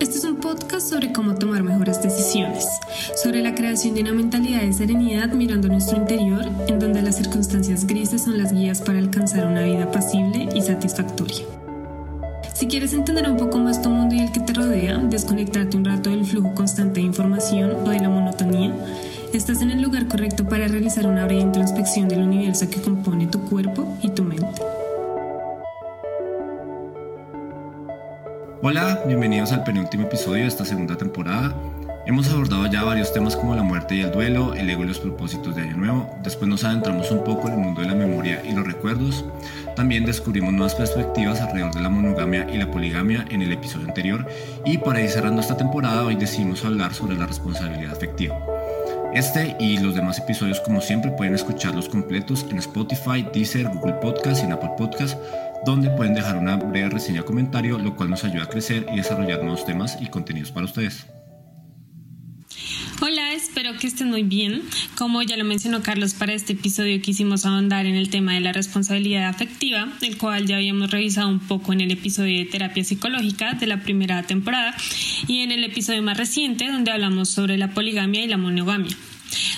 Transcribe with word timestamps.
Este 0.00 0.18
es 0.18 0.24
un 0.24 0.36
podcast 0.36 0.90
sobre 0.90 1.12
cómo 1.12 1.34
tomar 1.34 1.64
mejores 1.64 2.00
decisiones, 2.00 2.68
sobre 3.20 3.42
la 3.42 3.56
creación 3.56 3.96
de 3.96 4.02
una 4.02 4.12
mentalidad 4.12 4.60
de 4.60 4.72
serenidad 4.72 5.32
mirando 5.32 5.66
nuestro 5.66 5.96
interior, 5.96 6.44
en 6.68 6.78
donde 6.78 7.02
las 7.02 7.16
circunstancias 7.16 7.84
grises 7.84 8.22
son 8.22 8.38
las 8.38 8.52
guías 8.52 8.80
para 8.80 9.00
alcanzar 9.00 9.46
una 9.46 9.64
vida 9.64 9.90
pasible 9.90 10.48
y 10.54 10.62
satisfactoria. 10.62 11.44
Si 12.54 12.68
quieres 12.68 12.92
entender 12.92 13.28
un 13.28 13.36
poco 13.36 13.58
más 13.58 13.82
tu 13.82 13.90
mundo 13.90 14.14
y 14.14 14.20
el 14.20 14.30
que 14.30 14.38
te 14.38 14.52
rodea, 14.52 14.98
desconectarte 14.98 15.76
un 15.76 15.84
rato 15.84 16.10
del 16.10 16.24
flujo 16.24 16.54
constante 16.54 17.00
de 17.00 17.06
información 17.06 17.72
o 17.84 17.90
de 17.90 17.98
la 17.98 18.08
monotonía, 18.08 18.72
estás 19.32 19.62
en 19.62 19.72
el 19.72 19.82
lugar 19.82 20.06
correcto 20.06 20.44
para 20.44 20.68
realizar 20.68 21.08
una 21.08 21.24
breve 21.24 21.42
introspección 21.42 22.08
del 22.08 22.22
universo 22.22 22.70
que 22.70 22.80
compone 22.80 23.26
tu 23.26 23.40
cuerpo 23.40 23.98
y 24.00 24.10
tu 24.10 24.22
mente. 24.22 24.62
Hola, 28.60 29.04
bienvenidos 29.06 29.52
al 29.52 29.62
penúltimo 29.62 30.08
episodio 30.08 30.42
de 30.42 30.48
esta 30.48 30.64
segunda 30.64 30.96
temporada. 30.96 31.54
Hemos 32.06 32.28
abordado 32.28 32.66
ya 32.66 32.82
varios 32.82 33.12
temas 33.12 33.36
como 33.36 33.54
la 33.54 33.62
muerte 33.62 33.94
y 33.94 34.00
el 34.00 34.10
duelo, 34.10 34.52
el 34.52 34.68
ego 34.68 34.82
y 34.82 34.88
los 34.88 34.98
propósitos 34.98 35.54
de 35.54 35.62
Año 35.62 35.76
Nuevo. 35.76 36.18
Después 36.24 36.48
nos 36.48 36.64
adentramos 36.64 37.08
un 37.12 37.22
poco 37.22 37.46
en 37.46 37.54
el 37.54 37.60
mundo 37.60 37.82
de 37.82 37.86
la 37.86 37.94
memoria 37.94 38.42
y 38.44 38.50
los 38.50 38.66
recuerdos. 38.66 39.24
También 39.76 40.04
descubrimos 40.04 40.52
nuevas 40.52 40.74
perspectivas 40.74 41.40
alrededor 41.40 41.72
de 41.72 41.82
la 41.82 41.88
monogamia 41.88 42.48
y 42.52 42.58
la 42.58 42.68
poligamia 42.68 43.24
en 43.30 43.42
el 43.42 43.52
episodio 43.52 43.86
anterior. 43.86 44.26
Y 44.64 44.78
para 44.78 45.00
ir 45.00 45.08
cerrando 45.08 45.40
esta 45.40 45.56
temporada, 45.56 46.02
hoy 46.02 46.16
decidimos 46.16 46.64
hablar 46.64 46.92
sobre 46.92 47.16
la 47.16 47.26
responsabilidad 47.26 47.92
afectiva. 47.92 48.36
Este 49.14 49.56
y 49.60 49.78
los 49.78 49.94
demás 49.94 50.18
episodios, 50.18 50.60
como 50.60 50.80
siempre, 50.80 51.12
pueden 51.12 51.34
escucharlos 51.34 51.88
completos 51.88 52.44
en 52.50 52.58
Spotify, 52.58 53.24
Deezer, 53.32 53.68
Google 53.68 53.94
Podcast 53.94 54.42
y 54.42 54.50
Apple 54.50 54.72
Podcast 54.76 55.16
donde 55.64 55.90
pueden 55.90 56.14
dejar 56.14 56.36
una 56.36 56.56
breve 56.56 56.90
reseña 56.90 57.22
comentario, 57.22 57.78
lo 57.78 57.96
cual 57.96 58.10
nos 58.10 58.24
ayuda 58.24 58.44
a 58.44 58.48
crecer 58.48 58.86
y 58.92 58.96
desarrollar 58.96 59.42
nuevos 59.42 59.64
temas 59.64 59.98
y 60.00 60.08
contenidos 60.08 60.50
para 60.50 60.66
ustedes. 60.66 61.06
Hola, 63.00 63.32
espero 63.32 63.76
que 63.78 63.86
estén 63.86 64.10
muy 64.10 64.24
bien. 64.24 64.62
Como 64.96 65.22
ya 65.22 65.36
lo 65.36 65.44
mencionó 65.44 65.82
Carlos, 65.82 66.14
para 66.14 66.32
este 66.32 66.54
episodio 66.54 67.00
quisimos 67.00 67.46
ahondar 67.46 67.86
en 67.86 67.94
el 67.94 68.10
tema 68.10 68.34
de 68.34 68.40
la 68.40 68.52
responsabilidad 68.52 69.28
afectiva, 69.28 69.88
el 70.02 70.18
cual 70.18 70.46
ya 70.46 70.56
habíamos 70.56 70.90
revisado 70.90 71.28
un 71.28 71.38
poco 71.38 71.72
en 71.72 71.80
el 71.80 71.92
episodio 71.92 72.38
de 72.38 72.46
terapia 72.46 72.82
psicológica 72.82 73.52
de 73.52 73.68
la 73.68 73.82
primera 73.82 74.24
temporada 74.24 74.74
y 75.28 75.42
en 75.42 75.52
el 75.52 75.62
episodio 75.62 76.02
más 76.02 76.18
reciente 76.18 76.66
donde 76.66 76.90
hablamos 76.90 77.28
sobre 77.28 77.56
la 77.56 77.72
poligamia 77.72 78.24
y 78.24 78.26
la 78.26 78.36
monogamia. 78.36 78.96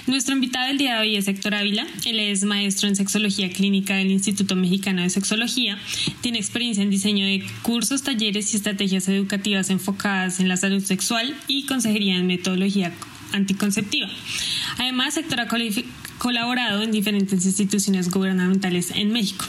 Nuestro 0.07 0.35
invitado 0.35 0.67
del 0.69 0.79
día 0.79 0.95
de 0.95 1.01
hoy 1.01 1.17
es 1.17 1.29
Héctor 1.29 1.55
Ávila. 1.55 1.87
Él 2.05 2.19
es 2.19 2.45
maestro 2.45 2.89
en 2.89 2.97
sexología 2.97 3.51
clínica 3.51 3.95
del 3.97 4.11
Instituto 4.11 4.57
Mexicano 4.57 5.03
de 5.03 5.11
Sexología. 5.11 5.79
Tiene 6.21 6.39
experiencia 6.39 6.83
en 6.83 6.91
diseño 6.91 7.25
de 7.25 7.45
cursos, 7.63 8.03
talleres 8.03 8.53
y 8.53 8.57
estrategias 8.57 9.09
educativas 9.09 9.71
enfocadas 9.71 10.41
en 10.41 10.49
la 10.49 10.57
salud 10.57 10.83
sexual 10.83 11.35
y 11.47 11.67
consejería 11.67 12.17
en 12.17 12.27
metodología 12.27 12.93
anticonceptiva. 13.33 14.09
Además, 14.79 15.17
Héctor 15.17 15.41
ha 15.41 15.49
colaborado 16.19 16.83
en 16.83 16.91
diferentes 16.91 17.45
instituciones 17.45 18.11
gubernamentales 18.11 18.91
en 18.91 19.13
México. 19.13 19.45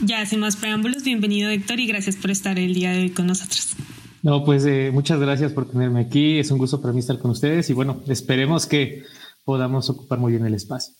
Ya 0.00 0.24
sin 0.26 0.40
más 0.40 0.56
preámbulos, 0.56 1.04
bienvenido 1.04 1.48
Héctor 1.50 1.80
y 1.80 1.86
gracias 1.86 2.16
por 2.16 2.30
estar 2.30 2.58
el 2.58 2.74
día 2.74 2.92
de 2.92 3.00
hoy 3.00 3.10
con 3.10 3.26
nosotros. 3.26 3.74
No, 4.22 4.44
pues 4.44 4.66
eh, 4.66 4.90
muchas 4.92 5.20
gracias 5.20 5.52
por 5.52 5.70
tenerme 5.70 6.00
aquí. 6.00 6.38
Es 6.38 6.50
un 6.50 6.58
gusto 6.58 6.80
para 6.80 6.92
mí 6.92 7.00
estar 7.00 7.18
con 7.18 7.30
ustedes 7.30 7.70
y 7.70 7.72
bueno, 7.72 8.02
esperemos 8.08 8.66
que 8.66 9.04
podamos 9.46 9.88
ocupar 9.88 10.18
muy 10.18 10.32
bien 10.32 10.44
el 10.44 10.54
espacio. 10.54 10.92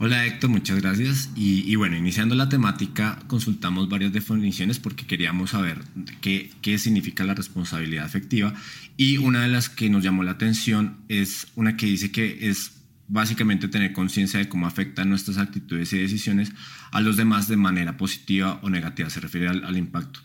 Hola 0.00 0.26
Héctor, 0.26 0.50
muchas 0.50 0.82
gracias. 0.82 1.30
Y, 1.36 1.74
bueno, 1.76 1.96
iniciando 1.96 2.34
la 2.34 2.48
temática, 2.48 3.18
consultamos 3.28 3.88
varias 3.88 4.12
definiciones 4.12 4.78
porque 4.78 5.06
queríamos 5.06 5.50
saber 5.50 5.78
qué, 6.20 6.50
qué 6.60 6.76
significa 6.78 7.24
la 7.24 7.34
responsabilidad 7.34 8.04
afectiva. 8.04 8.52
Y 8.96 9.16
una 9.18 9.42
de 9.42 9.48
las 9.48 9.70
que 9.70 9.88
nos 9.88 10.02
llamó 10.02 10.24
la 10.24 10.32
atención 10.32 10.98
es 11.08 11.46
una 11.54 11.76
que 11.76 11.86
dice 11.86 12.10
que 12.10 12.50
es 12.50 12.82
básicamente 13.06 13.68
tener 13.68 13.92
conciencia 13.92 14.40
de 14.40 14.48
cómo 14.48 14.66
afectan 14.66 15.08
nuestras 15.08 15.38
actitudes 15.38 15.92
y 15.92 15.98
decisiones 15.98 16.52
a 16.90 17.00
los 17.00 17.16
demás 17.16 17.46
de 17.46 17.56
manera 17.56 17.96
positiva 17.96 18.58
o 18.62 18.68
negativa. 18.68 19.10
Se 19.10 19.20
refiere 19.20 19.48
al, 19.48 19.76
impacto. 19.76 20.20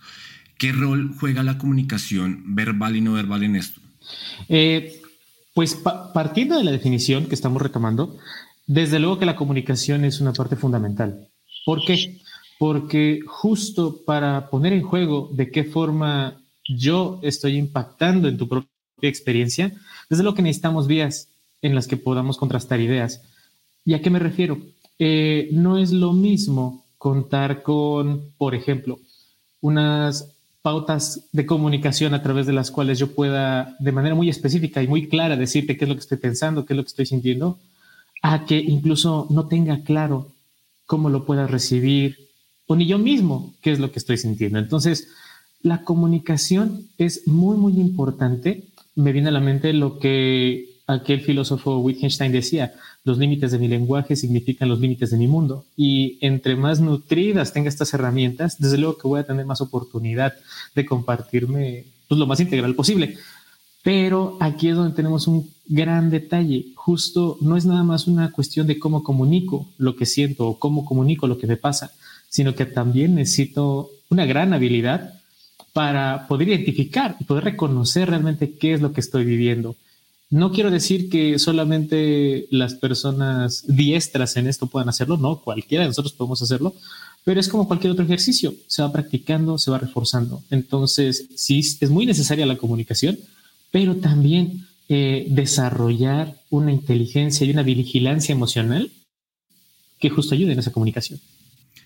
¿Qué 0.57 0.71
rol 0.71 1.13
juega 1.19 1.43
la 1.43 1.59
comunicación 1.59 2.55
verbal 2.55 2.95
y 2.95 3.01
no 3.01 3.13
verbal 3.13 3.43
en 3.43 3.55
esto? 3.55 3.79
Eh, 4.49 5.01
pues 5.57 5.73
partiendo 6.13 6.55
de 6.55 6.63
la 6.63 6.69
definición 6.69 7.25
que 7.25 7.33
estamos 7.33 7.59
retomando, 7.59 8.15
desde 8.67 8.99
luego 8.99 9.17
que 9.17 9.25
la 9.25 9.35
comunicación 9.35 10.05
es 10.05 10.21
una 10.21 10.31
parte 10.31 10.55
fundamental. 10.55 11.29
¿Por 11.65 11.83
qué? 11.83 12.19
Porque 12.59 13.21
justo 13.25 14.03
para 14.05 14.51
poner 14.51 14.73
en 14.73 14.83
juego 14.83 15.31
de 15.33 15.49
qué 15.49 15.63
forma 15.63 16.39
yo 16.63 17.19
estoy 17.23 17.57
impactando 17.57 18.27
en 18.27 18.37
tu 18.37 18.47
propia 18.47 18.69
experiencia, 19.01 19.73
desde 20.11 20.21
luego 20.21 20.35
que 20.35 20.43
necesitamos 20.43 20.85
vías 20.85 21.29
en 21.63 21.73
las 21.73 21.87
que 21.87 21.97
podamos 21.97 22.37
contrastar 22.37 22.79
ideas. 22.79 23.23
¿Y 23.83 23.95
a 23.95 24.01
qué 24.03 24.11
me 24.11 24.19
refiero? 24.19 24.59
Eh, 24.99 25.49
no 25.53 25.79
es 25.79 25.91
lo 25.91 26.13
mismo 26.13 26.85
contar 26.99 27.63
con, 27.63 28.29
por 28.37 28.53
ejemplo, 28.53 28.99
unas 29.61 30.36
pautas 30.67 31.29
de 31.31 31.45
comunicación 31.45 32.13
a 32.13 32.21
través 32.21 32.45
de 32.45 32.51
las 32.51 32.71
cuales 32.71 32.99
yo 32.99 33.15
pueda 33.15 33.77
de 33.79 33.93
manera 33.93 34.15
muy 34.15 34.27
específica 34.27 34.83
y 34.83 34.87
muy 34.89 35.07
clara 35.07 35.37
decirte 35.37 35.77
qué 35.77 35.85
es 35.85 35.89
lo 35.89 35.95
que 35.95 36.01
estoy 36.01 36.17
pensando, 36.17 36.65
qué 36.65 36.73
es 36.73 36.77
lo 36.77 36.83
que 36.83 36.89
estoy 36.89 37.05
sintiendo, 37.05 37.57
a 38.21 38.45
que 38.45 38.57
incluso 38.57 39.27
no 39.29 39.47
tenga 39.47 39.85
claro 39.85 40.33
cómo 40.85 41.09
lo 41.09 41.25
pueda 41.25 41.47
recibir 41.47 42.17
o 42.65 42.75
ni 42.75 42.85
yo 42.85 42.99
mismo 42.99 43.53
qué 43.61 43.71
es 43.71 43.79
lo 43.79 43.93
que 43.93 43.99
estoy 43.99 44.17
sintiendo. 44.17 44.59
Entonces, 44.59 45.07
la 45.61 45.85
comunicación 45.85 46.89
es 46.97 47.25
muy, 47.29 47.55
muy 47.55 47.79
importante. 47.79 48.65
Me 48.93 49.13
viene 49.13 49.29
a 49.29 49.31
la 49.31 49.39
mente 49.39 49.71
lo 49.71 49.99
que 49.99 50.81
aquel 50.85 51.21
filósofo 51.21 51.77
Wittgenstein 51.77 52.33
decía, 52.33 52.73
los 53.07 53.17
límites 53.17 53.53
de 53.53 53.57
mi 53.57 53.69
lenguaje 53.69 54.17
significan 54.17 54.67
los 54.67 54.81
límites 54.81 55.11
de 55.11 55.17
mi 55.17 55.27
mundo. 55.27 55.63
Y 55.77 56.17
entre 56.19 56.57
más 56.57 56.81
nutridas 56.81 57.53
tenga 57.53 57.69
estas 57.69 57.93
herramientas, 57.93 58.57
desde 58.59 58.77
luego 58.77 58.97
que 58.97 59.07
voy 59.07 59.21
a 59.21 59.25
tener 59.25 59.45
más 59.45 59.61
oportunidad 59.61 60.33
de 60.75 60.85
compartirme 60.85 61.85
pues, 62.09 62.19
lo 62.19 62.27
más 62.27 62.41
integral 62.41 62.75
posible. 62.75 63.15
Pero 63.81 64.35
aquí 64.41 64.67
es 64.67 64.75
donde 64.75 64.93
tenemos 64.93 65.25
un 65.27 65.49
gran 65.67 66.09
detalle. 66.09 66.65
Justo 66.75 67.37
no 67.39 67.55
es 67.55 67.65
nada 67.65 67.83
más 67.83 68.07
una 68.07 68.29
cuestión 68.33 68.67
de 68.67 68.77
cómo 68.77 69.03
comunico 69.03 69.69
lo 69.77 69.95
que 69.95 70.05
siento 70.05 70.45
o 70.45 70.59
cómo 70.59 70.83
comunico 70.83 71.27
lo 71.27 71.37
que 71.37 71.47
me 71.47 71.55
pasa, 71.55 71.93
sino 72.27 72.55
que 72.55 72.65
también 72.65 73.15
necesito 73.15 73.89
una 74.09 74.25
gran 74.25 74.53
habilidad 74.53 75.13
para 75.71 76.27
poder 76.27 76.49
identificar 76.49 77.15
y 77.21 77.23
poder 77.23 77.45
reconocer 77.45 78.09
realmente 78.09 78.51
qué 78.51 78.73
es 78.73 78.81
lo 78.81 78.91
que 78.91 78.99
estoy 78.99 79.23
viviendo 79.23 79.77
no 80.29 80.51
quiero 80.51 80.71
decir 80.71 81.09
que 81.09 81.39
solamente 81.39 82.47
las 82.51 82.75
personas 82.75 83.63
diestras 83.67 84.35
en 84.35 84.47
esto 84.47 84.67
puedan 84.67 84.89
hacerlo, 84.89 85.17
no, 85.17 85.41
cualquiera 85.41 85.83
de 85.83 85.89
nosotros 85.89 86.13
podemos 86.13 86.41
hacerlo, 86.41 86.75
pero 87.23 87.39
es 87.39 87.47
como 87.47 87.67
cualquier 87.67 87.91
otro 87.91 88.03
ejercicio, 88.03 88.53
se 88.67 88.81
va 88.81 88.91
practicando, 88.91 89.57
se 89.57 89.71
va 89.71 89.77
reforzando. 89.77 90.43
Entonces, 90.49 91.27
sí, 91.35 91.59
es 91.59 91.89
muy 91.89 92.05
necesaria 92.05 92.45
la 92.45 92.57
comunicación, 92.57 93.17
pero 93.71 93.95
también 93.97 94.67
eh, 94.89 95.27
desarrollar 95.29 96.41
una 96.49 96.73
inteligencia 96.73 97.45
y 97.45 97.51
una 97.51 97.63
vigilancia 97.63 98.33
emocional 98.33 98.91
que 99.99 100.09
justo 100.09 100.35
ayude 100.35 100.53
en 100.53 100.59
esa 100.59 100.71
comunicación. 100.71 101.19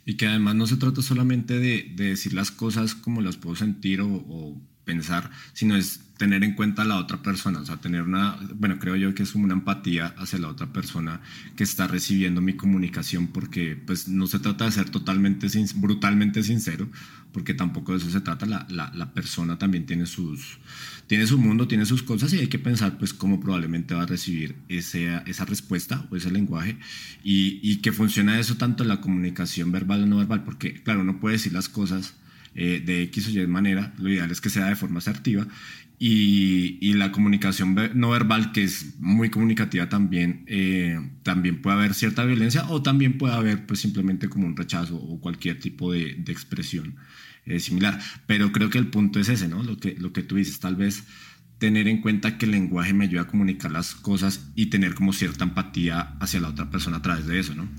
Y 0.03 0.17
que 0.17 0.25
además 0.25 0.55
no 0.55 0.65
se 0.65 0.77
trata 0.77 1.03
solamente 1.03 1.59
de, 1.59 1.83
decir 1.95 2.33
las 2.33 2.49
cosas 2.49 2.95
como 2.95 3.21
las 3.21 3.37
puedo 3.37 3.55
sentir 3.55 4.01
o 4.01 4.55
pensar, 4.85 5.29
sino 5.53 5.75
es 5.75 6.01
tener 6.21 6.43
en 6.43 6.53
cuenta 6.53 6.83
a 6.83 6.85
la 6.85 6.97
otra 6.97 7.23
persona, 7.23 7.61
o 7.61 7.65
sea, 7.65 7.77
tener 7.77 8.03
una, 8.03 8.37
bueno, 8.53 8.77
creo 8.77 8.95
yo 8.95 9.15
que 9.15 9.23
es 9.23 9.33
una 9.33 9.53
empatía 9.53 10.13
hacia 10.17 10.37
la 10.37 10.49
otra 10.49 10.71
persona 10.71 11.19
que 11.55 11.63
está 11.63 11.87
recibiendo 11.87 12.41
mi 12.41 12.53
comunicación, 12.53 13.25
porque 13.25 13.75
pues 13.75 14.07
no 14.07 14.27
se 14.27 14.37
trata 14.37 14.65
de 14.65 14.71
ser 14.71 14.91
totalmente, 14.91 15.47
brutalmente 15.77 16.43
sincero, 16.43 16.87
porque 17.31 17.55
tampoco 17.55 17.93
de 17.93 17.97
eso 17.97 18.11
se 18.11 18.21
trata, 18.21 18.45
la, 18.45 18.67
la, 18.69 19.13
persona 19.13 19.57
también 19.57 19.87
tiene, 19.87 20.05
sus, 20.05 20.59
tiene 21.07 21.25
su 21.25 21.39
mundo, 21.39 21.67
tiene 21.67 21.87
sus 21.87 22.03
cosas 22.03 22.31
y 22.33 22.39
hay 22.39 22.47
que 22.49 22.59
pensar 22.59 22.99
pues 22.99 23.15
cómo 23.15 23.39
probablemente 23.39 23.95
va 23.95 24.03
a 24.03 24.05
recibir 24.05 24.57
ese, 24.69 25.21
esa 25.25 25.45
respuesta 25.45 26.05
o 26.11 26.15
ese 26.15 26.29
lenguaje 26.29 26.77
y, 27.23 27.59
y 27.63 27.77
que 27.77 27.91
funciona 27.91 28.39
eso 28.39 28.57
tanto 28.57 28.83
en 28.83 28.89
la 28.89 29.01
comunicación 29.01 29.71
verbal 29.71 30.03
o 30.03 30.05
no 30.05 30.17
verbal, 30.17 30.43
porque 30.43 30.83
claro, 30.83 31.01
uno 31.01 31.19
puede 31.19 31.37
decir 31.37 31.53
las 31.53 31.67
cosas 31.67 32.13
eh, 32.55 32.81
de 32.85 33.03
X 33.03 33.27
o 33.27 33.31
Y 33.31 33.47
manera, 33.47 33.93
lo 33.97 34.09
ideal 34.09 34.31
es 34.31 34.41
que 34.41 34.49
sea 34.49 34.67
de 34.67 34.75
forma 34.75 34.99
asertiva 34.99 35.47
y, 36.03 36.93
la 36.95 37.11
comunicación 37.11 37.77
no 37.93 38.09
verbal, 38.09 38.51
que 38.51 38.63
es 38.63 38.99
muy 38.99 39.29
comunicativa 39.29 39.87
también, 39.87 40.43
eh, 40.47 40.99
también 41.21 41.61
puede 41.61 41.77
haber 41.77 41.93
cierta 41.93 42.25
violencia 42.25 42.65
o 42.69 42.81
también 42.81 43.19
puede 43.19 43.35
haber 43.35 43.67
pues 43.67 43.81
simplemente 43.81 44.27
como 44.27 44.47
un 44.47 44.57
rechazo 44.57 44.95
o 44.95 45.19
cualquier 45.19 45.59
tipo 45.59 45.91
de, 45.91 46.23
expresión 46.27 46.95
eh, 47.45 47.59
similar. 47.59 47.99
Pero 48.25 48.51
creo 48.51 48.71
que 48.71 48.79
el 48.79 48.87
punto 48.87 49.19
es 49.19 49.29
ese, 49.29 49.47
¿no? 49.47 49.61
Lo 49.61 49.77
que, 49.77 49.95
lo 49.99 50.11
que 50.11 50.23
tú 50.23 50.37
dices, 50.37 50.59
tal 50.59 50.75
vez 50.75 51.03
tener 51.59 51.87
en 51.87 52.01
cuenta 52.01 52.39
que 52.39 52.45
el 52.45 52.51
lenguaje 52.53 52.95
me 52.95 53.05
ayuda 53.05 53.21
a 53.21 53.27
comunicar 53.27 53.71
las 53.71 53.93
cosas 53.93 54.49
y 54.55 54.67
tener 54.71 54.95
como 54.95 55.13
cierta 55.13 55.43
empatía 55.43 56.15
hacia 56.19 56.39
la 56.39 56.49
otra 56.49 56.71
persona 56.71 56.97
a 56.97 57.01
través 57.03 57.27
de 57.27 57.39
eso, 57.39 57.53
¿no? 57.53 57.69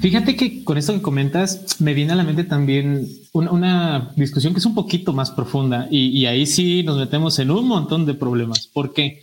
Fíjate 0.00 0.34
que 0.36 0.64
con 0.64 0.78
esto 0.78 0.94
que 0.94 1.02
comentas 1.02 1.80
me 1.80 1.92
viene 1.92 2.12
a 2.12 2.16
la 2.16 2.24
mente 2.24 2.44
también 2.44 3.06
una, 3.32 4.12
discusión 4.16 4.54
que 4.54 4.58
es 4.60 4.66
un 4.66 4.74
poquito 4.74 5.12
más 5.12 5.30
profunda 5.30 5.88
y, 5.90 6.24
ahí 6.26 6.46
sí 6.46 6.82
nos 6.82 6.98
metemos 6.98 7.38
en 7.38 7.50
un 7.50 7.66
montón 7.68 8.06
de 8.06 8.14
problemas. 8.14 8.66
¿Por 8.66 8.94
qué? 8.94 9.22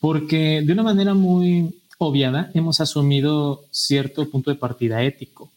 Porque 0.00 0.62
de 0.66 0.72
una 0.72 0.82
manera 0.82 1.14
muy 1.14 1.74
obviada 1.98 2.50
hemos 2.54 2.80
asumido 2.80 3.64
cierto 3.70 4.28
punto 4.28 4.50
de 4.50 4.56
partida 4.56 5.02
ético. 5.02 5.50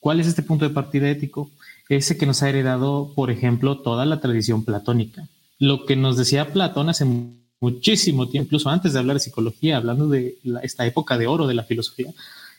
¿Cuál 0.00 0.20
es 0.20 0.26
este 0.26 0.42
punto 0.42 0.66
de 0.66 0.74
partida 0.74 1.08
ético? 1.08 1.50
Ese 1.88 2.16
que 2.16 2.26
nos 2.26 2.42
ha 2.42 2.48
heredado, 2.48 3.12
por 3.14 3.30
ejemplo, 3.30 3.78
toda 3.78 4.04
la 4.04 4.20
tradición 4.20 4.64
platónica. 4.64 5.28
Lo 5.58 5.86
que 5.86 5.94
nos 5.94 6.16
decía 6.16 6.52
Platón 6.52 6.88
hace 6.88 7.06
muchísimo 7.60 8.28
tiempo, 8.28 8.48
incluso 8.48 8.68
antes 8.68 8.92
de 8.92 8.98
hablar 8.98 9.16
de 9.16 9.20
psicología, 9.20 9.76
hablando 9.76 10.08
de 10.08 10.36
esta 10.62 10.84
época 10.84 11.16
de 11.16 11.28
oro 11.28 11.46
de 11.46 11.54
la 11.54 11.62
filosofía, 11.62 12.12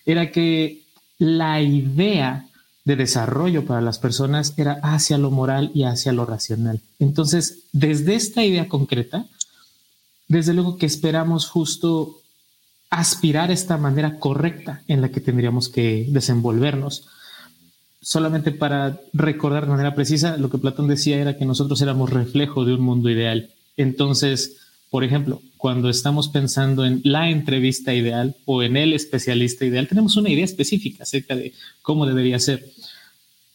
era 0.05 0.31
que 0.31 0.84
la 1.17 1.61
idea 1.61 2.47
de 2.83 2.95
desarrollo 2.95 3.65
para 3.65 3.81
las 3.81 3.97
personas 3.99 4.53
era 4.57 4.79
hacia 4.83 5.17
lo 5.17 5.31
moral 5.31 5.71
y 5.73 5.83
hacia 5.83 6.13
lo 6.13 6.25
racional. 6.25 6.81
Entonces, 6.99 7.63
desde 7.73 8.15
esta 8.15 8.43
idea 8.43 8.67
concreta, 8.67 9.25
desde 10.27 10.53
luego 10.53 10.77
que 10.77 10.85
esperamos 10.85 11.47
justo 11.47 12.21
aspirar 12.89 13.49
a 13.49 13.53
esta 13.53 13.77
manera 13.77 14.19
correcta 14.19 14.83
en 14.87 15.01
la 15.01 15.09
que 15.09 15.19
tendríamos 15.19 15.69
que 15.69 16.07
desenvolvernos. 16.09 17.07
Solamente 18.01 18.51
para 18.51 18.99
recordar 19.13 19.65
de 19.65 19.71
manera 19.71 19.95
precisa, 19.95 20.37
lo 20.37 20.49
que 20.49 20.59
Platón 20.59 20.87
decía 20.87 21.17
era 21.17 21.37
que 21.37 21.45
nosotros 21.45 21.81
éramos 21.81 22.11
reflejo 22.11 22.65
de 22.65 22.75
un 22.75 22.81
mundo 22.81 23.09
ideal. 23.09 23.49
Entonces, 23.77 24.57
por 24.89 25.03
ejemplo, 25.03 25.41
cuando 25.57 25.89
estamos 25.89 26.29
pensando 26.29 26.85
en 26.85 27.01
la 27.03 27.29
entrevista 27.29 27.93
ideal 27.93 28.35
o 28.45 28.63
en 28.63 28.77
el 28.77 28.93
especialista 28.93 29.65
ideal, 29.65 29.87
tenemos 29.87 30.15
una 30.15 30.29
idea 30.29 30.45
específica 30.45 31.03
acerca 31.03 31.35
de 31.35 31.53
cómo 31.81 32.05
debería 32.05 32.39
ser. 32.39 32.71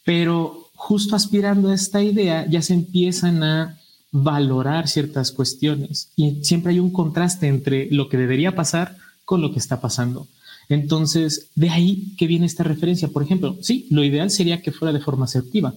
Pero 0.05 0.71
justo 0.75 1.15
aspirando 1.15 1.69
a 1.69 1.75
esta 1.75 2.03
idea 2.03 2.47
ya 2.49 2.63
se 2.63 2.75
empiezan 2.75 3.43
a 3.43 3.79
valorar 4.13 4.89
ciertas 4.89 5.31
cuestiones 5.31 6.11
y 6.17 6.43
siempre 6.43 6.73
hay 6.73 6.81
un 6.81 6.91
contraste 6.91 7.47
entre 7.47 7.89
lo 7.91 8.09
que 8.09 8.17
debería 8.17 8.55
pasar 8.55 8.97
con 9.25 9.41
lo 9.41 9.53
que 9.53 9.61
está 9.61 9.81
pasando. 9.81 10.27
Entonces, 10.69 11.49
de 11.55 11.71
ahí 11.71 12.15
que 12.17 12.27
viene 12.27 12.47
esta 12.47 12.65
referencia. 12.65 13.09
Por 13.09 13.23
ejemplo, 13.23 13.57
sí, 13.61 13.87
lo 13.91 14.05
ideal 14.05 14.31
sería 14.31 14.63
que 14.63 14.73
fuera 14.73 14.93
de 14.93 15.01
forma 15.01 15.25
asertiva. 15.25 15.75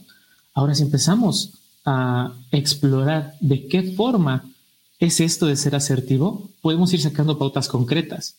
Ahora, 0.53 0.75
si 0.75 0.83
empezamos 0.83 1.51
a 1.85 2.33
explorar 2.51 3.33
de 3.41 3.67
qué 3.67 3.83
forma 3.83 4.45
es 5.05 5.19
esto 5.19 5.47
de 5.47 5.55
ser 5.55 5.75
asertivo, 5.75 6.49
podemos 6.61 6.93
ir 6.93 7.01
sacando 7.01 7.37
pautas 7.37 7.67
concretas. 7.67 8.35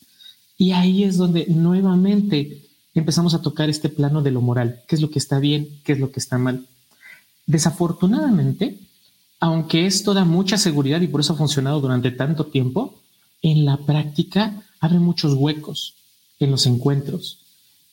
Y 0.57 0.71
ahí 0.71 1.03
es 1.03 1.17
donde 1.17 1.45
nuevamente 1.47 2.61
empezamos 2.93 3.33
a 3.33 3.41
tocar 3.41 3.69
este 3.69 3.89
plano 3.89 4.21
de 4.21 4.31
lo 4.31 4.41
moral, 4.41 4.81
qué 4.87 4.95
es 4.95 5.01
lo 5.01 5.09
que 5.09 5.19
está 5.19 5.39
bien, 5.39 5.67
qué 5.83 5.93
es 5.93 5.99
lo 5.99 6.11
que 6.11 6.19
está 6.19 6.37
mal. 6.37 6.65
Desafortunadamente, 7.45 8.79
aunque 9.39 9.85
esto 9.85 10.13
da 10.13 10.25
mucha 10.25 10.57
seguridad 10.57 11.01
y 11.01 11.07
por 11.07 11.21
eso 11.21 11.33
ha 11.33 11.37
funcionado 11.37 11.81
durante 11.81 12.11
tanto 12.11 12.45
tiempo, 12.45 12.95
en 13.41 13.65
la 13.65 13.77
práctica 13.77 14.63
abre 14.79 14.99
muchos 14.99 15.33
huecos 15.33 15.93
en 16.39 16.51
los 16.51 16.65
encuentros. 16.65 17.39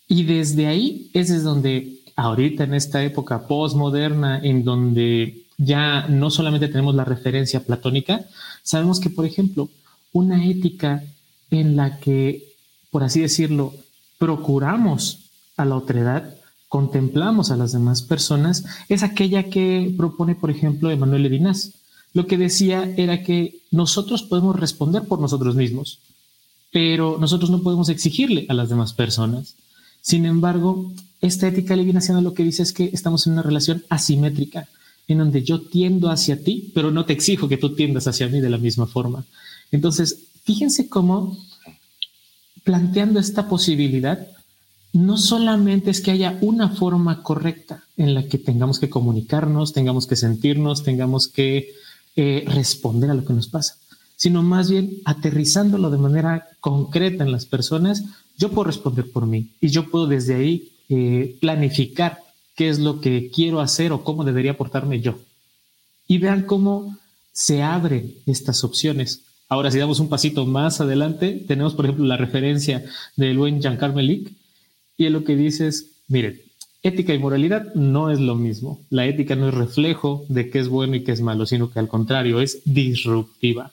Y 0.08 0.24
desde 0.24 0.66
ahí 0.66 1.10
es 1.12 1.42
donde 1.42 2.00
ahorita 2.16 2.64
en 2.64 2.74
esta 2.74 3.02
época 3.04 3.46
postmoderna, 3.46 4.38
en 4.38 4.64
donde 4.64 5.41
ya 5.64 6.06
no 6.08 6.30
solamente 6.30 6.68
tenemos 6.68 6.94
la 6.94 7.04
referencia 7.04 7.64
platónica, 7.64 8.26
Sabemos 8.62 9.00
que, 9.00 9.10
por 9.10 9.26
ejemplo, 9.26 9.68
una 10.12 10.46
ética 10.46 11.02
en 11.50 11.76
la 11.76 11.98
que, 11.98 12.54
por 12.90 13.02
así 13.02 13.20
decirlo, 13.20 13.74
procuramos 14.18 15.30
a 15.56 15.64
la 15.64 15.76
otredad, 15.76 16.34
contemplamos 16.68 17.50
a 17.50 17.56
las 17.56 17.72
demás 17.72 18.02
personas, 18.02 18.64
es 18.88 19.02
aquella 19.02 19.44
que 19.44 19.92
propone, 19.96 20.34
por 20.34 20.50
ejemplo, 20.50 20.90
Emanuel 20.90 21.24
Levinas. 21.24 21.72
Lo 22.14 22.26
que 22.26 22.38
decía 22.38 22.92
era 22.96 23.22
que 23.22 23.60
nosotros 23.70 24.22
podemos 24.22 24.58
responder 24.58 25.02
por 25.04 25.20
nosotros 25.20 25.56
mismos, 25.56 25.98
pero 26.70 27.18
nosotros 27.18 27.50
no 27.50 27.62
podemos 27.62 27.88
exigirle 27.88 28.46
a 28.48 28.54
las 28.54 28.68
demás 28.68 28.92
personas. 28.92 29.56
Sin 30.00 30.24
embargo, 30.24 30.92
esta 31.20 31.48
ética 31.48 31.76
levinasiana 31.76 32.20
lo 32.20 32.34
que 32.34 32.44
dice 32.44 32.62
es 32.62 32.72
que 32.72 32.90
estamos 32.92 33.26
en 33.26 33.34
una 33.34 33.42
relación 33.42 33.84
asimétrica 33.88 34.68
en 35.08 35.18
donde 35.18 35.42
yo 35.42 35.60
tiendo 35.60 36.10
hacia 36.10 36.42
ti, 36.42 36.70
pero 36.74 36.90
no 36.90 37.04
te 37.04 37.12
exijo 37.12 37.48
que 37.48 37.56
tú 37.56 37.74
tiendas 37.74 38.06
hacia 38.06 38.28
mí 38.28 38.40
de 38.40 38.50
la 38.50 38.58
misma 38.58 38.86
forma. 38.86 39.24
Entonces, 39.70 40.18
fíjense 40.44 40.88
cómo 40.88 41.38
planteando 42.64 43.18
esta 43.18 43.48
posibilidad, 43.48 44.28
no 44.92 45.16
solamente 45.16 45.90
es 45.90 46.00
que 46.00 46.10
haya 46.10 46.38
una 46.42 46.68
forma 46.68 47.22
correcta 47.22 47.82
en 47.96 48.14
la 48.14 48.28
que 48.28 48.38
tengamos 48.38 48.78
que 48.78 48.90
comunicarnos, 48.90 49.72
tengamos 49.72 50.06
que 50.06 50.16
sentirnos, 50.16 50.82
tengamos 50.82 51.28
que 51.28 51.72
eh, 52.14 52.44
responder 52.46 53.10
a 53.10 53.14
lo 53.14 53.24
que 53.24 53.32
nos 53.32 53.48
pasa, 53.48 53.76
sino 54.16 54.42
más 54.42 54.70
bien 54.70 54.98
aterrizándolo 55.04 55.90
de 55.90 55.98
manera 55.98 56.46
concreta 56.60 57.24
en 57.24 57.32
las 57.32 57.46
personas, 57.46 58.04
yo 58.36 58.50
puedo 58.50 58.64
responder 58.64 59.10
por 59.10 59.26
mí 59.26 59.48
y 59.60 59.68
yo 59.68 59.90
puedo 59.90 60.06
desde 60.06 60.34
ahí 60.34 60.72
eh, 60.88 61.36
planificar 61.40 62.21
qué 62.54 62.68
es 62.68 62.78
lo 62.78 63.00
que 63.00 63.30
quiero 63.30 63.60
hacer 63.60 63.92
o 63.92 64.04
cómo 64.04 64.24
debería 64.24 64.56
portarme 64.56 65.00
yo. 65.00 65.18
Y 66.06 66.18
vean 66.18 66.42
cómo 66.42 66.98
se 67.32 67.62
abren 67.62 68.14
estas 68.26 68.64
opciones. 68.64 69.22
Ahora, 69.48 69.70
si 69.70 69.78
damos 69.78 70.00
un 70.00 70.08
pasito 70.08 70.46
más 70.46 70.80
adelante, 70.80 71.44
tenemos, 71.46 71.74
por 71.74 71.84
ejemplo, 71.84 72.06
la 72.06 72.16
referencia 72.16 72.84
del 73.16 73.38
buen 73.38 73.60
Jean 73.60 73.76
Carmelic, 73.76 74.32
y 74.96 75.08
lo 75.08 75.24
que 75.24 75.36
dice 75.36 75.68
es, 75.68 75.86
miren, 76.08 76.40
ética 76.82 77.14
y 77.14 77.18
moralidad 77.18 77.74
no 77.74 78.10
es 78.10 78.20
lo 78.20 78.34
mismo. 78.34 78.80
La 78.90 79.06
ética 79.06 79.36
no 79.36 79.48
es 79.48 79.54
reflejo 79.54 80.24
de 80.28 80.50
qué 80.50 80.58
es 80.58 80.68
bueno 80.68 80.96
y 80.96 81.04
qué 81.04 81.12
es 81.12 81.20
malo, 81.20 81.46
sino 81.46 81.70
que 81.70 81.78
al 81.78 81.88
contrario, 81.88 82.40
es 82.40 82.60
disruptiva. 82.64 83.72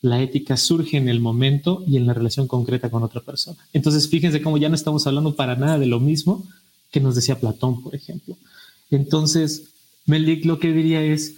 La 0.00 0.22
ética 0.22 0.56
surge 0.56 0.96
en 0.96 1.08
el 1.08 1.20
momento 1.20 1.82
y 1.86 1.96
en 1.96 2.06
la 2.06 2.14
relación 2.14 2.46
concreta 2.46 2.90
con 2.90 3.02
otra 3.02 3.20
persona. 3.20 3.58
Entonces, 3.72 4.08
fíjense 4.08 4.42
cómo 4.42 4.58
ya 4.58 4.68
no 4.68 4.76
estamos 4.76 5.06
hablando 5.06 5.34
para 5.34 5.56
nada 5.56 5.78
de 5.78 5.86
lo 5.86 5.98
mismo, 5.98 6.46
que 6.90 7.00
nos 7.00 7.14
decía 7.14 7.38
Platón, 7.38 7.82
por 7.82 7.94
ejemplo. 7.94 8.36
Entonces, 8.90 9.64
Melik 10.06 10.44
lo 10.44 10.58
que 10.58 10.72
diría 10.72 11.02
es, 11.02 11.34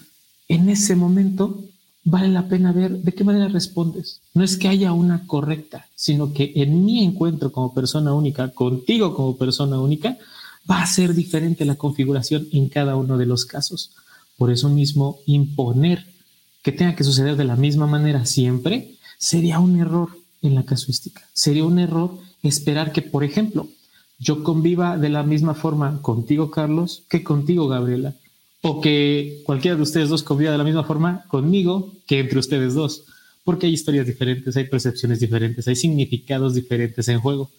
en 0.49 0.69
ese 0.69 0.97
momento 0.97 1.65
vale 2.05 2.29
la 2.29 2.49
pena 2.49 2.73
ver 2.73 3.03
de 3.03 3.13
qué 3.13 3.25
manera 3.25 3.49
respondes. 3.49 4.21
No 4.35 4.45
es 4.45 4.57
que 4.57 4.69
haya 4.69 4.93
una 4.93 5.27
correcta, 5.27 5.87
sino 5.95 6.33
que 6.33 6.53
en 6.57 6.85
mi 6.85 7.05
encuentro 7.05 7.53
como 7.53 7.75
persona 7.75 8.15
única, 8.15 8.51
contigo 8.51 9.15
como 9.15 9.37
persona 9.37 9.81
única, 9.81 10.17
va 10.71 10.83
a 10.83 10.87
ser 10.87 11.15
diferente 11.15 11.65
la 11.65 11.77
configuración 11.77 12.49
en 12.53 12.69
cada 12.69 12.97
uno 12.97 13.19
de 13.19 13.27
los 13.27 13.45
casos. 13.45 13.93
Por 14.37 14.51
eso 14.51 14.69
mismo, 14.69 15.19
imponer 15.27 16.07
que 16.63 16.73
tenga 16.73 16.95
que 16.95 17.05
suceder 17.05 17.37
de 17.37 17.45
la 17.45 17.57
misma 17.57 17.87
manera 17.87 18.27
siempre 18.27 18.95
sería 19.19 19.59
un 19.59 19.79
error 19.79 20.11
en 20.43 20.55
la 20.55 20.65
casuística. 20.65 21.23
Sería 21.33 21.65
un 21.65 21.79
error 21.79 22.19
esperar 22.43 22.93
que, 22.93 23.03
por 23.03 23.25
ejemplo, 23.25 23.69
yo 24.21 24.45
conviva 24.45 24.99
de 24.99 25.09
la 25.09 25.23
misma 25.23 25.55
forma 25.55 26.01
contigo, 26.03 26.51
Carlos, 26.51 27.05
que 27.09 27.25
contigo, 27.25 27.67
Gabriela. 27.67 28.15
O 28.61 28.83
que 28.83 29.41
cualquiera 29.47 29.77
de 29.77 29.83
ustedes 29.83 30.11
dos 30.11 30.23
conviva 30.23 30.53
de 30.53 30.59
la 30.59 30.65
misma 30.65 30.85
forma 30.85 31.25
conmigo 31.29 31.91
que 32.07 32.21
entre 32.21 32.39
ustedes 32.39 32.75
dos. 32.75 33.05
Porque 33.43 33.67
hay 33.67 33.73
historias 33.73 34.07
diferentes, 34.07 34.55
hay 34.57 34.65
percepciones 34.65 35.19
diferentes, 35.19 35.67
hay 35.67 35.75
significados 35.75 36.55
diferentes 36.55 37.09
en 37.09 37.21
juego. 37.21 37.51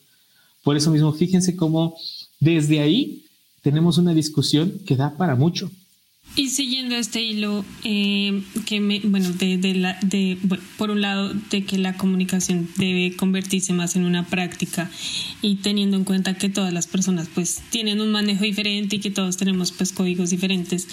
Por 0.63 0.77
eso 0.77 0.91
mismo, 0.91 1.11
fíjense 1.11 1.55
cómo 1.55 1.95
desde 2.39 2.79
ahí 2.79 3.25
tenemos 3.63 3.97
una 3.97 4.13
discusión 4.13 4.79
que 4.85 4.95
da 4.95 5.17
para 5.17 5.35
mucho. 5.35 5.71
Y 6.35 6.49
siguiendo 6.49 6.95
este 6.95 7.21
hilo, 7.21 7.65
eh, 7.83 8.41
que 8.65 8.79
me, 8.79 9.01
bueno, 9.01 9.31
de, 9.33 9.73
la, 9.75 9.99
de, 10.01 10.37
por 10.77 10.89
un 10.89 11.01
lado, 11.01 11.33
de 11.33 11.65
que 11.65 11.77
la 11.77 11.97
comunicación 11.97 12.69
debe 12.77 13.15
convertirse 13.17 13.73
más 13.73 13.97
en 13.97 14.05
una 14.05 14.25
práctica 14.25 14.89
y 15.41 15.55
teniendo 15.55 15.97
en 15.97 16.05
cuenta 16.05 16.35
que 16.35 16.47
todas 16.47 16.71
las 16.71 16.87
personas 16.87 17.27
pues 17.33 17.61
tienen 17.69 17.99
un 17.99 18.11
manejo 18.11 18.45
diferente 18.45 18.95
y 18.95 18.99
que 18.99 19.11
todos 19.11 19.35
tenemos 19.35 19.73
pues 19.73 19.91
códigos 19.91 20.29
diferentes. 20.29 20.87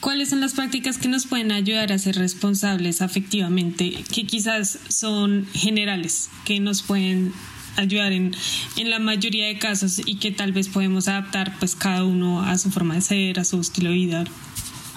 ¿Cuáles 0.00 0.28
son 0.28 0.40
las 0.40 0.54
prácticas 0.54 0.96
que 0.96 1.08
nos 1.08 1.26
pueden 1.26 1.50
ayudar 1.50 1.92
a 1.92 1.98
ser 1.98 2.14
responsables 2.14 3.02
afectivamente, 3.02 4.04
que 4.14 4.26
quizás 4.26 4.78
son 4.88 5.48
generales, 5.54 6.30
que 6.44 6.60
nos 6.60 6.82
pueden 6.82 7.32
ayudar 7.76 8.12
en, 8.12 8.32
en 8.76 8.90
la 8.90 9.00
mayoría 9.00 9.48
de 9.48 9.58
casos 9.58 10.00
y 10.06 10.16
que 10.16 10.30
tal 10.30 10.52
vez 10.52 10.68
podemos 10.68 11.08
adaptar 11.08 11.58
pues 11.58 11.74
cada 11.74 12.04
uno 12.04 12.42
a 12.42 12.56
su 12.58 12.70
forma 12.70 12.94
de 12.94 13.00
ser, 13.00 13.40
a 13.40 13.44
su 13.44 13.60
estilo 13.60 13.90
de 13.90 13.96
vida? 13.96 14.24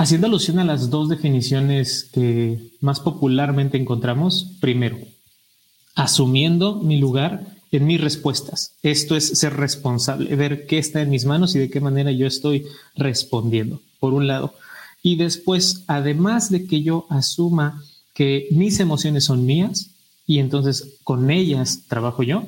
Haciendo 0.01 0.25
alusión 0.25 0.57
a 0.57 0.65
las 0.65 0.89
dos 0.89 1.09
definiciones 1.09 2.09
que 2.11 2.59
más 2.81 2.99
popularmente 2.99 3.77
encontramos, 3.77 4.57
primero, 4.59 4.97
asumiendo 5.93 6.77
mi 6.77 6.97
lugar 6.97 7.45
en 7.71 7.85
mis 7.85 8.01
respuestas. 8.01 8.73
Esto 8.81 9.15
es 9.15 9.27
ser 9.27 9.57
responsable, 9.57 10.35
ver 10.35 10.65
qué 10.65 10.79
está 10.79 11.03
en 11.03 11.11
mis 11.11 11.25
manos 11.25 11.53
y 11.55 11.59
de 11.59 11.69
qué 11.69 11.79
manera 11.79 12.11
yo 12.11 12.25
estoy 12.25 12.65
respondiendo, 12.95 13.79
por 13.99 14.15
un 14.15 14.25
lado. 14.25 14.55
Y 15.03 15.17
después, 15.17 15.83
además 15.85 16.49
de 16.49 16.65
que 16.65 16.81
yo 16.81 17.05
asuma 17.09 17.83
que 18.15 18.47
mis 18.49 18.79
emociones 18.79 19.25
son 19.25 19.45
mías 19.45 19.91
y 20.25 20.39
entonces 20.39 20.95
con 21.03 21.29
ellas 21.29 21.83
trabajo 21.87 22.23
yo, 22.23 22.47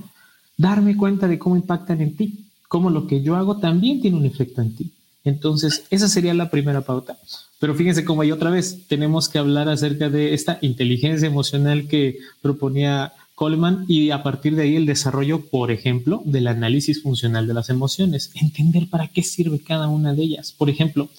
darme 0.57 0.97
cuenta 0.97 1.27
de 1.27 1.37
cómo 1.37 1.55
impactan 1.55 2.01
en 2.01 2.15
ti, 2.15 2.45
cómo 2.67 2.89
lo 2.89 3.05
que 3.05 3.21
yo 3.21 3.35
hago 3.35 3.57
también 3.57 4.01
tiene 4.01 4.17
un 4.17 4.25
efecto 4.25 4.63
en 4.63 4.75
ti. 4.75 4.91
Entonces, 5.23 5.85
esa 5.89 6.07
sería 6.07 6.33
la 6.33 6.49
primera 6.49 6.81
pauta. 6.81 7.17
Pero 7.59 7.75
fíjense 7.75 8.03
cómo 8.03 8.21
hay 8.21 8.31
otra 8.31 8.49
vez, 8.49 8.87
tenemos 8.87 9.29
que 9.29 9.39
hablar 9.39 9.69
acerca 9.69 10.09
de 10.09 10.33
esta 10.33 10.59
inteligencia 10.61 11.27
emocional 11.27 11.87
que 11.87 12.17
proponía 12.41 13.13
Coleman 13.35 13.85
y 13.87 14.11
a 14.11 14.21
partir 14.21 14.55
de 14.55 14.63
ahí 14.63 14.75
el 14.75 14.85
desarrollo, 14.85 15.45
por 15.45 15.71
ejemplo, 15.71 16.21
del 16.25 16.47
análisis 16.47 17.01
funcional 17.01 17.47
de 17.47 17.53
las 17.53 17.69
emociones, 17.69 18.31
entender 18.35 18.89
para 18.89 19.07
qué 19.07 19.23
sirve 19.23 19.59
cada 19.59 19.87
una 19.87 20.13
de 20.13 20.23
ellas. 20.23 20.51
Por 20.51 20.69
ejemplo, 20.69 21.09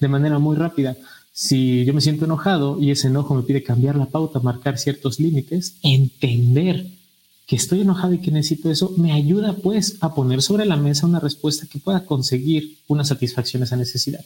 de 0.00 0.08
manera 0.08 0.38
muy 0.38 0.56
rápida, 0.56 0.96
si 1.32 1.84
yo 1.84 1.94
me 1.94 2.00
siento 2.00 2.24
enojado 2.24 2.80
y 2.80 2.90
ese 2.90 3.08
enojo 3.08 3.34
me 3.34 3.42
pide 3.42 3.62
cambiar 3.62 3.96
la 3.96 4.06
pauta, 4.06 4.40
marcar 4.40 4.78
ciertos 4.78 5.20
límites, 5.20 5.76
entender 5.82 6.86
que 7.46 7.56
estoy 7.56 7.80
enojado 7.80 8.14
y 8.14 8.20
que 8.20 8.30
necesito 8.30 8.70
eso, 8.70 8.94
me 8.96 9.12
ayuda 9.12 9.56
pues 9.56 9.96
a 10.00 10.14
poner 10.14 10.42
sobre 10.42 10.64
la 10.64 10.76
mesa 10.76 11.06
una 11.06 11.20
respuesta 11.20 11.66
que 11.66 11.78
pueda 11.78 12.06
conseguir 12.06 12.78
una 12.88 13.04
satisfacción 13.04 13.62
a 13.62 13.66
esa 13.66 13.76
necesidad. 13.76 14.24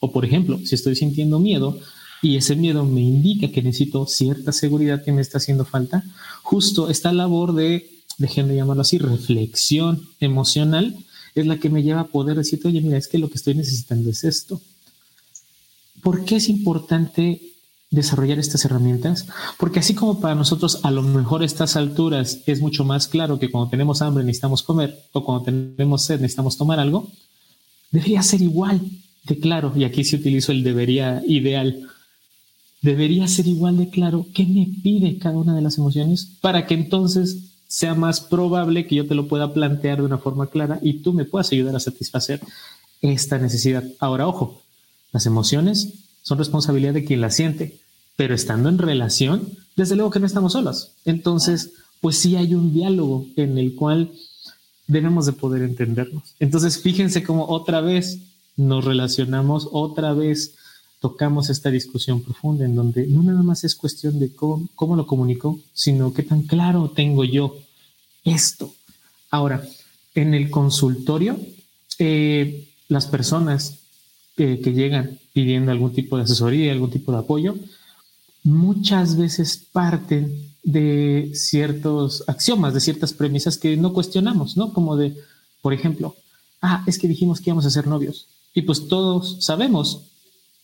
O 0.00 0.12
por 0.12 0.24
ejemplo, 0.24 0.58
si 0.64 0.74
estoy 0.74 0.96
sintiendo 0.96 1.38
miedo, 1.38 1.78
y 2.22 2.36
ese 2.36 2.54
miedo 2.54 2.84
me 2.84 3.00
indica 3.00 3.50
que 3.50 3.62
necesito 3.62 4.06
cierta 4.06 4.52
seguridad 4.52 5.02
que 5.02 5.10
me 5.10 5.20
está 5.20 5.38
haciendo 5.38 5.64
falta, 5.64 6.04
justo 6.42 6.88
esta 6.88 7.12
labor 7.12 7.52
de, 7.52 7.90
déjenme 8.16 8.54
llamarlo 8.54 8.82
así, 8.82 8.98
reflexión 8.98 10.08
emocional, 10.20 10.96
es 11.34 11.46
la 11.46 11.58
que 11.58 11.68
me 11.68 11.82
lleva 11.82 12.02
a 12.02 12.06
poder 12.06 12.36
decir, 12.36 12.60
oye, 12.64 12.80
mira, 12.80 12.96
es 12.96 13.08
que 13.08 13.18
lo 13.18 13.28
que 13.28 13.36
estoy 13.36 13.54
necesitando 13.54 14.08
es 14.08 14.22
esto. 14.22 14.60
¿Por 16.00 16.24
qué 16.24 16.36
es 16.36 16.48
importante 16.48 17.51
desarrollar 17.92 18.40
estas 18.40 18.64
herramientas? 18.64 19.26
Porque 19.58 19.78
así 19.78 19.94
como 19.94 20.20
para 20.20 20.34
nosotros 20.34 20.80
a 20.82 20.90
lo 20.90 21.02
mejor 21.02 21.44
estas 21.44 21.76
alturas 21.76 22.40
es 22.46 22.60
mucho 22.60 22.84
más 22.84 23.06
claro 23.06 23.38
que 23.38 23.50
cuando 23.50 23.70
tenemos 23.70 24.02
hambre 24.02 24.24
necesitamos 24.24 24.64
comer 24.64 24.98
o 25.12 25.22
cuando 25.24 25.44
tenemos 25.44 26.02
sed 26.02 26.20
necesitamos 26.20 26.56
tomar 26.56 26.80
algo, 26.80 27.08
debería 27.92 28.22
ser 28.22 28.42
igual 28.42 28.80
de 29.24 29.38
claro, 29.38 29.72
y 29.76 29.84
aquí 29.84 30.02
se 30.02 30.16
utilizo 30.16 30.50
el 30.50 30.64
debería 30.64 31.22
ideal, 31.26 31.88
debería 32.80 33.28
ser 33.28 33.46
igual 33.46 33.78
de 33.78 33.88
claro 33.88 34.26
qué 34.34 34.44
me 34.44 34.68
pide 34.82 35.18
cada 35.18 35.38
una 35.38 35.54
de 35.54 35.62
las 35.62 35.78
emociones 35.78 36.28
para 36.40 36.66
que 36.66 36.74
entonces 36.74 37.52
sea 37.68 37.94
más 37.94 38.20
probable 38.20 38.86
que 38.86 38.96
yo 38.96 39.06
te 39.06 39.14
lo 39.14 39.28
pueda 39.28 39.54
plantear 39.54 39.98
de 39.98 40.04
una 40.04 40.18
forma 40.18 40.48
clara 40.48 40.78
y 40.82 40.94
tú 40.94 41.12
me 41.12 41.24
puedas 41.24 41.52
ayudar 41.52 41.76
a 41.76 41.80
satisfacer 41.80 42.40
esta 43.00 43.38
necesidad. 43.38 43.84
Ahora, 43.98 44.26
ojo, 44.26 44.60
las 45.12 45.26
emociones 45.26 45.94
son 46.22 46.38
responsabilidad 46.38 46.94
de 46.94 47.04
quien 47.04 47.20
las 47.20 47.36
siente, 47.36 47.78
pero 48.16 48.34
estando 48.34 48.68
en 48.68 48.78
relación, 48.78 49.48
desde 49.76 49.96
luego 49.96 50.10
que 50.10 50.20
no 50.20 50.26
estamos 50.26 50.52
solos. 50.52 50.92
Entonces, 51.04 51.72
pues 52.00 52.18
sí 52.18 52.36
hay 52.36 52.54
un 52.54 52.74
diálogo 52.74 53.26
en 53.36 53.58
el 53.58 53.74
cual 53.74 54.12
debemos 54.86 55.26
de 55.26 55.32
poder 55.32 55.62
entendernos. 55.62 56.34
Entonces, 56.40 56.80
fíjense 56.80 57.22
cómo 57.22 57.46
otra 57.48 57.80
vez 57.80 58.18
nos 58.56 58.84
relacionamos, 58.84 59.68
otra 59.72 60.12
vez 60.12 60.54
tocamos 61.00 61.50
esta 61.50 61.70
discusión 61.70 62.22
profunda 62.22 62.64
en 62.64 62.74
donde 62.74 63.06
no 63.06 63.22
nada 63.22 63.42
más 63.42 63.64
es 63.64 63.74
cuestión 63.74 64.18
de 64.20 64.34
cómo, 64.34 64.96
lo 64.96 65.06
comunico, 65.06 65.58
sino 65.72 66.12
qué 66.12 66.22
tan 66.22 66.42
claro 66.42 66.92
tengo 66.94 67.24
yo 67.24 67.56
esto. 68.24 68.74
Ahora, 69.30 69.66
en 70.14 70.34
el 70.34 70.50
consultorio, 70.50 71.38
eh, 71.98 72.68
las 72.88 73.06
personas 73.06 73.78
que 74.36 74.56
llegan 74.56 75.18
pidiendo 75.32 75.70
algún 75.70 75.92
tipo 75.92 76.16
de 76.16 76.24
asesoría, 76.24 76.72
algún 76.72 76.90
tipo 76.90 77.12
de 77.12 77.18
apoyo, 77.18 77.54
muchas 78.44 79.16
veces 79.16 79.66
parten 79.72 80.52
de 80.62 81.32
ciertos 81.34 82.24
axiomas, 82.26 82.74
de 82.74 82.80
ciertas 82.80 83.12
premisas 83.12 83.58
que 83.58 83.76
no 83.76 83.92
cuestionamos, 83.92 84.56
¿no? 84.56 84.72
Como 84.72 84.96
de, 84.96 85.16
por 85.60 85.72
ejemplo, 85.72 86.16
ah, 86.60 86.84
es 86.86 86.98
que 86.98 87.08
dijimos 87.08 87.40
que 87.40 87.50
íbamos 87.50 87.66
a 87.66 87.70
ser 87.70 87.86
novios. 87.86 88.28
Y 88.54 88.62
pues 88.62 88.86
todos 88.88 89.44
sabemos 89.44 90.02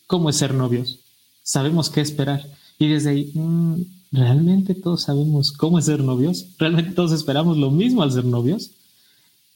cómo 0.06 0.30
es 0.30 0.36
ser 0.36 0.54
novios. 0.54 0.98
Sabemos 1.42 1.90
qué 1.90 2.00
esperar. 2.00 2.44
Y 2.78 2.88
desde 2.88 3.10
ahí, 3.10 3.32
mm, 3.34 3.82
¿realmente 4.12 4.74
todos 4.74 5.02
sabemos 5.02 5.52
cómo 5.52 5.78
es 5.78 5.86
ser 5.86 6.00
novios? 6.00 6.46
¿Realmente 6.58 6.92
todos 6.92 7.12
esperamos 7.12 7.56
lo 7.56 7.70
mismo 7.70 8.02
al 8.02 8.12
ser 8.12 8.24
novios? 8.24 8.70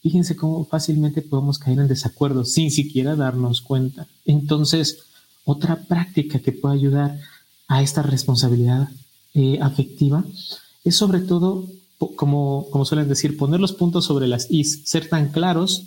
Fíjense 0.01 0.35
cómo 0.35 0.65
fácilmente 0.65 1.21
podemos 1.21 1.57
caer 1.57 1.79
en 1.79 1.87
desacuerdo 1.87 2.43
sin 2.43 2.71
siquiera 2.71 3.15
darnos 3.15 3.61
cuenta. 3.61 4.07
Entonces, 4.25 5.03
otra 5.45 5.77
práctica 5.83 6.39
que 6.39 6.51
puede 6.51 6.75
ayudar 6.75 7.19
a 7.67 7.81
esta 7.81 8.01
responsabilidad 8.01 8.89
eh, 9.33 9.59
afectiva 9.61 10.23
es 10.83 10.95
sobre 10.95 11.19
todo, 11.19 11.67
como, 12.15 12.67
como 12.71 12.85
suelen 12.85 13.07
decir, 13.07 13.37
poner 13.37 13.59
los 13.59 13.73
puntos 13.73 14.05
sobre 14.05 14.27
las 14.27 14.49
is, 14.51 14.81
ser 14.85 15.09
tan 15.09 15.31
claros 15.31 15.83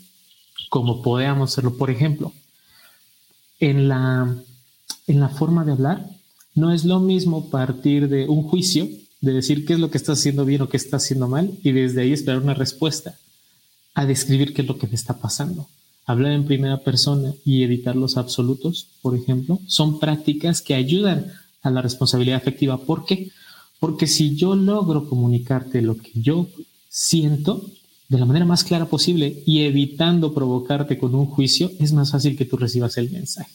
como 0.70 1.02
podamos 1.02 1.52
hacerlo. 1.52 1.76
Por 1.76 1.90
ejemplo, 1.90 2.32
en 3.60 3.88
la 3.88 4.36
en 5.06 5.20
la 5.20 5.28
forma 5.28 5.64
de 5.64 5.72
hablar, 5.72 6.08
no 6.54 6.72
es 6.72 6.84
lo 6.84 7.00
mismo 7.00 7.50
partir 7.50 8.08
de 8.08 8.28
un 8.28 8.42
juicio, 8.42 8.88
de 9.20 9.32
decir 9.32 9.64
qué 9.64 9.74
es 9.74 9.78
lo 9.78 9.90
que 9.90 9.98
está 9.98 10.12
haciendo 10.12 10.44
bien 10.44 10.62
o 10.62 10.68
qué 10.68 10.76
está 10.76 10.96
haciendo 10.96 11.28
mal, 11.28 11.52
y 11.62 11.72
desde 11.72 12.02
ahí 12.02 12.12
esperar 12.12 12.42
una 12.42 12.54
respuesta, 12.54 13.16
a 13.94 14.04
describir 14.04 14.52
qué 14.52 14.62
es 14.62 14.68
lo 14.68 14.78
que 14.78 14.86
me 14.86 14.94
está 14.94 15.18
pasando. 15.18 15.68
Hablar 16.06 16.32
en 16.32 16.44
primera 16.44 16.78
persona 16.78 17.32
y 17.44 17.62
evitar 17.62 17.96
los 17.96 18.16
absolutos, 18.16 18.88
por 19.02 19.16
ejemplo, 19.16 19.58
son 19.66 19.98
prácticas 19.98 20.60
que 20.60 20.74
ayudan 20.74 21.32
a 21.66 21.70
la 21.70 21.82
responsabilidad 21.82 22.38
afectiva. 22.38 22.78
¿Por 22.78 23.04
qué? 23.04 23.30
Porque 23.78 24.06
si 24.06 24.36
yo 24.36 24.54
logro 24.54 25.08
comunicarte 25.08 25.82
lo 25.82 25.96
que 25.96 26.10
yo 26.14 26.48
siento 26.88 27.70
de 28.08 28.18
la 28.18 28.24
manera 28.24 28.46
más 28.46 28.64
clara 28.64 28.86
posible 28.86 29.42
y 29.44 29.62
evitando 29.62 30.32
provocarte 30.32 30.96
con 30.96 31.14
un 31.14 31.26
juicio, 31.26 31.70
es 31.78 31.92
más 31.92 32.12
fácil 32.12 32.36
que 32.36 32.44
tú 32.44 32.56
recibas 32.56 32.96
el 32.96 33.10
mensaje. 33.10 33.50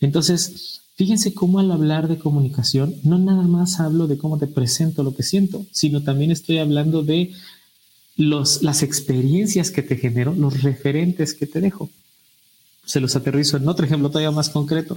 Entonces, 0.00 0.82
fíjense 0.94 1.34
cómo 1.34 1.58
al 1.58 1.70
hablar 1.70 2.08
de 2.08 2.18
comunicación, 2.18 2.94
no 3.02 3.18
nada 3.18 3.42
más 3.42 3.80
hablo 3.80 4.06
de 4.06 4.18
cómo 4.18 4.38
te 4.38 4.46
presento 4.46 5.02
lo 5.02 5.14
que 5.14 5.22
siento, 5.22 5.66
sino 5.72 6.02
también 6.02 6.30
estoy 6.30 6.58
hablando 6.58 7.02
de 7.02 7.32
los, 8.16 8.62
las 8.62 8.82
experiencias 8.82 9.70
que 9.70 9.82
te 9.82 9.96
genero, 9.96 10.34
los 10.34 10.62
referentes 10.62 11.34
que 11.34 11.46
te 11.46 11.60
dejo. 11.60 11.90
Se 12.84 13.00
los 13.00 13.16
aterrizo 13.16 13.56
en 13.56 13.68
otro 13.68 13.84
ejemplo 13.84 14.10
todavía 14.10 14.30
más 14.30 14.48
concreto. 14.48 14.96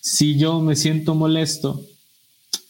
Si 0.00 0.38
yo 0.38 0.60
me 0.60 0.76
siento 0.76 1.14
molesto 1.14 1.84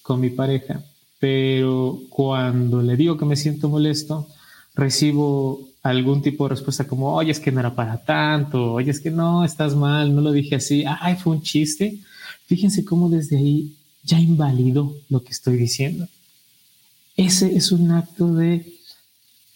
con 0.03 0.21
mi 0.21 0.31
pareja, 0.31 0.83
pero 1.19 2.01
cuando 2.09 2.83
le 2.83 2.97
digo 2.97 3.17
que 3.17 3.25
me 3.25 3.37
siento 3.37 3.69
molesto, 3.69 4.29
recibo 4.75 5.69
algún 5.83 6.23
tipo 6.23 6.45
de 6.45 6.51
respuesta 6.51 6.87
como, 6.87 7.15
oye, 7.15 7.31
es 7.31 7.41
que 7.41 7.53
no 7.53 7.61
era 7.61 7.75
para 7.75 8.05
tanto, 8.05 8.73
oye, 8.75 8.91
es 8.91 9.01
que 9.01 9.11
no, 9.11 9.45
estás 9.45 9.75
mal, 9.75 10.15
no 10.15 10.21
lo 10.21 10.33
dije 10.33 10.57
así, 10.57 10.85
ay, 10.87 11.17
fue 11.17 11.35
un 11.35 11.43
chiste. 11.43 11.99
Fíjense 12.47 12.85
cómo 12.85 13.09
desde 13.09 13.37
ahí 13.37 13.75
ya 14.05 14.19
invalidó 14.19 14.95
lo 15.09 15.23
que 15.23 15.31
estoy 15.31 15.57
diciendo. 15.57 16.09
Ese 17.17 17.57
es 17.57 17.73
un 17.73 17.91
acto 17.91 18.33
de, 18.35 18.75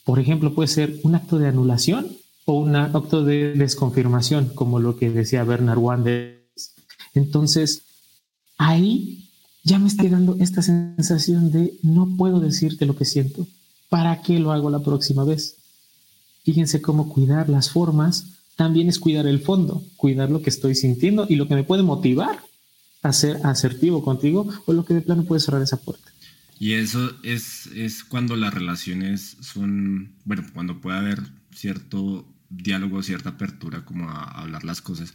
por 0.05 0.19
ejemplo, 0.19 0.55
puede 0.55 0.69
ser 0.69 0.99
un 1.05 1.15
acto 1.15 1.39
de 1.39 1.49
anulación 1.49 2.17
o 2.45 2.59
un 2.59 2.75
acto 2.75 3.25
de 3.25 3.55
desconfirmación, 3.55 4.51
como 4.55 4.81
lo 4.81 4.97
que 4.97 5.11
decía 5.11 5.45
Bernard 5.45 5.79
Wanders. 5.79 6.42
Entonces, 7.15 7.83
ahí 8.59 9.31
ya 9.65 9.79
me 9.79 9.89
está 9.89 10.05
dando 10.09 10.37
esta 10.41 10.63
sensación 10.63 11.51
de 11.51 11.79
no 11.83 12.17
puedo 12.17 12.41
decirte 12.41 12.87
lo 12.87 12.97
que 12.97 13.05
siento. 13.05 13.47
¿Para 13.89 14.23
qué 14.23 14.39
lo 14.39 14.53
hago 14.53 14.71
la 14.71 14.81
próxima 14.81 15.25
vez? 15.25 15.57
Fíjense 16.45 16.81
cómo 16.81 17.09
cuidar 17.09 17.49
las 17.49 17.71
formas 17.71 18.33
también 18.57 18.89
es 18.89 18.99
cuidar 18.99 19.27
el 19.27 19.41
fondo, 19.41 19.83
cuidar 19.97 20.31
lo 20.31 20.43
que 20.43 20.51
estoy 20.51 20.75
sintiendo 20.75 21.27
y 21.29 21.37
lo 21.37 21.49
que 21.49 21.55
me 21.55 21.65
puede 21.65 21.83
motivar 21.83 22.41
a 23.03 23.13
ser 23.13 23.39
asertivo 23.45 24.05
contigo 24.05 24.49
o 24.67 24.73
lo 24.73 24.85
que 24.85 24.95
de 24.95 25.01
plano 25.01 25.25
puede 25.25 25.41
cerrar 25.41 25.63
esa 25.63 25.79
puerta. 25.79 26.13
Y 26.59 26.75
eso 26.75 27.11
es, 27.25 27.67
es 27.75 28.05
cuando 28.05 28.37
las 28.37 28.55
relaciones 28.55 29.37
son, 29.41 30.15
bueno, 30.25 30.45
cuando 30.55 30.81
puede 30.81 30.99
haber 30.99 31.19
cierto 31.53 32.25
diálogo, 32.51 33.03
cierta 33.03 33.31
apertura 33.31 33.85
como 33.85 34.09
a, 34.11 34.23
hablar 34.25 34.63
las 34.65 34.81
cosas. 34.81 35.15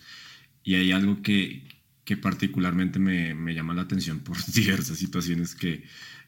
Y 0.63 0.75
hay 0.75 0.91
algo 0.91 1.21
que, 1.21 1.63
que 2.07 2.15
particularmente 2.15 2.99
me, 2.99 3.35
me, 3.35 3.53
llama 3.53 3.73
la 3.73 3.81
atención 3.81 4.21
por 4.21 4.37
diversas 4.53 4.97
situaciones 4.97 5.55
que, 5.55 5.83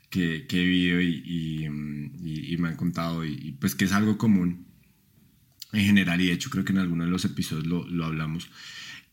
que, 0.10 0.46
que 0.46 0.62
he 0.62 0.66
vivido 0.66 1.00
y, 1.00 1.24
y, 1.26 2.54
y, 2.54 2.58
me 2.58 2.68
han 2.68 2.76
contado 2.76 3.24
y, 3.24 3.56
pues 3.62 3.76
que 3.76 3.86
es 3.86 3.94
algo 3.94 4.18
común 4.18 4.68
en 5.72 5.86
general, 5.86 6.20
y 6.20 6.28
de 6.28 6.34
hecho 6.34 6.50
creo 6.50 6.66
que 6.66 6.74
en 6.74 6.80
alguno 6.80 7.06
de 7.06 7.10
los 7.10 7.24
episodios 7.24 7.66
lo, 7.66 7.88
lo 7.88 8.04
hablamos, 8.04 8.50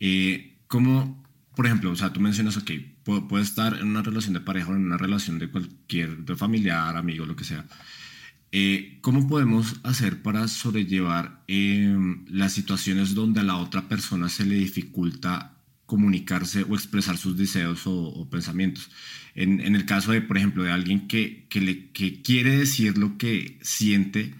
eh, 0.01 0.57
cómo 0.67 1.25
por 1.55 1.67
ejemplo, 1.67 1.93
o 1.93 1.97
sea, 1.97 2.13
tú 2.13 2.19
mencionas, 2.19 2.57
ok, 2.57 2.73
puedo, 3.05 3.39
estar 3.41 3.79
en 3.79 3.87
una 3.87 4.03
relación 4.03 4.35
de 4.35 4.41
pareja 4.41 4.71
o 4.73 4.75
en 4.75 4.87
una 4.87 4.99
relación 4.99 5.39
de 5.39 5.49
cualquier, 5.49 6.19
de 6.25 6.37
familiar, 6.37 6.97
amigo, 6.97 7.25
lo 7.27 7.37
que 7.37 7.45
sea. 7.45 7.65
Eh, 8.51 8.99
¿Cómo 9.03 9.29
podemos 9.29 9.77
hacer 9.85 10.21
para 10.21 10.49
sobrellevar 10.49 11.45
em, 11.47 12.27
las 12.29 12.53
situaciones 12.53 13.15
donde 13.15 13.41
a 13.41 13.45
la 13.45 13.57
otra 13.57 13.89
persona 13.89 14.29
se 14.29 14.45
le 14.45 14.57
dificulta 14.57 15.56
comunicarse 15.87 16.65
o 16.69 16.75
expresar 16.75 17.17
sus 17.17 17.37
deseos 17.37 17.83
o, 17.87 18.29
pensamientos? 18.31 18.91
En, 19.35 19.61
el 19.61 19.85
caso 19.85 20.13
de, 20.13 20.21
por 20.21 20.37
ejemplo, 20.37 20.63
de 20.63 20.73
alguien 20.73 21.09
que, 21.09 21.47
que, 21.49 21.61
le, 21.61 21.91
que 21.91 22.23
quiere 22.23 22.57
decir 22.57 22.99
lo 22.99 23.19
que 23.19 23.59
siente, 23.63 24.35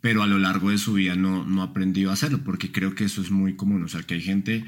pero 0.00 0.22
a 0.22 0.26
lo 0.26 0.38
largo 0.38 0.70
de 0.70 0.78
su 0.78 0.94
vida 0.94 1.16
no, 1.16 1.44
no 1.44 1.62
ha 1.62 1.66
aprendido 1.66 2.10
a 2.10 2.14
hacerlo, 2.14 2.42
porque 2.44 2.70
creo 2.70 2.94
que 2.94 3.04
eso 3.04 3.20
es 3.20 3.30
muy 3.30 3.56
común. 3.56 3.82
O 3.82 3.88
sea, 3.88 4.02
que 4.02 4.14
hay 4.14 4.22
gente 4.22 4.64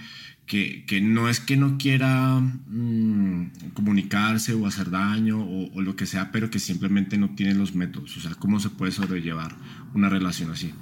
que, 0.48 1.00
no 1.02 1.28
es 1.28 1.40
que 1.40 1.56
no 1.56 1.76
quiera 1.78 2.40
mm, 2.40 3.72
comunicarse 3.74 4.54
o 4.54 4.66
hacer 4.66 4.90
daño 4.90 5.46
o, 5.46 5.80
lo 5.82 5.94
que 5.94 6.06
sea, 6.06 6.32
pero 6.32 6.50
que 6.50 6.58
simplemente 6.58 7.18
no 7.18 7.34
tiene 7.34 7.54
los 7.54 7.74
métodos. 7.74 8.16
O 8.16 8.20
sea, 8.20 8.34
¿cómo 8.34 8.58
se 8.58 8.70
puede 8.70 8.92
sobrellevar 8.92 9.54
una 9.94 10.08
relación 10.08 10.50
así? 10.50 10.72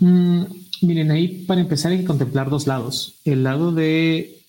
Mm, 0.00 0.42
miren, 0.82 1.10
ahí 1.12 1.44
para 1.46 1.60
empezar 1.60 1.92
hay 1.92 1.98
que 1.98 2.04
contemplar 2.04 2.50
dos 2.50 2.66
lados, 2.66 3.20
el 3.24 3.44
lado 3.44 3.72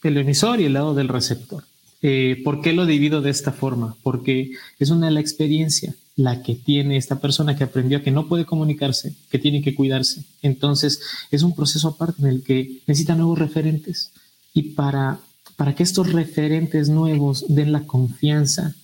del 0.03 0.17
emisor 0.17 0.59
y 0.59 0.65
el 0.65 0.73
lado 0.73 0.93
del 0.93 1.07
receptor. 1.07 1.63
Eh, 2.01 2.41
¿Por 2.43 2.61
qué 2.61 2.71
lo 2.71 2.85
divido 2.85 3.21
de 3.21 3.29
esta 3.29 3.51
forma? 3.51 3.95
Porque 4.03 4.51
es 4.79 4.89
una 4.89 5.07
de 5.07 5.13
la 5.13 5.19
experiencia 5.19 5.93
la 6.15 6.41
que 6.43 6.55
tiene 6.55 6.97
esta 6.97 7.19
persona 7.19 7.55
que 7.55 7.63
aprendió 7.63 8.03
que 8.03 8.11
no 8.11 8.27
puede 8.27 8.45
comunicarse, 8.45 9.13
que 9.29 9.39
tiene 9.39 9.61
que 9.61 9.73
cuidarse. 9.73 10.23
Entonces, 10.41 11.01
es 11.31 11.43
un 11.43 11.55
proceso 11.55 11.87
aparte 11.87 12.21
en 12.21 12.27
el 12.27 12.43
que 12.43 12.81
necesita 12.87 13.15
nuevos 13.15 13.39
referentes 13.39 14.11
y 14.53 14.73
para, 14.73 15.19
para 15.55 15.75
que 15.75 15.83
estos 15.83 16.11
referentes 16.11 16.89
nuevos 16.89 17.45
den 17.47 17.71
la 17.71 17.85
confianza, 17.85 18.75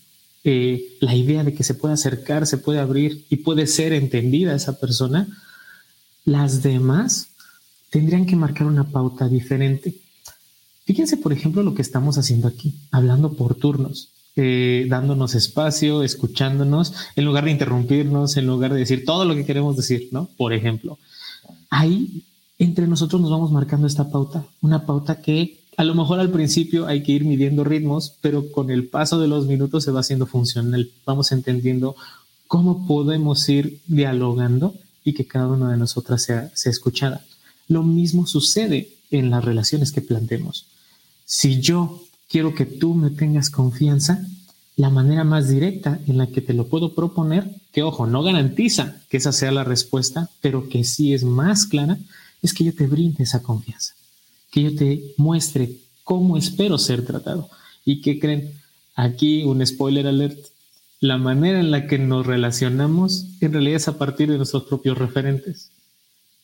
eh, 0.45 0.95
la 1.01 1.15
idea 1.15 1.43
de 1.43 1.53
que 1.53 1.63
se 1.63 1.73
puede 1.73 1.93
acercar, 1.93 2.47
se 2.47 2.57
puede 2.57 2.79
abrir 2.79 3.25
y 3.29 3.37
puede 3.37 3.67
ser 3.67 3.91
entendida 3.93 4.55
esa 4.55 4.79
persona, 4.79 5.27
las 6.23 6.63
demás 6.63 7.29
tendrían 7.89 8.25
que 8.25 8.35
marcar 8.35 8.67
una 8.67 8.85
pauta 8.85 9.27
diferente. 9.27 9.95
Fíjense, 10.85 11.17
por 11.17 11.33
ejemplo, 11.33 11.63
lo 11.63 11.73
que 11.73 11.81
estamos 11.81 12.17
haciendo 12.17 12.47
aquí, 12.47 12.75
hablando 12.91 13.33
por 13.33 13.55
turnos, 13.55 14.09
eh, 14.35 14.85
dándonos 14.87 15.33
espacio, 15.33 16.03
escuchándonos, 16.03 16.93
en 17.15 17.25
lugar 17.25 17.45
de 17.45 17.51
interrumpirnos, 17.51 18.37
en 18.37 18.45
lugar 18.45 18.73
de 18.73 18.79
decir 18.79 19.03
todo 19.03 19.25
lo 19.25 19.33
que 19.33 19.45
queremos 19.45 19.75
decir, 19.75 20.09
¿no? 20.11 20.29
Por 20.37 20.53
ejemplo, 20.53 20.99
ahí 21.69 22.23
entre 22.59 22.87
nosotros 22.87 23.21
nos 23.21 23.31
vamos 23.31 23.51
marcando 23.51 23.87
esta 23.87 24.09
pauta, 24.09 24.45
una 24.61 24.85
pauta 24.85 25.21
que 25.21 25.59
a 25.77 25.83
lo 25.83 25.95
mejor 25.95 26.19
al 26.19 26.31
principio 26.31 26.85
hay 26.85 27.03
que 27.03 27.11
ir 27.13 27.25
midiendo 27.25 27.63
ritmos, 27.63 28.13
pero 28.21 28.51
con 28.51 28.69
el 28.69 28.87
paso 28.87 29.19
de 29.19 29.27
los 29.27 29.45
minutos 29.47 29.83
se 29.83 29.91
va 29.91 30.01
haciendo 30.01 30.25
funcional. 30.25 30.89
Vamos 31.05 31.31
entendiendo 31.31 31.95
cómo 32.47 32.87
podemos 32.87 33.47
ir 33.49 33.81
dialogando 33.87 34.73
y 35.03 35.13
que 35.13 35.25
cada 35.25 35.47
una 35.47 35.71
de 35.71 35.77
nosotras 35.77 36.23
sea, 36.23 36.51
sea 36.53 36.71
escuchada. 36.71 37.25
Lo 37.67 37.83
mismo 37.83 38.25
sucede 38.25 38.89
en 39.11 39.29
las 39.29 39.43
relaciones 39.43 39.91
que 39.91 40.01
planteemos. 40.01 40.65
Si 41.25 41.59
yo 41.59 42.03
quiero 42.29 42.53
que 42.53 42.65
tú 42.65 42.93
me 42.93 43.09
tengas 43.09 43.49
confianza, 43.49 44.25
la 44.77 44.89
manera 44.89 45.23
más 45.23 45.49
directa 45.49 45.99
en 46.07 46.17
la 46.17 46.27
que 46.27 46.41
te 46.41 46.53
lo 46.53 46.67
puedo 46.67 46.93
proponer, 46.93 47.49
que 47.71 47.83
ojo, 47.83 48.05
no 48.05 48.23
garantiza 48.23 48.97
que 49.09 49.17
esa 49.17 49.31
sea 49.31 49.51
la 49.51 49.63
respuesta, 49.63 50.29
pero 50.41 50.69
que 50.69 50.83
sí 50.83 51.13
es 51.13 51.23
más 51.23 51.65
clara, 51.65 51.97
es 52.41 52.53
que 52.53 52.63
yo 52.63 52.73
te 52.73 52.87
brinde 52.87 53.23
esa 53.23 53.41
confianza, 53.41 53.93
que 54.51 54.63
yo 54.63 54.75
te 54.75 55.13
muestre 55.17 55.77
cómo 56.03 56.37
espero 56.37 56.77
ser 56.77 57.05
tratado. 57.05 57.49
¿Y 57.83 58.01
qué 58.01 58.19
creen? 58.19 58.51
Aquí 58.95 59.43
un 59.43 59.65
spoiler 59.65 60.07
alert. 60.07 60.37
La 60.99 61.17
manera 61.17 61.59
en 61.59 61.71
la 61.71 61.87
que 61.87 61.99
nos 61.99 62.25
relacionamos 62.25 63.25
en 63.41 63.53
realidad 63.53 63.77
es 63.77 63.87
a 63.87 63.97
partir 63.97 64.29
de 64.29 64.37
nuestros 64.37 64.63
propios 64.63 64.97
referentes. 64.97 65.69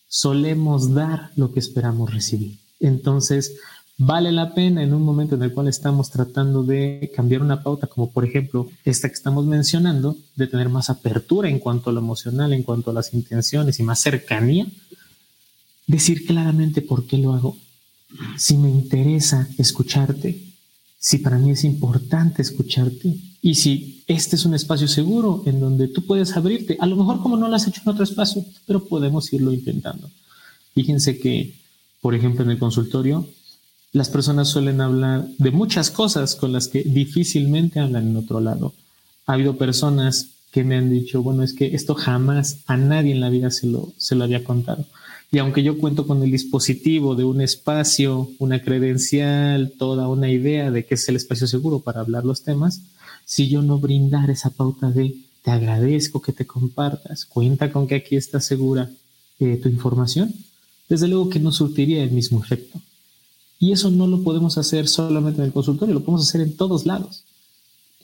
Solemos 0.08 0.94
dar 0.94 1.32
lo 1.36 1.54
que 1.54 1.60
esperamos 1.60 2.14
recibir. 2.14 2.58
Entonces, 2.80 3.56
vale 4.04 4.32
la 4.32 4.56
pena 4.56 4.82
en 4.82 4.96
un 4.96 5.04
momento 5.04 5.36
en 5.36 5.44
el 5.44 5.54
cual 5.54 5.68
estamos 5.68 6.10
tratando 6.10 6.64
de 6.64 7.12
cambiar 7.16 7.44
una 7.44 7.62
pauta, 7.62 7.86
como 7.86 8.10
por 8.10 8.26
ejemplo 8.26 8.68
esta 8.84 9.08
que 9.08 9.14
estamos 9.14 9.46
mencionando, 9.46 10.18
de 10.36 10.48
tener 10.48 10.70
más 10.70 10.90
apertura 10.90 11.50
en 11.50 11.60
cuanto 11.60 11.92
a 11.92 11.94
lo 11.94 12.00
emocional, 12.00 12.52
en 12.52 12.64
cuanto 12.64 12.90
a 12.90 12.94
las 12.96 13.14
intenciones 13.14 13.80
y 13.80 13.84
más 13.84 14.00
cercanía, 14.00 14.66
decir 15.86 16.26
claramente 16.26 16.82
por 16.82 17.06
qué 17.06 17.20
lo 17.20 17.34
hago. 17.34 17.58
Si 18.38 18.58
me 18.58 18.72
interesa 18.72 19.48
escucharte, 19.60 20.48
si 20.98 21.20
para 21.20 21.38
mí 21.38 21.52
es 21.52 21.64
importante 21.64 22.42
escucharte 22.42 23.16
y 23.44 23.54
si 23.54 24.04
este 24.08 24.36
es 24.36 24.46
un 24.46 24.56
espacio 24.56 24.88
seguro 24.88 25.44
en 25.46 25.60
donde 25.60 25.88
tú 25.88 26.08
puedes 26.08 26.36
abrirte, 26.36 26.76
a 26.80 26.88
lo 26.88 26.96
mejor 26.96 27.22
como 27.22 27.38
no 27.38 27.48
lo 27.48 27.56
has 27.56 27.68
hecho 27.68 27.82
en 27.86 27.90
otro 27.90 28.04
espacio, 28.04 28.44
pero 28.66 28.84
podemos 28.84 29.32
irlo 29.32 29.54
intentando. 29.54 30.10
Fíjense 30.74 31.20
que, 31.20 31.54
por 32.02 32.16
ejemplo, 32.16 32.44
en 32.44 32.50
el 32.50 32.58
consultorio, 32.58 33.28
las 33.94 34.10
personas 34.10 34.48
suelen 34.48 34.80
hablar 34.80 35.28
de 35.38 35.52
muchas 35.52 35.92
cosas 35.92 36.36
con 36.36 36.54
las 36.54 36.68
que 36.68 36.84
difícilmente 36.84 37.80
hablan 37.80 38.10
en 38.10 38.18
otro 38.18 38.40
lado. 38.40 38.74
Ha 39.26 39.34
habido 39.34 39.58
personas 39.58 40.30
que 40.52 40.64
me 40.64 40.76
han 40.76 40.90
dicho, 40.90 41.22
bueno, 41.22 41.44
es 41.44 41.54
que 41.54 41.76
esto 41.76 41.96
jamás 41.96 42.60
a 42.68 42.78
nadie 42.78 43.12
en 43.12 43.22
la 43.22 43.30
vida 43.30 43.52
se 43.52 43.68
lo, 43.68 43.94
se 43.98 44.16
lo 44.16 44.24
había 44.24 44.44
contado. 44.44 44.86
Y 45.32 45.40
aunque 45.40 45.64
yo 45.64 45.78
cuento 45.78 46.06
con 46.06 46.22
el 46.24 46.32
dispositivo 46.32 47.16
de 47.16 47.24
un 47.24 47.42
espacio, 47.42 48.30
una 48.40 48.62
credencial, 48.62 49.72
toda 49.78 50.10
una 50.10 50.30
idea 50.30 50.72
de 50.72 50.86
qué 50.86 50.96
es 50.96 51.08
el 51.08 51.16
espacio 51.16 51.48
seguro 51.48 51.80
para 51.80 52.02
hablar 52.02 52.26
los 52.26 52.44
temas, 52.44 52.82
si 53.26 53.48
yo 53.48 53.62
no 53.62 53.78
brindar 53.80 54.30
esa 54.30 54.50
pauta 54.50 54.92
de 54.92 55.16
te 55.42 55.52
agradezco 55.52 56.22
que 56.22 56.34
te 56.34 56.46
compartas, 56.46 57.26
cuenta 57.26 57.72
con 57.72 57.88
que 57.88 57.96
aquí 57.96 58.16
está 58.16 58.40
segura 58.40 58.92
eh, 59.40 59.58
tu 59.62 59.70
información, 59.70 60.34
desde 60.88 61.08
luego 61.08 61.30
que 61.30 61.40
no 61.40 61.52
surtiría 61.52 62.04
el 62.04 62.12
mismo 62.12 62.44
efecto. 62.44 62.80
Y 63.62 63.72
eso 63.74 63.92
no 63.92 64.08
lo 64.08 64.24
podemos 64.24 64.58
hacer 64.58 64.88
solamente 64.88 65.40
en 65.40 65.46
el 65.46 65.54
consultorio, 65.54 65.94
lo 65.94 66.02
podemos 66.02 66.28
hacer 66.28 66.42
en 66.42 66.58
todos 66.58 66.88
lados. 66.88 67.24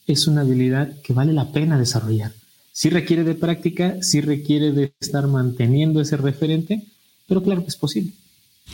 Es 0.05 0.27
una 0.27 0.41
habilidad 0.41 1.01
que 1.01 1.13
vale 1.13 1.33
la 1.33 1.51
pena 1.51 1.79
desarrollar. 1.79 2.31
Si 2.71 2.91
requiere 2.91 3.23
de 3.23 3.33
práctica, 3.33 3.97
si 4.03 4.21
requiere 4.21 4.71
de 4.71 4.93
estar 4.99 5.25
manteniendo 5.25 5.99
ese 5.99 6.15
referente, 6.15 6.85
pero 7.27 7.41
claro 7.41 7.63
que 7.63 7.69
es 7.69 7.75
posible. 7.75 8.13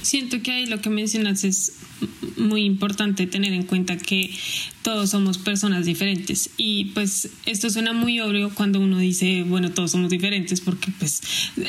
Siento 0.02 0.42
que 0.42 0.52
ahí 0.52 0.66
lo 0.66 0.82
que 0.82 0.90
mencionas 0.90 1.44
es 1.44 1.74
muy 2.38 2.64
importante 2.64 3.28
tener 3.28 3.54
en 3.54 3.64
cuenta 3.64 3.98
que 3.98 4.30
todos 4.82 5.12
somos 5.12 5.38
personas 5.38 5.86
diferentes. 5.86 6.50
Y 6.58 6.86
pues 6.86 7.30
esto 7.46 7.70
suena 7.70 7.94
muy 7.94 8.20
obvio 8.20 8.54
cuando 8.54 8.80
uno 8.80 8.98
dice, 8.98 9.44
bueno, 9.44 9.72
todos 9.72 9.92
somos 9.92 10.10
diferentes 10.10 10.62
porque 10.62 10.92
pues 11.00 11.22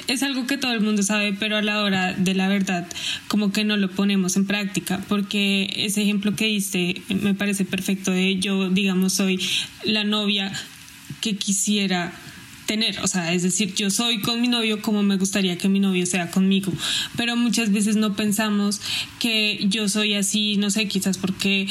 es 0.09 0.23
algo 0.23 0.47
que 0.47 0.59
todo 0.59 0.73
el 0.73 0.81
mundo 0.81 1.03
sabe, 1.03 1.33
pero 1.33 1.57
a 1.57 1.63
la 1.63 1.83
hora 1.83 2.13
de 2.13 2.35
la 2.35 2.49
verdad 2.49 2.89
como 3.29 3.53
que 3.53 3.65
no 3.65 3.77
lo 3.77 3.91
ponemos 3.91 4.37
en 4.37 4.47
práctica 4.47 5.05
porque 5.09 5.73
ese 5.77 6.03
ejemplo 6.03 6.35
que 6.35 6.47
diste 6.47 7.03
me 7.09 7.35
parece 7.35 7.65
perfecto 7.65 8.11
de 8.11 8.39
yo, 8.39 8.69
digamos, 8.71 9.13
soy 9.13 9.41
la 9.85 10.05
novia 10.05 10.53
que 11.21 11.37
quisiera 11.37 12.13
tener, 12.67 12.99
o 13.01 13.07
sea, 13.07 13.33
es 13.33 13.43
decir, 13.43 13.75
yo 13.75 13.91
soy 13.91 14.21
con 14.21 14.41
mi 14.41 14.49
novio 14.49 14.81
como 14.81 15.03
me 15.03 15.17
gustaría 15.17 15.59
que 15.59 15.69
mi 15.69 15.81
novio 15.81 16.07
sea 16.07 16.31
conmigo, 16.31 16.73
pero 17.17 17.37
muchas 17.37 17.73
veces 17.73 17.97
no 17.97 18.15
pensamos 18.15 18.81
que 19.19 19.67
yo 19.69 19.89
soy 19.89 20.15
así, 20.15 20.57
no 20.57 20.71
sé, 20.71 20.89
quizás 20.89 21.19
porque 21.19 21.67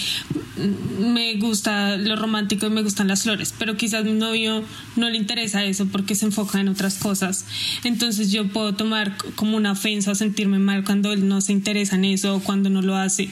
me 1.00 1.36
gusta 1.36 1.98
lo 1.98 2.16
romántico 2.16 2.68
y 2.68 2.70
me 2.70 2.84
gustan 2.84 3.08
las 3.08 3.24
flores, 3.24 3.54
pero 3.58 3.76
quizás 3.76 4.06
mi 4.06 4.14
novio 4.14 4.64
no 4.96 5.10
le 5.10 5.18
interesa 5.18 5.64
eso 5.66 5.88
porque 5.88 6.16
se 6.16 6.26
enfoca 6.26 6.60
en 6.60 6.70
otras 6.70 6.96
cosas. 6.96 7.46
Entonces 7.84 8.32
yo 8.32 8.48
puedo 8.48 8.74
tomar 8.74 9.18
como 9.36 9.58
una 9.58 9.72
ofensa 9.72 10.12
o 10.12 10.16
sentirme 10.16 10.60
mal 10.60 10.84
cuando 10.84 11.12
él 11.12 11.28
no 11.28 11.42
se 11.42 11.54
interesa 11.54 11.96
en 11.96 12.06
eso 12.06 12.36
o 12.36 12.40
cuando 12.40 12.70
no 12.70 12.82
lo 12.82 12.96
hace, 12.96 13.30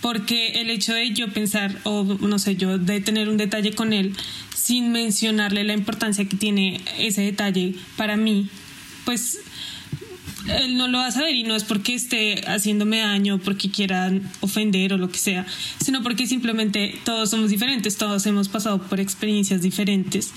porque 0.00 0.60
el 0.60 0.70
hecho 0.70 0.92
de 0.92 1.12
yo 1.12 1.32
pensar 1.32 1.80
o 1.84 2.04
no 2.04 2.38
sé, 2.38 2.56
yo 2.56 2.78
de 2.78 3.00
tener 3.00 3.28
un 3.28 3.36
detalle 3.36 3.72
con 3.72 3.92
él 3.92 4.14
sin 4.54 4.92
mencionarle 4.92 5.64
la 5.64 5.74
importancia 5.74 6.24
que 6.26 6.36
tiene 6.36 6.80
ese 6.98 7.22
detalle 7.22 7.74
para 7.96 8.16
mí, 8.16 8.48
pues 9.04 9.40
él 10.48 10.76
no 10.76 10.88
lo 10.88 10.98
va 10.98 11.06
a 11.06 11.10
saber 11.10 11.34
y 11.34 11.42
no 11.42 11.56
es 11.56 11.64
porque 11.64 11.94
esté 11.94 12.42
haciéndome 12.46 12.98
daño, 12.98 13.38
porque 13.38 13.70
quiera 13.70 14.12
ofender 14.40 14.92
o 14.92 14.98
lo 14.98 15.10
que 15.10 15.18
sea, 15.18 15.46
sino 15.82 16.02
porque 16.02 16.26
simplemente 16.26 16.98
todos 17.04 17.30
somos 17.30 17.50
diferentes, 17.50 17.96
todos 17.96 18.26
hemos 18.26 18.48
pasado 18.48 18.82
por 18.82 19.00
experiencias 19.00 19.62
diferentes. 19.62 20.32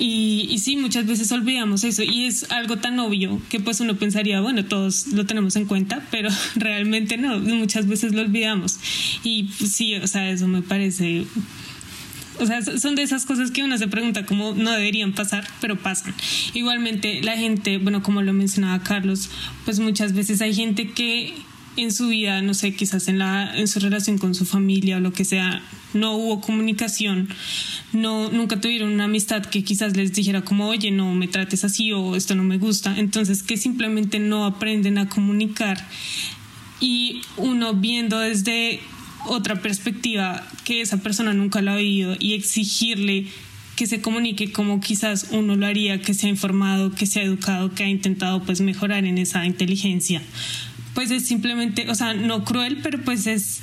Y, 0.00 0.46
y, 0.50 0.58
sí, 0.58 0.76
muchas 0.76 1.06
veces 1.06 1.30
olvidamos 1.32 1.82
eso 1.82 2.04
y 2.04 2.24
es 2.24 2.50
algo 2.50 2.76
tan 2.76 2.98
obvio 3.00 3.40
que 3.48 3.58
pues 3.58 3.80
uno 3.80 3.96
pensaría, 3.96 4.40
bueno, 4.40 4.64
todos 4.64 5.08
lo 5.08 5.26
tenemos 5.26 5.56
en 5.56 5.66
cuenta, 5.66 6.06
pero 6.10 6.30
realmente 6.54 7.16
no, 7.16 7.38
muchas 7.38 7.88
veces 7.88 8.14
lo 8.14 8.22
olvidamos. 8.22 8.78
Y 9.24 9.44
pues, 9.58 9.72
sí, 9.72 9.96
o 9.96 10.06
sea, 10.06 10.30
eso 10.30 10.46
me 10.46 10.62
parece 10.62 11.24
o 12.40 12.46
sea, 12.46 12.62
son 12.62 12.94
de 12.94 13.02
esas 13.02 13.24
cosas 13.26 13.50
que 13.50 13.62
uno 13.62 13.78
se 13.78 13.88
pregunta 13.88 14.26
cómo 14.26 14.54
no 14.54 14.72
deberían 14.72 15.12
pasar, 15.12 15.46
pero 15.60 15.76
pasan. 15.76 16.14
Igualmente, 16.54 17.22
la 17.22 17.36
gente, 17.36 17.78
bueno, 17.78 18.02
como 18.02 18.22
lo 18.22 18.32
mencionaba 18.32 18.82
Carlos, 18.82 19.30
pues 19.64 19.80
muchas 19.80 20.12
veces 20.12 20.40
hay 20.40 20.54
gente 20.54 20.90
que 20.90 21.34
en 21.76 21.92
su 21.92 22.08
vida, 22.08 22.42
no 22.42 22.54
sé, 22.54 22.74
quizás 22.74 23.06
en, 23.06 23.18
la, 23.18 23.56
en 23.56 23.68
su 23.68 23.78
relación 23.78 24.18
con 24.18 24.34
su 24.34 24.44
familia 24.44 24.96
o 24.96 25.00
lo 25.00 25.12
que 25.12 25.24
sea, 25.24 25.62
no 25.94 26.14
hubo 26.16 26.40
comunicación, 26.40 27.28
no, 27.92 28.30
nunca 28.30 28.60
tuvieron 28.60 28.92
una 28.92 29.04
amistad 29.04 29.44
que 29.46 29.62
quizás 29.62 29.96
les 29.96 30.12
dijera 30.12 30.42
como, 30.42 30.68
oye, 30.68 30.90
no 30.90 31.14
me 31.14 31.28
trates 31.28 31.64
así 31.64 31.92
o 31.92 32.16
esto 32.16 32.34
no 32.34 32.42
me 32.42 32.58
gusta, 32.58 32.98
entonces 32.98 33.44
que 33.44 33.56
simplemente 33.56 34.18
no 34.18 34.44
aprenden 34.44 34.98
a 34.98 35.08
comunicar 35.08 35.86
y 36.80 37.22
uno 37.36 37.74
viendo 37.74 38.18
desde 38.18 38.80
otra 39.26 39.60
perspectiva 39.60 40.46
que 40.64 40.80
esa 40.80 40.98
persona 40.98 41.34
nunca 41.34 41.62
lo 41.62 41.72
ha 41.72 41.76
vivido 41.76 42.16
y 42.18 42.34
exigirle 42.34 43.26
que 43.78 43.86
se 43.86 44.00
comunique 44.00 44.50
como 44.50 44.80
quizás 44.80 45.28
uno 45.30 45.54
lo 45.54 45.64
haría, 45.64 46.02
que 46.02 46.12
se 46.12 46.26
ha 46.26 46.30
informado, 46.30 46.90
que 46.90 47.06
se 47.06 47.20
ha 47.20 47.22
educado, 47.22 47.72
que 47.74 47.84
ha 47.84 47.88
intentado 47.88 48.42
pues 48.42 48.60
mejorar 48.60 49.04
en 49.04 49.18
esa 49.18 49.46
inteligencia. 49.46 50.20
Pues 50.94 51.12
es 51.12 51.26
simplemente, 51.26 51.88
o 51.88 51.94
sea, 51.94 52.12
no 52.12 52.44
cruel, 52.44 52.78
pero 52.82 53.00
pues 53.04 53.28
es, 53.28 53.60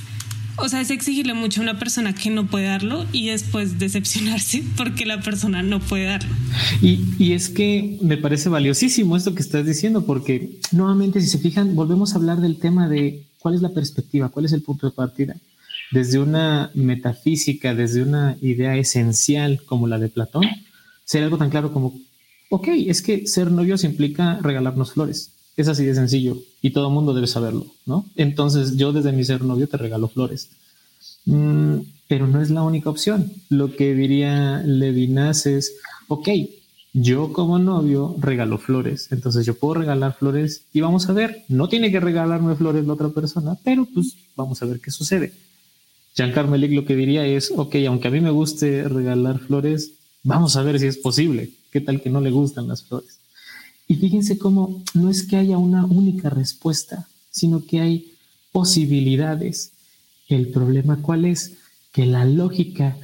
o 0.56 0.70
sea, 0.70 0.80
es 0.80 0.89
exigirle 0.89 1.34
mucho 1.34 1.60
a 1.60 1.63
una 1.63 1.80
persona 1.80 2.15
que 2.15 2.30
no 2.30 2.48
puede 2.48 2.68
darlo 2.68 3.06
y 3.12 3.28
después 3.28 3.78
decepcionarse 3.78 4.63
porque 4.78 5.06
la 5.06 5.20
persona 5.20 5.63
no 5.63 5.82
puede 5.82 6.06
darlo. 6.06 6.34
Y, 6.82 7.02
y 7.20 7.34
es 7.34 7.50
que 7.50 7.98
me 8.02 8.15
parece 8.15 8.48
valiosísimo 8.48 9.18
esto 9.18 9.36
que 9.36 9.41
estás 9.41 9.65
diciendo 9.65 10.06
porque 10.06 10.60
nuevamente 10.72 11.20
si 11.20 11.28
se 11.28 11.39
fijan, 11.39 11.76
volvemos 11.76 12.13
a 12.13 12.20
hablar 12.20 12.39
del 12.39 12.58
tema 12.58 12.88
de 12.88 13.22
cuál 13.46 13.54
es 13.54 13.62
la 13.62 13.70
perspectiva, 13.70 14.30
cuál 14.30 14.46
es 14.46 14.54
el 14.54 14.64
punto 14.64 14.88
de 14.88 14.92
partida 14.92 15.36
desde 15.92 16.18
una 16.18 16.72
metafísica, 16.74 17.76
desde 17.76 18.02
una 18.02 18.36
idea 18.42 18.76
esencial 18.76 19.62
como 19.68 19.86
la 19.86 20.00
de 20.00 20.10
Platón, 20.10 20.46
sería 21.04 21.26
algo 21.26 21.38
tan 21.38 21.52
claro 21.52 21.72
como, 21.72 21.94
ok, 22.50 22.70
es 22.88 23.04
que 23.04 23.28
ser 23.28 23.52
novios 23.52 23.84
implica 23.84 24.40
regalarnos 24.42 24.94
flores. 24.94 25.30
Es 25.56 25.68
así 25.68 25.86
de 25.86 25.94
sencillo 25.94 26.40
y 26.60 26.72
todo 26.72 26.88
el 26.88 26.94
mundo 26.96 27.14
debe 27.14 27.28
saberlo, 27.28 27.68
¿no? 27.86 28.08
Entonces 28.16 28.78
yo 28.78 28.92
desde 28.94 29.12
mi 29.12 29.24
ser 29.24 29.44
novio 29.44 29.68
te 29.68 29.78
regalo 29.78 30.08
flores. 30.08 30.50
Mm, 31.26 31.82
pero 32.08 32.26
no 32.26 32.42
es 32.42 32.50
la 32.50 32.64
única 32.64 32.90
opción. 32.90 33.32
Lo 33.50 33.76
que 33.76 33.94
diría 33.94 34.64
Levinas 34.66 35.46
es, 35.46 35.76
ok, 36.08 36.30
yo 36.98 37.34
como 37.34 37.60
novio 37.60 38.16
regalo 38.20 38.58
flores, 38.58 39.10
entonces 39.12 39.46
yo 39.46 39.56
puedo 39.56 39.74
regalar 39.74 40.16
flores 40.16 40.64
y 40.72 40.80
vamos 40.80 41.10
a 41.10 41.14
ver, 41.14 41.44
no 41.50 41.68
tiene 41.68 41.92
que 41.92 42.00
regalarme 42.00 42.56
flores 42.56 42.86
la 42.86 42.94
otra 42.94 43.10
persona, 43.10 43.58
pero 43.66 43.86
pues 43.94 44.16
vamos 44.38 44.62
a 44.62 44.66
ver 44.66 44.80
qué 44.80 44.92
sucede. 44.92 45.34
Jean 46.16 46.32
Carmelic 46.32 46.72
lo 46.72 46.86
que 46.86 46.96
diría 46.96 47.26
es, 47.26 47.52
ok, 47.54 47.76
aunque 47.88 48.08
a 48.08 48.12
mí 48.12 48.22
me 48.22 48.32
guste 48.32 48.88
regalar 48.88 49.40
flores, 49.40 49.92
vamos 50.24 50.56
a 50.56 50.64
ver 50.64 50.80
si 50.80 50.88
es 50.88 50.98
posible. 50.98 51.52
¿Qué 51.70 51.82
tal 51.82 52.00
que 52.00 52.10
no 52.10 52.22
le 52.22 52.32
gustan 52.32 52.70
las 52.70 52.84
flores? 52.84 53.20
Y 53.90 53.96
fíjense 53.96 54.38
cómo 54.38 54.82
no 54.94 55.10
es 55.10 55.24
que 55.24 55.36
haya 55.36 55.58
una 55.58 55.84
única 55.84 56.30
respuesta, 56.30 57.10
sino 57.30 57.66
que 57.66 57.82
hay 57.82 58.14
posibilidades. 58.54 59.74
El 60.30 60.48
problema 60.48 61.02
cuál 61.02 61.26
es? 61.26 61.58
Que 61.92 62.06
la 62.06 62.24
lógica 62.24 62.96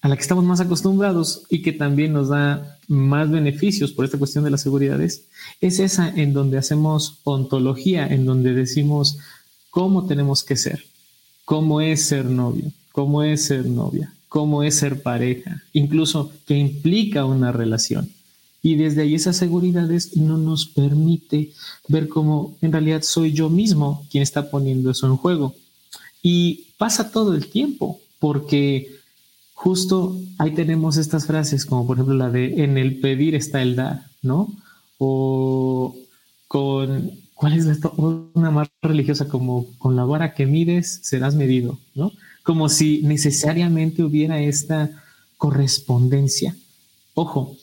a 0.00 0.08
la 0.08 0.16
que 0.16 0.22
estamos 0.22 0.44
más 0.44 0.60
acostumbrados 0.60 1.42
y 1.50 1.62
que 1.62 1.72
también 1.72 2.12
nos 2.12 2.28
da 2.28 2.78
más 2.86 3.30
beneficios 3.30 3.92
por 3.92 4.04
esta 4.04 4.18
cuestión 4.18 4.44
de 4.44 4.50
las 4.50 4.62
seguridades, 4.62 5.24
es 5.60 5.80
esa 5.80 6.08
en 6.08 6.32
donde 6.32 6.58
hacemos 6.58 7.18
ontología, 7.24 8.06
en 8.06 8.24
donde 8.24 8.54
decimos 8.54 9.18
cómo 9.70 10.06
tenemos 10.06 10.44
que 10.44 10.56
ser 10.56 10.84
cómo 11.48 11.80
es 11.80 12.04
ser 12.04 12.26
novio, 12.26 12.70
cómo 12.92 13.22
es 13.22 13.46
ser 13.46 13.64
novia, 13.64 14.12
cómo 14.28 14.62
es 14.62 14.74
ser 14.74 15.02
pareja, 15.02 15.62
incluso 15.72 16.30
qué 16.46 16.58
implica 16.58 17.24
una 17.24 17.52
relación. 17.52 18.10
Y 18.62 18.74
desde 18.74 19.00
ahí 19.00 19.14
esas 19.14 19.38
seguridades 19.38 20.14
no 20.14 20.36
nos 20.36 20.66
permite 20.66 21.52
ver 21.88 22.06
cómo 22.10 22.54
en 22.60 22.70
realidad 22.70 23.00
soy 23.00 23.32
yo 23.32 23.48
mismo 23.48 24.06
quien 24.10 24.22
está 24.22 24.50
poniendo 24.50 24.90
eso 24.90 25.06
en 25.06 25.16
juego. 25.16 25.54
Y 26.22 26.66
pasa 26.76 27.10
todo 27.10 27.34
el 27.34 27.46
tiempo, 27.46 27.98
porque 28.18 28.97
justo 29.58 30.16
ahí 30.38 30.52
tenemos 30.54 30.96
estas 30.96 31.26
frases, 31.26 31.66
como 31.66 31.84
por 31.84 31.96
ejemplo 31.96 32.14
la 32.14 32.30
de 32.30 32.62
en 32.62 32.78
el 32.78 33.00
pedir 33.00 33.34
está 33.34 33.60
el 33.60 33.74
dar, 33.74 34.04
¿no? 34.22 34.54
O 34.98 35.96
con 36.46 37.10
¿cuál 37.34 37.54
es 37.54 37.66
la, 37.66 37.90
una 38.34 38.52
más 38.52 38.68
religiosa? 38.80 39.26
Como 39.26 39.66
con 39.78 39.96
la 39.96 40.04
vara 40.04 40.32
que 40.32 40.46
mides 40.46 41.00
serás 41.02 41.34
medido, 41.34 41.76
¿no? 41.96 42.12
Como 42.44 42.68
si 42.68 43.02
necesariamente 43.02 44.04
hubiera 44.04 44.40
esta 44.40 44.90
correspondencia. 45.36 46.54
Ojo, 47.14 47.56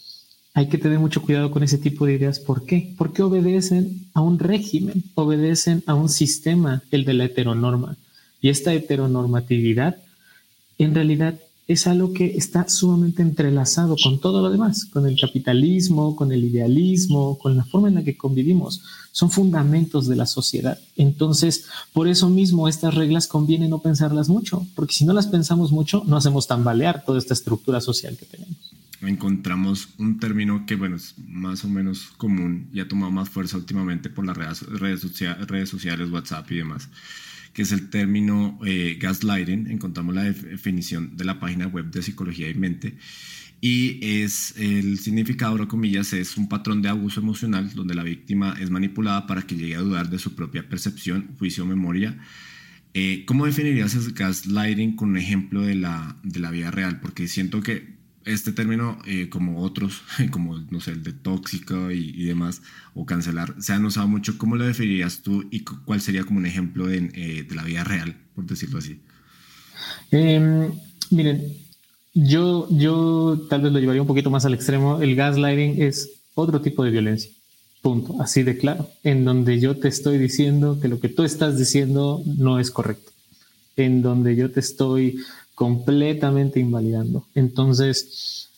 hay 0.53 0.67
que 0.67 0.77
tener 0.77 0.99
mucho 0.99 1.21
cuidado 1.21 1.49
con 1.49 1.63
ese 1.63 1.77
tipo 1.77 2.05
de 2.05 2.15
ideas. 2.15 2.39
¿Por 2.41 2.65
qué? 2.65 2.93
Porque 2.97 3.23
obedecen 3.23 4.05
a 4.13 4.19
un 4.19 4.37
régimen, 4.37 5.01
obedecen 5.15 5.81
a 5.87 5.95
un 5.95 6.09
sistema, 6.09 6.83
el 6.91 7.05
de 7.05 7.13
la 7.13 7.23
heteronorma. 7.23 7.95
Y 8.41 8.49
esta 8.49 8.73
heteronormatividad 8.73 9.95
en 10.77 10.93
realidad 10.93 11.39
es 11.67 11.87
algo 11.87 12.13
que 12.13 12.37
está 12.37 12.67
sumamente 12.69 13.23
entrelazado 13.23 13.95
con 14.01 14.19
todo 14.19 14.41
lo 14.41 14.51
demás, 14.51 14.85
con 14.85 15.07
el 15.07 15.19
capitalismo, 15.19 16.15
con 16.15 16.31
el 16.31 16.43
idealismo, 16.43 17.39
con 17.39 17.57
la 17.57 17.65
forma 17.65 17.87
en 17.87 17.95
la 17.95 18.03
que 18.03 18.15
convivimos. 18.15 18.83
Son 19.11 19.31
fundamentos 19.31 20.07
de 20.07 20.15
la 20.15 20.27
sociedad. 20.27 20.79
Entonces, 20.95 21.65
por 21.91 22.07
eso 22.07 22.29
mismo 22.29 22.67
estas 22.67 22.93
reglas 22.93 23.27
conviene 23.27 23.67
no 23.67 23.79
pensarlas 23.79 24.29
mucho, 24.29 24.67
porque 24.75 24.93
si 24.93 25.05
no 25.05 25.13
las 25.13 25.27
pensamos 25.27 25.71
mucho, 25.71 26.03
no 26.05 26.17
hacemos 26.17 26.47
tambalear 26.47 27.03
toda 27.03 27.17
esta 27.17 27.33
estructura 27.33 27.81
social 27.81 28.15
que 28.15 28.25
tenemos. 28.25 28.57
Encontramos 29.01 29.89
un 29.97 30.19
término 30.19 30.65
que, 30.65 30.75
bueno, 30.75 30.95
es 30.97 31.15
más 31.17 31.63
o 31.63 31.67
menos 31.67 32.09
común 32.17 32.69
y 32.73 32.79
ha 32.79 32.87
tomado 32.87 33.11
más 33.11 33.29
fuerza 33.29 33.57
últimamente 33.57 34.09
por 34.09 34.25
las 34.25 34.37
redes, 34.37 34.61
redes, 34.61 35.47
redes 35.47 35.69
sociales, 35.69 36.11
WhatsApp 36.11 36.51
y 36.51 36.55
demás 36.57 36.89
que 37.55 37.61
es 37.61 37.71
el 37.71 37.89
término 37.89 38.59
eh, 38.65 38.97
gaslighting. 38.99 39.71
Encontramos 39.71 40.13
la 40.13 40.23
definición 40.23 41.15
de 41.15 41.23
la 41.23 41.39
página 41.39 41.67
web 41.67 41.89
de 41.89 42.03
Psicología 42.03 42.49
y 42.49 42.53
Mente. 42.53 42.97
Y 43.61 43.97
es 44.01 44.53
el 44.57 44.99
significado, 44.99 45.53
abro 45.53 45.69
comillas, 45.69 46.11
es 46.11 46.35
un 46.35 46.49
patrón 46.49 46.81
de 46.81 46.89
abuso 46.89 47.21
emocional 47.21 47.73
donde 47.73 47.95
la 47.95 48.03
víctima 48.03 48.57
es 48.59 48.69
manipulada 48.69 49.25
para 49.25 49.43
que 49.43 49.55
llegue 49.55 49.75
a 49.75 49.79
dudar 49.79 50.09
de 50.09 50.19
su 50.19 50.35
propia 50.35 50.67
percepción, 50.67 51.33
juicio 51.39 51.63
o 51.63 51.65
memoria. 51.65 52.19
Eh, 52.93 53.23
¿Cómo 53.25 53.45
definirías 53.45 53.95
el 53.95 54.11
gaslighting 54.11 54.97
con 54.97 55.11
un 55.11 55.17
ejemplo 55.17 55.61
de 55.61 55.75
la, 55.75 56.17
de 56.23 56.41
la 56.41 56.51
vida 56.51 56.71
real? 56.71 56.99
Porque 56.99 57.29
siento 57.29 57.61
que 57.63 57.94
este 58.25 58.51
término, 58.51 58.97
eh, 59.05 59.29
como 59.29 59.61
otros, 59.61 60.01
como 60.31 60.57
no 60.69 60.81
sé, 60.81 60.91
el 60.91 61.03
de 61.03 61.13
tóxico 61.13 61.91
y, 61.91 62.25
demás, 62.25 62.61
o 62.93 63.05
cancelar, 63.05 63.55
se 63.59 63.73
han 63.73 63.85
usado 63.85 64.07
mucho. 64.07 64.37
¿Cómo 64.37 64.55
lo 64.55 64.65
definirías 64.65 65.21
tú 65.21 65.45
y 65.51 65.61
cuál 65.61 66.01
sería 66.01 66.23
como 66.23 66.39
un 66.39 66.45
ejemplo 66.45 66.87
de, 66.87 67.11
eh, 67.13 67.45
de 67.47 67.55
la 67.55 67.63
vida 67.63 67.83
real, 67.83 68.17
por 68.33 68.45
decirlo 68.45 68.79
así? 68.79 68.99
Em, 70.11 70.71
miren, 71.11 71.41
yo, 72.13 72.67
yo 72.71 73.45
tal 73.49 73.61
vez 73.61 73.71
lo 73.71 73.79
llevaría 73.79 74.01
un 74.01 74.07
poquito 74.07 74.29
más 74.29 74.45
al 74.45 74.53
extremo. 74.53 75.01
El 75.01 75.15
gaslighting 75.15 75.81
es 75.81 76.09
otro 76.33 76.61
tipo 76.61 76.83
de 76.83 76.91
violencia. 76.91 77.31
Punto. 77.81 78.21
Así 78.21 78.43
de 78.43 78.57
claro. 78.57 78.89
En 79.03 79.25
donde 79.25 79.59
yo 79.59 79.77
te 79.77 79.87
estoy 79.87 80.17
diciendo 80.17 80.79
que 80.79 80.87
lo 80.87 80.99
que 80.99 81.09
tú 81.09 81.23
estás 81.23 81.57
diciendo 81.57 82.23
no 82.25 82.59
es 82.59 82.71
correcto. 82.71 83.11
En 83.75 84.01
donde 84.01 84.35
yo 84.35 84.49
te 84.49 84.61
estoy 84.61 85.19
completamente 85.55 86.59
invalidando. 86.59 87.25
Entonces, 87.33 88.49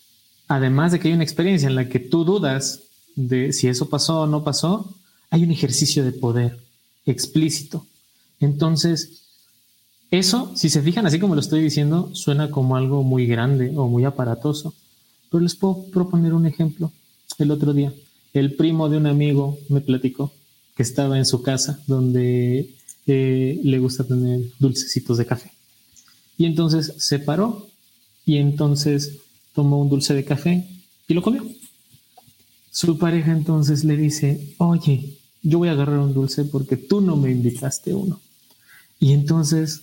además 0.47 0.91
de 0.91 0.99
que 0.99 1.07
hay 1.07 1.13
una 1.13 1.23
experiencia 1.23 1.69
en 1.69 1.75
la 1.75 1.87
que 1.87 1.99
tú 1.99 2.25
dudas 2.25 2.81
de 3.15 3.53
si 3.53 3.67
eso 3.67 3.87
pasó 3.87 4.21
o 4.21 4.27
no 4.27 4.43
pasó, 4.43 4.93
hay 5.29 5.43
un 5.43 5.51
ejercicio 5.51 6.03
de 6.03 6.11
poder 6.11 6.57
explícito. 7.05 7.85
Entonces, 8.39 9.23
eso, 10.09 10.51
si 10.55 10.69
se 10.69 10.81
fijan 10.81 11.05
así 11.05 11.19
como 11.19 11.35
lo 11.35 11.41
estoy 11.41 11.61
diciendo, 11.61 12.09
suena 12.13 12.49
como 12.49 12.75
algo 12.75 13.03
muy 13.03 13.27
grande 13.27 13.73
o 13.75 13.87
muy 13.87 14.05
aparatoso. 14.05 14.73
Pero 15.29 15.41
les 15.41 15.55
puedo 15.55 15.83
proponer 15.91 16.33
un 16.33 16.45
ejemplo. 16.45 16.91
El 17.37 17.51
otro 17.51 17.73
día, 17.73 17.93
el 18.33 18.55
primo 18.55 18.89
de 18.89 18.97
un 18.97 19.07
amigo 19.07 19.57
me 19.69 19.81
platicó 19.81 20.31
que 20.75 20.83
estaba 20.83 21.17
en 21.17 21.25
su 21.25 21.41
casa 21.41 21.79
donde 21.87 22.69
eh, 23.05 23.59
le 23.63 23.79
gusta 23.79 24.03
tener 24.03 24.41
dulcecitos 24.59 25.17
de 25.17 25.25
café. 25.25 25.56
Y 26.37 26.45
entonces 26.45 26.93
se 26.97 27.19
paró 27.19 27.67
y 28.25 28.37
entonces 28.37 29.17
tomó 29.53 29.81
un 29.81 29.89
dulce 29.89 30.13
de 30.13 30.23
café 30.23 30.67
y 31.07 31.13
lo 31.13 31.21
comió. 31.21 31.45
Su 32.71 32.97
pareja 32.99 33.31
entonces 33.31 33.83
le 33.83 33.97
dice, 33.97 34.53
oye, 34.59 35.17
yo 35.41 35.57
voy 35.57 35.69
a 35.69 35.71
agarrar 35.71 35.99
un 35.99 36.13
dulce 36.13 36.45
porque 36.45 36.77
tú 36.77 37.01
no 37.01 37.15
me 37.15 37.31
invitaste 37.31 37.93
uno. 37.93 38.19
Y 38.99 39.13
entonces 39.13 39.81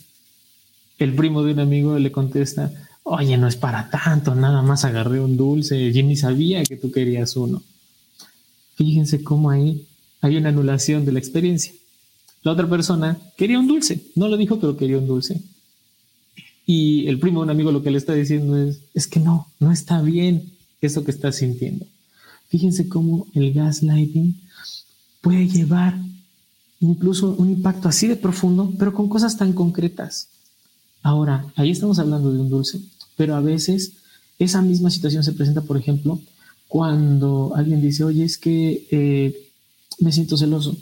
el 0.99 1.15
primo 1.15 1.43
de 1.43 1.53
un 1.55 1.61
amigo 1.61 1.99
le 1.99 2.13
contesta, 2.13 2.73
oye, 3.03 3.37
no 3.37 3.49
es 3.49 3.57
para 3.57 3.91
tanto, 3.91 4.35
nada 4.35 4.63
más 4.63 4.85
agarré 4.85 5.21
un 5.21 5.37
dulce, 5.37 5.93
yo 5.93 6.03
ni 6.03 6.17
sabía 6.17 6.63
que 6.65 6.77
tú 6.77 6.93
querías 6.93 7.37
uno. 7.37 7.63
Fíjense 8.77 9.23
cómo 9.23 9.51
ahí 9.51 9.87
hay 10.21 10.37
una 10.37 10.51
anulación 10.51 11.05
de 11.05 11.13
la 11.13 11.19
experiencia. 11.19 11.73
La 12.43 12.53
otra 12.53 12.69
persona 12.69 13.19
quería 13.37 13.59
un 13.59 13.67
dulce, 13.67 14.03
no 14.15 14.29
lo 14.29 14.37
dijo, 14.37 14.61
pero 14.61 14.77
quería 14.77 14.99
un 14.99 15.07
dulce. 15.07 15.41
Y 16.67 17.07
el 17.09 17.19
primo 17.19 17.41
de 17.41 17.45
un 17.45 17.51
amigo 17.51 17.73
lo 17.73 17.83
que 17.83 17.91
le 17.91 17.99
está 17.99 18.15
diciendo 18.15 18.57
es, 18.57 18.81
es 18.95 19.07
que 19.07 19.21
no, 19.21 19.49
no 19.61 19.71
está 19.71 20.01
bien 20.01 20.53
eso 20.81 21.05
que 21.05 21.11
estás 21.11 21.37
sintiendo. 21.37 21.87
Fíjense 22.49 22.89
cómo 22.89 23.27
el 23.35 23.53
gaslighting 23.53 24.41
puede 25.21 25.49
llevar 25.49 25.99
incluso 26.81 27.35
un 27.39 27.51
impacto 27.51 27.89
así 27.89 28.07
de 28.07 28.17
profundo, 28.17 28.73
pero 28.79 28.93
con 28.93 29.09
cosas 29.09 29.37
tan 29.37 29.53
concretas. 29.53 30.29
Ahora, 31.03 31.47
ahí 31.57 31.71
estamos 31.71 31.99
hablando 31.99 32.33
de 32.33 32.41
un 32.41 32.51
dulce, 32.51 32.81
pero 33.17 33.35
a 33.35 33.41
veces 33.41 33.93
esa 34.39 34.63
misma 34.63 34.91
situación 34.91 35.23
se 35.23 35.33
presenta, 35.33 35.63
por 35.63 35.77
ejemplo, 35.77 36.21
cuando 36.69 37.53
alguien 37.55 37.81
dice, 37.81 38.05
oye, 38.05 38.25
es 38.25 38.39
que 38.39 38.87
eh, 38.91 39.51
me 40.01 40.13
siento 40.13 40.37
celoso 40.37 40.77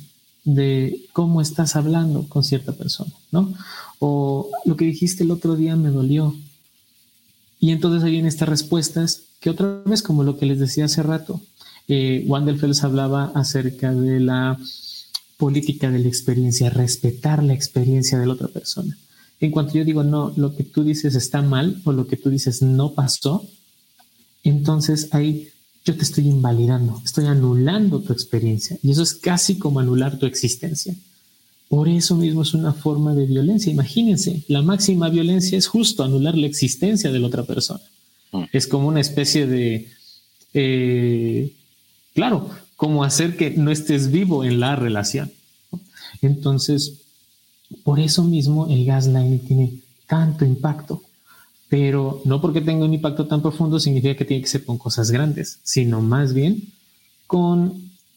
de 0.45 1.07
cómo 1.13 1.41
estás 1.41 1.77
hablando 1.77 2.29
con 2.29 2.43
cierta 2.43 2.73
persona, 2.73 3.13
¿no? 3.31 3.53
O 3.99 4.51
lo 4.65 4.77
que 4.77 4.85
dijiste 4.85 5.23
el 5.25 5.31
otro 5.31 5.57
día 5.57 5.77
me 5.77 5.91
dolió. 5.91 6.35
Y 7.61 7.71
entonces 7.71 8.03
ahí 8.03 8.13
vienen 8.13 8.29
estas 8.29 8.49
respuestas 8.49 9.23
que 9.41 9.51
otra 9.51 9.83
vez, 9.85 10.03
como 10.03 10.25
lo 10.25 10.39
que 10.39 10.47
les 10.47 10.59
decía 10.59 10.87
hace 10.87 11.03
rato, 11.03 11.41
eh, 11.89 12.25
Wanderfels 12.27 12.85
hablaba 12.85 13.33
acerca 13.35 13.93
de 13.93 14.21
la 14.21 14.59
política 15.37 15.91
de 15.91 15.99
la 15.99 16.09
experiencia, 16.09 16.71
respetar 16.71 17.43
la 17.43 17.55
experiencia 17.55 18.19
de 18.19 18.27
la 18.27 18.35
otra 18.35 18.49
persona. 18.49 18.97
En 19.41 19.51
cuanto 19.51 19.75
yo 19.75 19.85
digo, 19.85 20.05
no, 20.05 20.33
lo 20.37 20.55
que 20.55 20.63
tú 20.63 20.85
dices 20.85 21.17
está 21.17 21.43
mal 21.43 21.81
o 21.85 21.93
lo 21.93 22.07
que 22.07 22.17
tú 22.17 22.31
dices 22.31 22.63
no 22.63 22.93
pasó, 22.93 23.45
entonces 24.45 25.09
ahí 25.11 25.49
yo 25.85 25.97
te 25.97 26.03
estoy 26.03 26.29
invalidando, 26.29 27.01
estoy 27.05 27.27
anulando 27.27 28.01
tu 28.01 28.13
experiencia 28.13 28.79
y 28.83 28.91
eso 28.91 29.03
es 29.03 29.15
casi 29.15 29.59
como 29.59 29.81
anular 29.81 30.19
tu 30.19 30.27
existencia. 30.27 30.95
Por 31.69 31.89
eso 31.89 32.17
mismo 32.17 32.43
es 32.43 32.53
una 32.53 32.73
forma 32.73 33.15
de 33.15 33.25
violencia. 33.25 33.73
Imagínense, 33.73 34.43
la 34.47 34.61
máxima 34.61 35.09
violencia 35.09 35.57
es 35.57 35.67
justo 35.67 36.05
anular 36.05 36.37
la 36.37 36.47
existencia 36.47 37.11
de 37.11 37.19
la 37.19 37.27
otra 37.27 37.45
persona. 37.45 37.81
Mm. 38.31 38.43
Es 38.53 38.67
como 38.67 38.89
una 38.89 39.01
especie 39.01 39.47
de, 39.47 39.89
eh, 40.53 41.53
claro, 42.15 42.51
como 42.77 43.05
hacer 43.05 43.37
que 43.37 43.51
no 43.53 43.71
estés 43.71 44.11
vivo 44.11 44.45
en 44.45 44.61
la 44.61 44.77
relación. 44.77 45.33
Entonces, 46.21 47.01
por 47.85 47.99
eso 48.01 48.23
mismo 48.23 48.69
el 48.69 48.85
gaslighting 48.85 49.47
tiene 49.47 49.73
tanto 50.07 50.45
impacto, 50.45 51.03
pero 51.73 52.21
no 52.27 52.39
porque 52.43 52.61
tenga 52.61 52.85
un 52.85 52.93
impacto 52.93 53.27
tan 53.27 53.41
profundo 53.41 53.81
significa 53.81 54.15
que 54.15 54.27
tiene 54.27 54.43
que 54.43 54.49
ser 54.51 54.63
con 54.63 54.77
cosas 54.77 55.11
grandes, 55.11 55.59
sino 55.63 56.03
más 56.03 56.35
bien 56.35 56.65
con 57.27 57.73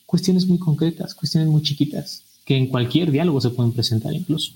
cuestiones 0.05 0.45
muy 0.45 0.59
concretas, 0.59 1.15
cuestiones 1.15 1.47
muy 1.47 1.61
chiquitas, 1.61 2.25
que 2.43 2.57
en 2.57 2.67
cualquier 2.67 3.11
diálogo 3.11 3.39
se 3.39 3.51
pueden 3.51 3.71
presentar 3.71 4.13
incluso. 4.13 4.51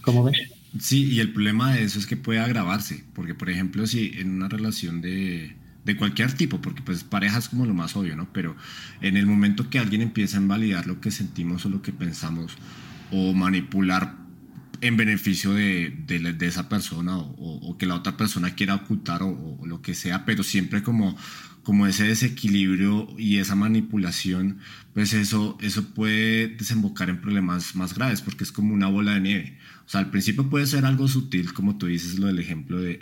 como 0.00 0.22
ven? 0.22 0.34
Sí, 0.78 1.12
y 1.12 1.18
el 1.18 1.32
problema 1.32 1.74
de 1.74 1.82
eso 1.82 1.98
es 1.98 2.06
que 2.06 2.16
puede 2.16 2.38
agravarse, 2.38 3.02
porque 3.14 3.34
por 3.34 3.50
ejemplo, 3.50 3.84
si 3.84 4.12
en 4.16 4.36
una 4.36 4.48
relación 4.48 5.00
de, 5.00 5.56
de 5.84 5.96
cualquier 5.96 6.32
tipo, 6.34 6.60
porque 6.60 6.82
pues 6.82 7.02
pareja 7.02 7.38
es 7.38 7.48
como 7.48 7.66
lo 7.66 7.74
más 7.74 7.96
obvio, 7.96 8.14
¿no? 8.14 8.28
Pero 8.32 8.54
en 9.00 9.16
el 9.16 9.26
momento 9.26 9.70
que 9.70 9.80
alguien 9.80 10.02
empieza 10.02 10.38
a 10.38 10.40
invalidar 10.42 10.86
lo 10.86 11.00
que 11.00 11.10
sentimos 11.10 11.66
o 11.66 11.68
lo 11.68 11.82
que 11.82 11.92
pensamos 11.92 12.52
o 13.10 13.32
manipular 13.32 14.25
en 14.80 14.96
beneficio 14.96 15.52
de, 15.52 15.90
de, 15.90 16.46
esa 16.46 16.68
persona 16.68 17.18
o, 17.18 17.76
que 17.78 17.86
la 17.86 17.94
otra 17.94 18.16
persona 18.16 18.54
quiera 18.54 18.74
ocultar 18.74 19.22
o, 19.22 19.60
lo 19.64 19.82
que 19.82 19.94
sea, 19.94 20.24
pero 20.24 20.42
siempre 20.42 20.82
como, 20.82 21.16
como 21.62 21.86
ese 21.86 22.04
desequilibrio 22.04 23.08
y 23.18 23.38
esa 23.38 23.54
manipulación, 23.54 24.58
pues 24.94 25.12
eso, 25.12 25.58
eso 25.60 25.94
puede 25.94 26.48
desembocar 26.48 27.10
en 27.10 27.20
problemas 27.20 27.74
más 27.76 27.94
graves 27.94 28.22
porque 28.22 28.44
es 28.44 28.52
como 28.52 28.74
una 28.74 28.88
bola 28.88 29.14
de 29.14 29.20
nieve. 29.20 29.58
O 29.86 29.88
sea, 29.88 30.00
al 30.00 30.10
principio 30.10 30.48
puede 30.50 30.66
ser 30.66 30.84
algo 30.84 31.08
sutil, 31.08 31.52
como 31.52 31.76
tú 31.76 31.86
dices, 31.86 32.18
lo 32.18 32.26
del 32.26 32.38
ejemplo 32.38 32.80
de, 32.80 33.00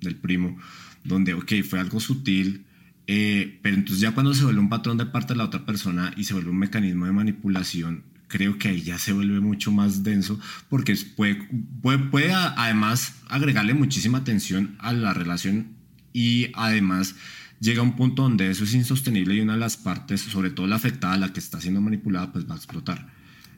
del 0.00 0.16
primo, 0.16 0.58
donde, 1.04 1.34
ok, 1.34 1.52
fue 1.68 1.80
algo 1.80 2.00
sutil, 2.00 2.64
eh, 3.06 3.58
pero 3.62 3.74
entonces 3.74 4.00
ya 4.00 4.12
cuando 4.12 4.34
se 4.34 4.44
vuelve 4.44 4.60
un 4.60 4.68
patrón 4.68 4.98
de 4.98 5.06
parte 5.06 5.32
de 5.32 5.38
la 5.38 5.44
otra 5.44 5.64
persona 5.64 6.12
y 6.16 6.24
se 6.24 6.34
vuelve 6.34 6.50
un 6.50 6.58
mecanismo 6.58 7.06
de 7.06 7.12
manipulación, 7.12 8.04
creo 8.28 8.58
que 8.58 8.68
ahí 8.68 8.82
ya 8.82 8.98
se 8.98 9.12
vuelve 9.12 9.40
mucho 9.40 9.72
más 9.72 10.04
denso 10.04 10.38
porque 10.68 10.96
puede, 11.16 11.48
puede, 11.82 12.32
además 12.32 13.14
agregarle 13.28 13.74
muchísima 13.74 14.22
tensión 14.22 14.76
a 14.78 14.92
la 14.92 15.14
relación 15.14 15.68
y 16.12 16.48
además 16.54 17.16
llega 17.60 17.80
a 17.80 17.84
un 17.84 17.96
punto 17.96 18.22
donde 18.22 18.50
eso 18.50 18.64
es 18.64 18.74
insostenible 18.74 19.34
y 19.34 19.40
una 19.40 19.54
de 19.54 19.60
las 19.60 19.76
partes, 19.76 20.20
sobre 20.20 20.50
todo 20.50 20.66
la 20.66 20.76
afectada, 20.76 21.16
la 21.16 21.32
que 21.32 21.40
está 21.40 21.60
siendo 21.60 21.80
manipulada, 21.80 22.32
pues 22.32 22.48
va 22.48 22.54
a 22.54 22.58
explotar. 22.58 23.08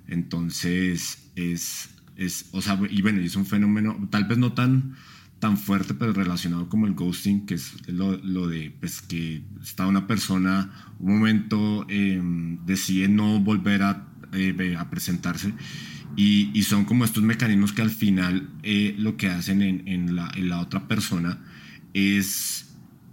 Entonces 0.06 1.18
es, 1.37 1.90
es 2.16 2.46
o 2.52 2.62
sea, 2.62 2.80
y 2.88 3.02
bueno, 3.02 3.20
es 3.20 3.37
un 3.37 3.46
fenómeno 3.46 4.09
tal 4.11 4.24
vez 4.24 4.38
no 4.38 4.52
tan 4.52 4.96
tan 5.40 5.56
fuerte, 5.56 5.94
pero 5.94 6.12
relacionado 6.12 6.68
como 6.68 6.87
el 6.87 6.92
ghosting, 6.92 7.46
que 7.46 7.54
es 7.54 7.88
lo, 7.88 8.18
lo 8.18 8.46
de 8.46 8.76
pues, 8.78 9.00
que 9.00 9.42
está 9.62 9.87
una 9.87 10.06
persona, 10.06 10.70
un 10.98 11.18
momento 11.18 11.87
em, 11.88 12.64
decide 12.66 13.09
no 13.09 13.40
volver 13.40 13.83
a 13.83 14.10
eh, 14.33 14.77
a 14.79 14.90
presentarse. 14.90 15.53
Y, 16.16 16.51
y, 16.55 16.62
son 16.64 16.85
como 16.85 17.05
estos 17.05 17.23
mecanismos 17.23 17.73
que 17.73 17.83
al 17.83 17.90
final 17.90 18.49
eh, 18.62 18.95
lo 18.99 19.16
que 19.16 19.29
hacen 19.29 19.62
en, 19.62 19.87
en, 19.87 20.16
la, 20.16 20.31
en, 20.35 20.49
la, 20.49 20.61
otra 20.61 20.88
persona 20.88 21.38
es 21.95 22.66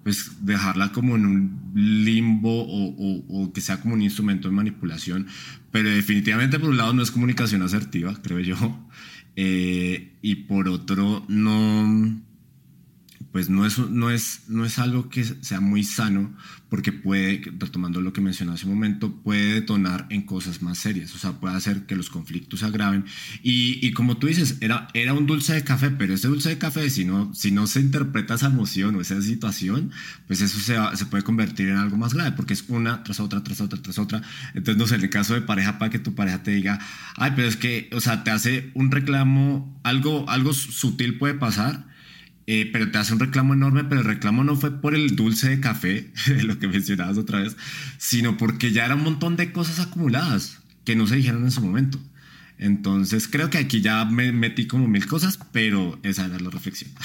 pues 0.03 0.45
dejarla 0.45 0.91
como 0.93 1.15
en 1.15 1.25
un 1.25 1.71
limbo 1.75 2.63
o, 2.63 3.23
o, 3.27 3.53
que 3.53 3.61
sea 3.61 3.81
como 3.81 3.93
un 3.93 4.01
instrumento 4.01 4.47
de 4.47 4.55
manipulación, 4.55 5.27
pero 5.69 5.89
definitivamente 5.89 6.59
por 6.59 6.69
un 6.69 6.77
lado 6.77 6.93
no 6.93 7.03
es 7.03 7.11
comunicación 7.11 7.61
asertiva, 7.61 8.17
creo 8.23 8.39
yo, 8.39 8.87
eh, 9.35 10.13
y 10.21 10.35
por 10.35 10.69
otro 10.69 11.25
no 11.27 12.21
pues 13.37 13.51
no 13.51 13.67
es, 13.67 13.77
no, 13.77 14.09
es, 14.09 14.41
no 14.47 14.65
es 14.65 14.79
algo 14.79 15.09
que 15.09 15.23
sea 15.23 15.59
muy 15.59 15.83
sano 15.83 16.35
porque 16.69 16.91
puede, 16.91 17.43
retomando 17.59 18.01
lo 18.01 18.11
que 18.11 18.19
mencioné 18.19 18.51
hace 18.51 18.65
un 18.65 18.73
momento, 18.73 19.13
puede 19.13 19.53
detonar 19.53 20.07
en 20.09 20.23
cosas 20.23 20.63
más 20.63 20.79
serias, 20.79 21.13
o 21.13 21.19
sea, 21.19 21.33
puede 21.33 21.55
hacer 21.55 21.85
que 21.85 21.95
los 21.95 22.09
conflictos 22.09 22.61
se 22.61 22.65
agraven. 22.65 23.05
Y, 23.43 23.77
y, 23.85 23.91
como 23.91 24.17
tú 24.17 24.25
dices, 24.25 24.57
era, 24.59 24.87
era 24.95 25.13
un 25.13 25.27
dulce 25.27 25.53
de 25.53 25.63
café, 25.63 25.91
pero 25.91 26.15
ese 26.15 26.29
dulce 26.29 26.49
de 26.49 26.57
café, 26.57 26.89
si 26.89 27.05
no, 27.05 27.31
si 27.35 27.51
no 27.51 27.67
se 27.67 27.79
interpreta 27.79 28.33
esa 28.33 28.47
emoción 28.47 28.95
o 28.95 29.01
esa 29.01 29.21
situación, 29.21 29.91
pues 30.25 30.41
eso 30.41 30.59
se, 30.59 30.75
se 30.97 31.05
puede 31.05 31.23
convertir 31.23 31.69
en 31.69 31.77
algo 31.77 31.95
más 31.95 32.15
grave, 32.15 32.31
porque 32.31 32.53
es 32.55 32.65
una 32.69 33.03
tras 33.03 33.19
otra, 33.19 33.43
tras 33.43 33.61
otra, 33.61 33.79
tras 33.79 33.99
otra. 33.99 34.23
Entonces, 34.55 34.77
no 34.77 34.87
sé, 34.87 34.95
en 34.95 35.01
el 35.01 35.11
caso 35.11 35.35
de 35.35 35.41
pareja, 35.41 35.77
para 35.77 35.91
que 35.91 35.99
tu 35.99 36.15
pareja 36.15 36.41
te 36.41 36.49
diga, 36.49 36.79
ay, 37.17 37.33
pero 37.35 37.47
es 37.47 37.55
que, 37.55 37.87
o 37.93 38.01
sea, 38.01 38.23
te 38.23 38.31
hace 38.31 38.71
un 38.73 38.89
reclamo, 38.89 39.79
algo, 39.83 40.27
algo 40.27 40.53
sutil 40.53 41.19
puede 41.19 41.35
pasar 41.35 41.85
eh, 42.49 42.69
pero 42.71 42.89
te 42.89 42.97
hace 42.97 43.13
un 43.13 43.19
reclamo 43.19 43.53
enorme, 43.53 43.83
pero 43.83 44.01
el 44.01 44.07
reclamo 44.07 44.45
no 44.45 44.55
fue 44.55 44.71
por 44.81 44.95
el 44.95 45.17
dulce 45.17 45.49
de 45.49 45.59
café, 45.59 46.09
lo 46.43 46.57
que 46.57 46.69
mencionabas 46.69 47.17
otra 47.17 47.41
vez, 47.41 47.57
sino 47.97 48.37
porque 48.37 48.71
ya 48.71 48.85
era 48.85 48.95
un 48.95 49.03
montón 49.03 49.35
de 49.35 49.51
cosas 49.51 49.79
acumuladas 49.79 50.59
que 50.85 50.95
no 50.95 51.05
se 51.05 51.17
dijeron 51.17 51.43
en 51.43 51.51
su 51.51 51.61
momento. 51.61 51.99
Entonces 52.57 53.27
creo 53.27 53.49
que 53.49 53.57
aquí 53.57 53.81
ya 53.81 54.05
me 54.05 54.31
metí 54.31 54.65
como 54.65 54.87
mil 54.87 55.05
cosas, 55.05 55.37
pero 55.51 55.99
esa 56.03 56.25
era 56.25 56.39
la 56.39 56.49
reflexión. 56.49 56.89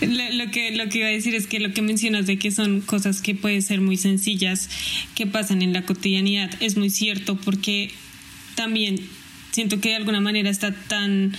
Lo, 0.00 0.50
que, 0.50 0.74
lo 0.74 0.88
que 0.88 0.98
iba 0.98 1.06
a 1.06 1.10
decir 1.10 1.34
es 1.34 1.46
que 1.46 1.60
lo 1.60 1.74
que 1.74 1.82
mencionas 1.82 2.26
de 2.26 2.38
que 2.38 2.50
son 2.50 2.80
cosas 2.80 3.20
que 3.20 3.34
pueden 3.34 3.60
ser 3.60 3.82
muy 3.82 3.98
sencillas, 3.98 4.70
que 5.14 5.26
pasan 5.26 5.60
en 5.60 5.74
la 5.74 5.82
cotidianidad, 5.82 6.50
es 6.60 6.78
muy 6.78 6.88
cierto 6.88 7.36
porque 7.36 7.92
también 8.56 8.98
siento 9.52 9.80
que 9.80 9.90
de 9.90 9.96
alguna 9.96 10.20
manera 10.20 10.50
está 10.50 10.72
tan 10.72 11.32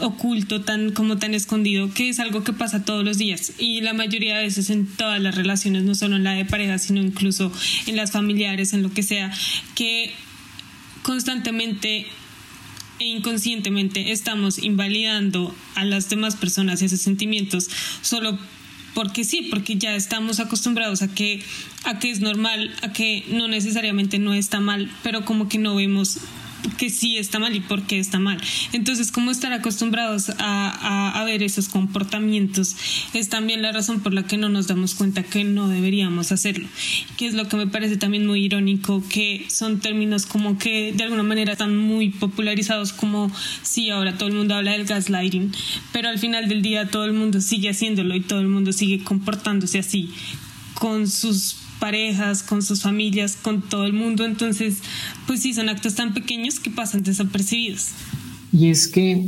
oculto, 0.00 0.62
tan 0.62 0.92
como 0.92 1.18
tan 1.18 1.34
escondido, 1.34 1.92
que 1.92 2.08
es 2.08 2.20
algo 2.20 2.44
que 2.44 2.54
pasa 2.54 2.84
todos 2.84 3.04
los 3.04 3.18
días. 3.18 3.52
Y 3.58 3.82
la 3.82 3.92
mayoría 3.92 4.38
de 4.38 4.44
veces 4.44 4.70
en 4.70 4.86
todas 4.86 5.20
las 5.20 5.34
relaciones, 5.34 5.82
no 5.82 5.94
solo 5.94 6.16
en 6.16 6.24
la 6.24 6.32
de 6.32 6.44
pareja, 6.44 6.78
sino 6.78 7.02
incluso 7.02 7.52
en 7.86 7.96
las 7.96 8.12
familiares, 8.12 8.72
en 8.72 8.82
lo 8.82 8.90
que 8.92 9.02
sea, 9.02 9.30
que 9.74 10.12
constantemente 11.02 12.06
e 13.00 13.04
inconscientemente 13.04 14.10
estamos 14.10 14.58
invalidando 14.58 15.54
a 15.76 15.84
las 15.84 16.08
demás 16.08 16.34
personas 16.34 16.82
esos 16.82 17.00
sentimientos 17.00 17.70
solo 18.02 18.36
porque 18.92 19.22
sí, 19.22 19.42
porque 19.42 19.76
ya 19.76 19.94
estamos 19.94 20.40
acostumbrados 20.40 21.02
a 21.02 21.14
que 21.14 21.40
a 21.84 22.00
que 22.00 22.10
es 22.10 22.20
normal, 22.20 22.74
a 22.82 22.92
que 22.92 23.24
no 23.28 23.46
necesariamente 23.46 24.18
no 24.18 24.34
está 24.34 24.58
mal, 24.58 24.90
pero 25.04 25.24
como 25.24 25.48
que 25.48 25.58
no 25.58 25.76
vemos 25.76 26.18
que 26.76 26.90
sí 26.90 27.16
está 27.18 27.38
mal 27.38 27.54
y 27.54 27.60
por 27.60 27.82
qué 27.82 27.98
está 27.98 28.18
mal. 28.18 28.40
Entonces, 28.72 29.12
como 29.12 29.30
estar 29.30 29.52
acostumbrados 29.52 30.30
a, 30.38 31.20
a, 31.20 31.24
ver 31.24 31.42
esos 31.42 31.68
comportamientos 31.68 32.76
es 33.14 33.28
también 33.28 33.62
la 33.62 33.72
razón 33.72 34.00
por 34.00 34.14
la 34.14 34.26
que 34.26 34.36
no 34.36 34.48
nos 34.48 34.66
damos 34.66 34.94
cuenta 34.94 35.22
que 35.22 35.44
no 35.44 35.68
deberíamos 35.68 36.32
hacerlo. 36.32 36.68
Que 37.16 37.26
es 37.26 37.34
lo 37.34 37.48
que 37.48 37.56
me 37.56 37.66
parece 37.66 37.96
también 37.96 38.26
muy 38.26 38.44
irónico, 38.44 39.02
que 39.08 39.46
son 39.48 39.80
términos 39.80 40.26
como 40.26 40.58
que 40.58 40.92
de 40.92 41.04
alguna 41.04 41.22
manera 41.22 41.52
están 41.52 41.76
muy 41.76 42.10
popularizados, 42.10 42.92
como 42.92 43.30
sí, 43.62 43.90
ahora 43.90 44.16
todo 44.16 44.28
el 44.28 44.34
mundo 44.34 44.54
habla 44.54 44.72
del 44.72 44.84
gaslighting, 44.84 45.52
pero 45.92 46.08
al 46.08 46.18
final 46.18 46.48
del 46.48 46.62
día 46.62 46.88
todo 46.88 47.04
el 47.04 47.12
mundo 47.12 47.40
sigue 47.40 47.70
haciéndolo 47.70 48.14
y 48.14 48.20
todo 48.20 48.40
el 48.40 48.48
mundo 48.48 48.72
sigue 48.72 49.02
comportándose 49.04 49.78
así 49.78 50.10
con 50.78 51.08
sus 51.08 51.56
parejas, 51.80 52.42
con 52.42 52.62
sus 52.62 52.82
familias, 52.82 53.36
con 53.36 53.62
todo 53.62 53.84
el 53.84 53.92
mundo. 53.92 54.24
Entonces, 54.24 54.78
pues 55.26 55.40
sí, 55.42 55.54
son 55.54 55.68
actos 55.68 55.94
tan 55.94 56.14
pequeños 56.14 56.60
que 56.60 56.70
pasan 56.70 57.02
desapercibidos. 57.02 57.88
Y 58.52 58.68
es 58.70 58.88
que, 58.88 59.26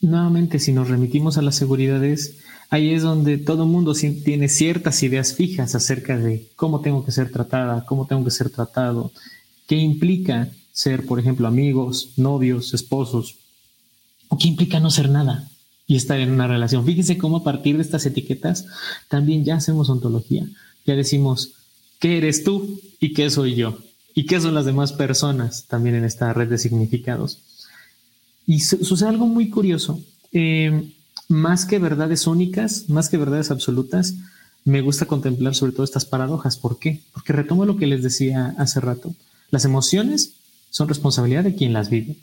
nuevamente, 0.00 0.58
si 0.58 0.72
nos 0.72 0.88
remitimos 0.88 1.38
a 1.38 1.42
las 1.42 1.56
seguridades, 1.56 2.36
ahí 2.70 2.90
es 2.90 3.02
donde 3.02 3.38
todo 3.38 3.64
el 3.64 3.70
mundo 3.70 3.94
tiene 3.94 4.48
ciertas 4.48 5.02
ideas 5.02 5.34
fijas 5.34 5.74
acerca 5.74 6.16
de 6.16 6.46
cómo 6.56 6.80
tengo 6.80 7.04
que 7.04 7.12
ser 7.12 7.30
tratada, 7.30 7.84
cómo 7.86 8.06
tengo 8.06 8.24
que 8.24 8.30
ser 8.30 8.50
tratado, 8.50 9.12
qué 9.66 9.76
implica 9.76 10.48
ser, 10.72 11.06
por 11.06 11.18
ejemplo, 11.18 11.48
amigos, 11.48 12.10
novios, 12.16 12.72
esposos, 12.74 13.36
o 14.28 14.38
qué 14.38 14.48
implica 14.48 14.80
no 14.80 14.90
ser 14.90 15.08
nada 15.10 15.48
y 15.86 15.96
estar 15.96 16.20
en 16.20 16.30
una 16.30 16.46
relación. 16.46 16.84
Fíjense 16.84 17.18
cómo 17.18 17.38
a 17.38 17.44
partir 17.44 17.76
de 17.76 17.82
estas 17.82 18.04
etiquetas 18.06 18.66
también 19.08 19.44
ya 19.44 19.56
hacemos 19.56 19.88
ontología, 19.88 20.46
ya 20.88 20.96
decimos, 20.96 21.52
¿qué 22.00 22.16
eres 22.16 22.44
tú 22.44 22.80
y 22.98 23.12
qué 23.12 23.28
soy 23.28 23.54
yo? 23.54 23.78
¿Y 24.14 24.24
qué 24.24 24.40
son 24.40 24.54
las 24.54 24.64
demás 24.64 24.94
personas 24.94 25.66
también 25.68 25.94
en 25.94 26.04
esta 26.04 26.32
red 26.32 26.48
de 26.48 26.56
significados? 26.56 27.42
Y 28.46 28.60
sucede 28.60 29.10
algo 29.10 29.26
muy 29.26 29.50
curioso. 29.50 30.00
Eh, 30.32 30.94
más 31.28 31.66
que 31.66 31.78
verdades 31.78 32.26
únicas, 32.26 32.88
más 32.88 33.10
que 33.10 33.18
verdades 33.18 33.50
absolutas, 33.50 34.14
me 34.64 34.80
gusta 34.80 35.04
contemplar 35.04 35.54
sobre 35.54 35.72
todo 35.72 35.84
estas 35.84 36.06
paradojas. 36.06 36.56
¿Por 36.56 36.78
qué? 36.78 37.02
Porque 37.12 37.34
retomo 37.34 37.66
lo 37.66 37.76
que 37.76 37.86
les 37.86 38.02
decía 38.02 38.54
hace 38.56 38.80
rato. 38.80 39.14
Las 39.50 39.66
emociones 39.66 40.36
son 40.70 40.88
responsabilidad 40.88 41.44
de 41.44 41.54
quien 41.54 41.74
las 41.74 41.90
vive. 41.90 42.16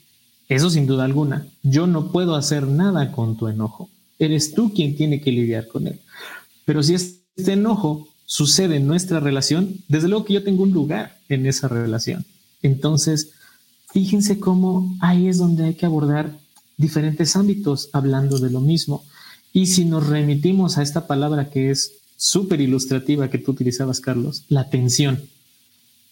Eso 0.50 0.72
sin 0.72 0.88
duda 0.88 1.06
alguna. 1.06 1.46
Yo 1.62 1.86
no 1.86 2.12
puedo 2.12 2.36
hacer 2.36 2.68
nada 2.68 3.12
con 3.12 3.38
tu 3.38 3.48
enojo. 3.48 3.92
Eres 4.18 4.56
tú 4.56 4.74
quien 4.74 4.96
tiene 4.96 5.22
que 5.22 5.32
lidiar 5.32 5.68
con 5.68 5.86
él. 5.86 6.00
Pero 6.66 6.82
si 6.82 6.96
este 6.96 7.54
enojo 7.54 8.08
sucede 8.26 8.78
en 8.78 8.88
nuestra 8.88 9.20
relación, 9.20 9.78
desde 9.88 10.08
luego 10.08 10.26
que 10.26 10.34
yo 10.34 10.44
tengo 10.44 10.64
un 10.64 10.72
lugar 10.72 11.18
en 11.30 11.46
esa 11.46 11.68
relación. 11.68 12.26
Entonces, 12.62 13.32
fíjense 13.94 14.40
cómo 14.40 14.96
ahí 15.00 15.28
es 15.28 15.38
donde 15.38 15.66
hay 15.66 15.74
que 15.76 15.86
abordar 15.86 16.38
diferentes 16.78 17.36
ámbitos 17.36 17.90
hablando 17.94 18.40
de 18.40 18.50
lo 18.50 18.62
mismo. 18.62 19.04
Y 19.54 19.68
si 19.68 19.86
nos 19.86 20.08
remitimos 20.08 20.78
a 20.78 20.82
esta 20.82 21.08
palabra 21.08 21.50
que 21.50 21.70
es 21.70 21.94
súper 22.18 22.62
ilustrativa 22.62 23.30
que 23.30 23.38
tú 23.38 23.52
utilizabas, 23.52 24.02
Carlos, 24.02 24.44
la 24.50 24.70
tensión. 24.70 25.22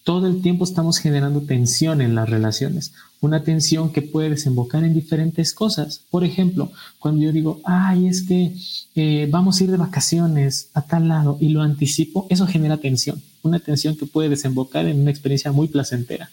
Todo 0.03 0.27
el 0.27 0.41
tiempo 0.41 0.65
estamos 0.65 0.97
generando 0.97 1.41
tensión 1.41 2.01
en 2.01 2.13
las 2.13 2.29
relaciones, 2.29 2.91
una 3.21 3.43
tensión 3.43 3.93
que 3.93 4.01
puede 4.01 4.31
desembocar 4.31 4.83
en 4.83 4.93
diferentes 4.93 5.53
cosas. 5.53 6.01
Por 6.09 6.25
ejemplo, 6.25 6.73
cuando 6.99 7.21
yo 7.21 7.31
digo, 7.31 7.61
ay, 7.63 8.07
es 8.07 8.23
que 8.23 8.53
eh, 8.95 9.27
vamos 9.31 9.59
a 9.59 9.63
ir 9.63 9.71
de 9.71 9.77
vacaciones 9.77 10.69
a 10.73 10.81
tal 10.81 11.07
lado 11.07 11.37
y 11.39 11.49
lo 11.49 11.61
anticipo, 11.61 12.27
eso 12.29 12.45
genera 12.45 12.77
tensión, 12.77 13.21
una 13.43 13.59
tensión 13.59 13.95
que 13.95 14.05
puede 14.05 14.27
desembocar 14.27 14.85
en 14.87 14.99
una 14.99 15.11
experiencia 15.11 15.53
muy 15.53 15.69
placentera. 15.69 16.29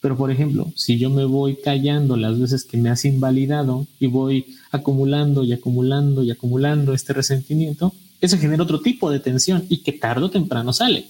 Pero, 0.00 0.16
por 0.16 0.32
ejemplo, 0.32 0.72
si 0.74 0.98
yo 0.98 1.08
me 1.08 1.24
voy 1.24 1.56
callando 1.56 2.16
las 2.16 2.38
veces 2.38 2.64
que 2.64 2.76
me 2.76 2.90
has 2.90 3.04
invalidado 3.04 3.86
y 4.00 4.08
voy 4.08 4.56
acumulando 4.72 5.44
y 5.44 5.52
acumulando 5.52 6.24
y 6.24 6.32
acumulando 6.32 6.92
este 6.92 7.12
resentimiento, 7.12 7.94
eso 8.20 8.38
genera 8.38 8.64
otro 8.64 8.80
tipo 8.80 9.10
de 9.10 9.20
tensión 9.20 9.64
y 9.68 9.78
que 9.78 9.92
tarde 9.92 10.24
o 10.24 10.30
temprano 10.30 10.72
sale. 10.72 11.06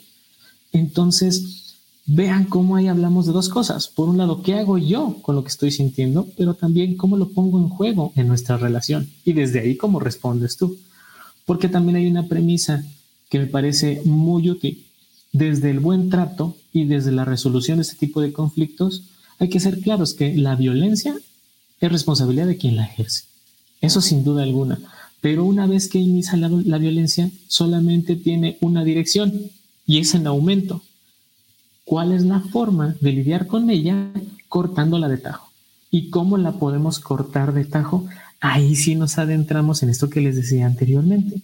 Entonces, 0.72 1.63
vean 2.06 2.44
cómo 2.44 2.76
ahí 2.76 2.88
hablamos 2.88 3.26
de 3.26 3.32
dos 3.32 3.48
cosas. 3.48 3.88
Por 3.88 4.08
un 4.08 4.18
lado, 4.18 4.42
¿qué 4.42 4.54
hago 4.54 4.78
yo 4.78 5.16
con 5.22 5.34
lo 5.36 5.42
que 5.42 5.48
estoy 5.48 5.70
sintiendo? 5.70 6.28
Pero 6.36 6.54
también 6.54 6.96
cómo 6.96 7.16
lo 7.16 7.30
pongo 7.30 7.58
en 7.58 7.68
juego 7.68 8.12
en 8.16 8.28
nuestra 8.28 8.56
relación. 8.56 9.08
Y 9.24 9.32
desde 9.32 9.60
ahí, 9.60 9.76
cómo 9.76 10.00
respondes 10.00 10.56
tú. 10.56 10.78
Porque 11.44 11.68
también 11.68 11.96
hay 11.96 12.06
una 12.06 12.26
premisa 12.26 12.84
que 13.30 13.38
me 13.38 13.46
parece 13.46 14.02
muy 14.04 14.50
útil. 14.50 14.84
Desde 15.32 15.70
el 15.70 15.80
buen 15.80 16.10
trato 16.10 16.56
y 16.72 16.84
desde 16.84 17.12
la 17.12 17.24
resolución 17.24 17.78
de 17.78 17.82
este 17.82 17.96
tipo 17.96 18.20
de 18.20 18.32
conflictos, 18.32 19.04
hay 19.38 19.48
que 19.48 19.60
ser 19.60 19.80
claros 19.80 20.14
que 20.14 20.36
la 20.36 20.54
violencia 20.54 21.16
es 21.80 21.92
responsabilidad 21.92 22.46
de 22.46 22.56
quien 22.56 22.76
la 22.76 22.84
ejerce. 22.84 23.24
Eso 23.80 24.00
sin 24.00 24.24
duda 24.24 24.42
alguna. 24.42 24.78
Pero 25.20 25.44
una 25.44 25.66
vez 25.66 25.88
que 25.88 25.98
inicia 25.98 26.36
la, 26.36 26.48
la 26.48 26.78
violencia, 26.78 27.30
solamente 27.48 28.14
tiene 28.14 28.58
una 28.60 28.84
dirección 28.84 29.50
y 29.86 29.98
es 29.98 30.14
en 30.14 30.26
aumento 30.26 30.82
cuál 31.84 32.12
es 32.12 32.24
la 32.24 32.40
forma 32.40 32.96
de 33.00 33.12
lidiar 33.12 33.46
con 33.46 33.70
ella 33.70 34.10
cortándola 34.48 35.08
de 35.08 35.18
tajo. 35.18 35.50
¿Y 35.90 36.10
cómo 36.10 36.38
la 36.38 36.52
podemos 36.52 36.98
cortar 36.98 37.52
de 37.52 37.64
tajo? 37.64 38.06
Ahí 38.40 38.74
sí 38.74 38.94
nos 38.94 39.18
adentramos 39.18 39.82
en 39.82 39.90
esto 39.90 40.10
que 40.10 40.20
les 40.20 40.36
decía 40.36 40.66
anteriormente. 40.66 41.40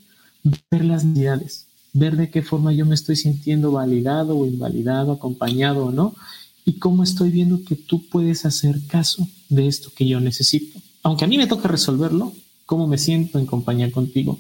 Ver 0.71 0.85
las 0.85 1.05
necesidades, 1.05 1.67
ver 1.93 2.17
de 2.17 2.31
qué 2.31 2.43
forma 2.43 2.73
yo 2.73 2.87
me 2.87 2.95
estoy 2.95 3.17
sintiendo 3.17 3.73
validado 3.73 4.37
o 4.37 4.47
invalidado, 4.47 5.13
acompañado 5.13 5.87
o 5.87 5.93
no, 5.93 6.15
y 6.65 6.75
cómo 6.75 7.03
estoy 7.03 7.31
viendo 7.31 7.65
que 7.65 7.75
tú 7.75 8.07
puedes 8.09 8.45
hacer 8.45 8.81
caso 8.87 9.27
de 9.49 9.67
esto 9.67 9.91
que 9.95 10.07
yo 10.07 10.21
necesito. 10.21 10.81
Aunque 11.03 11.25
a 11.25 11.29
mí 11.29 11.39
me 11.39 11.47
toca 11.47 11.69
resolverlo, 11.69 12.33
cómo 12.67 12.87
me 12.87 12.99
siento 12.99 13.39
en 13.39 13.47
compañía 13.47 13.91
contigo, 13.91 14.39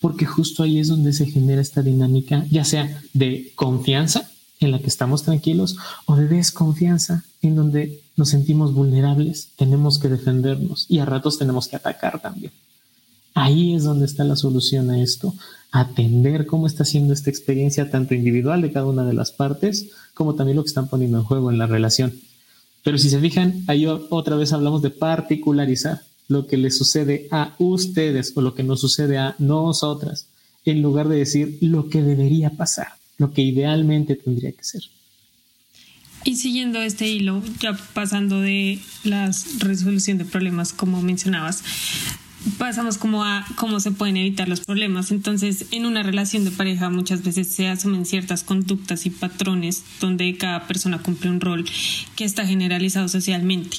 porque 0.00 0.26
justo 0.26 0.62
ahí 0.62 0.78
es 0.78 0.88
donde 0.88 1.12
se 1.12 1.26
genera 1.26 1.60
esta 1.60 1.82
dinámica, 1.82 2.44
ya 2.50 2.64
sea 2.64 3.02
de 3.12 3.52
confianza, 3.54 4.30
en 4.60 4.70
la 4.70 4.78
que 4.78 4.86
estamos 4.86 5.22
tranquilos 5.22 5.76
o 6.06 6.16
de 6.16 6.28
desconfianza 6.28 7.24
en 7.42 7.56
donde 7.56 8.00
nos 8.16 8.30
sentimos 8.30 8.72
vulnerables, 8.72 9.50
tenemos 9.56 9.98
que 9.98 10.08
defendernos 10.08 10.86
y 10.88 10.98
a 10.98 11.04
ratos 11.04 11.38
tenemos 11.38 11.68
que 11.68 11.76
atacar 11.76 12.20
también. 12.20 12.52
Ahí 13.34 13.74
es 13.74 13.84
donde 13.84 14.06
está 14.06 14.24
la 14.24 14.36
solución 14.36 14.90
a 14.90 15.02
esto, 15.02 15.34
atender 15.70 16.46
cómo 16.46 16.66
está 16.66 16.86
siendo 16.86 17.12
esta 17.12 17.28
experiencia 17.28 17.90
tanto 17.90 18.14
individual 18.14 18.62
de 18.62 18.72
cada 18.72 18.86
una 18.86 19.04
de 19.04 19.12
las 19.12 19.30
partes 19.30 19.90
como 20.14 20.34
también 20.34 20.56
lo 20.56 20.62
que 20.62 20.68
están 20.68 20.88
poniendo 20.88 21.18
en 21.18 21.24
juego 21.24 21.50
en 21.50 21.58
la 21.58 21.66
relación. 21.66 22.14
Pero 22.82 22.96
si 22.96 23.10
se 23.10 23.20
fijan, 23.20 23.64
ahí 23.66 23.86
otra 23.86 24.36
vez 24.36 24.54
hablamos 24.54 24.80
de 24.80 24.90
particularizar 24.90 26.00
lo 26.28 26.46
que 26.46 26.56
le 26.56 26.70
sucede 26.70 27.28
a 27.30 27.54
ustedes 27.58 28.32
o 28.34 28.40
lo 28.40 28.54
que 28.54 28.62
nos 28.62 28.80
sucede 28.80 29.18
a 29.18 29.36
nosotras, 29.38 30.28
en 30.64 30.80
lugar 30.80 31.08
de 31.08 31.18
decir 31.18 31.58
lo 31.60 31.90
que 31.90 32.02
debería 32.02 32.50
pasar 32.50 32.88
lo 33.18 33.32
que 33.32 33.42
idealmente 33.42 34.16
tendría 34.16 34.52
que 34.52 34.64
ser. 34.64 34.82
Y 36.24 36.36
siguiendo 36.36 36.82
este 36.82 37.08
hilo, 37.08 37.42
ya 37.60 37.74
pasando 37.94 38.40
de 38.40 38.80
la 39.04 39.30
resolución 39.60 40.18
de 40.18 40.24
problemas, 40.24 40.72
como 40.72 41.00
mencionabas, 41.00 41.62
pasamos 42.58 42.98
como 42.98 43.24
a 43.24 43.44
cómo 43.56 43.80
se 43.80 43.90
pueden 43.90 44.16
evitar 44.16 44.48
los 44.48 44.60
problemas. 44.60 45.10
Entonces, 45.10 45.66
en 45.70 45.86
una 45.86 46.02
relación 46.02 46.44
de 46.44 46.50
pareja 46.50 46.90
muchas 46.90 47.22
veces 47.22 47.48
se 47.48 47.68
asumen 47.68 48.06
ciertas 48.06 48.42
conductas 48.42 49.06
y 49.06 49.10
patrones 49.10 49.84
donde 50.00 50.36
cada 50.36 50.66
persona 50.66 50.98
cumple 50.98 51.30
un 51.30 51.40
rol 51.40 51.64
que 52.14 52.24
está 52.24 52.46
generalizado 52.46 53.08
socialmente 53.08 53.78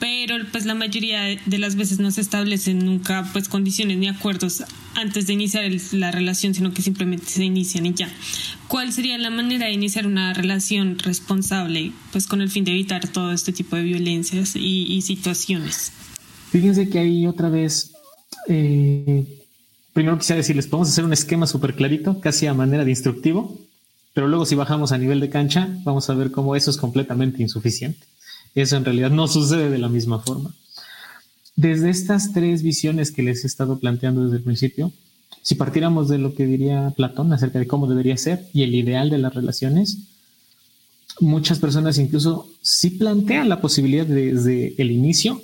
pero 0.00 0.38
pues 0.50 0.64
la 0.64 0.74
mayoría 0.74 1.22
de 1.44 1.58
las 1.58 1.76
veces 1.76 2.00
no 2.00 2.10
se 2.10 2.22
establecen 2.22 2.84
nunca 2.84 3.28
pues 3.32 3.48
condiciones 3.48 3.98
ni 3.98 4.08
acuerdos 4.08 4.64
antes 4.94 5.26
de 5.26 5.34
iniciar 5.34 5.70
la 5.92 6.10
relación, 6.10 6.54
sino 6.54 6.72
que 6.72 6.82
simplemente 6.82 7.26
se 7.26 7.44
inician 7.44 7.86
y 7.86 7.94
ya. 7.94 8.10
¿Cuál 8.66 8.92
sería 8.92 9.18
la 9.18 9.30
manera 9.30 9.66
de 9.66 9.72
iniciar 9.72 10.06
una 10.06 10.32
relación 10.32 10.98
responsable 10.98 11.92
pues 12.12 12.26
con 12.26 12.40
el 12.40 12.50
fin 12.50 12.64
de 12.64 12.72
evitar 12.72 13.06
todo 13.08 13.32
este 13.32 13.52
tipo 13.52 13.76
de 13.76 13.82
violencias 13.82 14.56
y, 14.56 15.02
situaciones? 15.02 15.92
Fíjense 16.50 16.88
que 16.88 16.98
ahí 16.98 17.28
otra 17.28 17.48
vez, 17.48 17.92
eh, 18.48 19.46
primero 19.92 20.18
quisiera 20.18 20.38
decirles, 20.38 20.66
podemos 20.66 20.88
hacer 20.88 21.04
un 21.04 21.12
esquema 21.12 21.46
súper 21.46 21.76
clarito, 21.76 22.20
casi 22.20 22.48
a 22.48 22.54
manera 22.54 22.84
de 22.84 22.90
instructivo, 22.90 23.56
pero 24.14 24.26
luego 24.26 24.44
si 24.44 24.56
bajamos 24.56 24.90
a 24.90 24.98
nivel 24.98 25.20
de 25.20 25.30
cancha, 25.30 25.68
vamos 25.84 26.10
a 26.10 26.14
ver 26.14 26.32
cómo 26.32 26.56
eso 26.56 26.72
es 26.72 26.76
completamente 26.76 27.40
insuficiente. 27.40 28.04
Eso 28.56 28.76
en 28.76 28.84
realidad 28.84 29.10
no 29.10 29.28
sucede 29.28 29.70
de 29.70 29.78
la 29.78 29.88
misma 29.88 30.18
forma. 30.18 30.52
Desde 31.54 31.88
estas 31.88 32.32
tres 32.32 32.64
visiones 32.64 33.12
que 33.12 33.22
les 33.22 33.44
he 33.44 33.46
estado 33.46 33.78
planteando 33.78 34.24
desde 34.24 34.38
el 34.38 34.42
principio, 34.42 34.92
si 35.42 35.54
partiéramos 35.54 36.08
de 36.08 36.18
lo 36.18 36.34
que 36.34 36.46
diría 36.46 36.92
Platón 36.96 37.32
acerca 37.32 37.60
de 37.60 37.68
cómo 37.68 37.86
debería 37.86 38.16
ser 38.16 38.48
y 38.52 38.64
el 38.64 38.74
ideal 38.74 39.08
de 39.08 39.18
las 39.18 39.34
relaciones, 39.34 39.98
muchas 41.20 41.60
personas 41.60 41.98
incluso 41.98 42.50
sí 42.60 42.90
plantean 42.90 43.48
la 43.48 43.60
posibilidad 43.60 44.04
de, 44.04 44.34
desde 44.34 44.74
el 44.78 44.90
inicio 44.90 45.40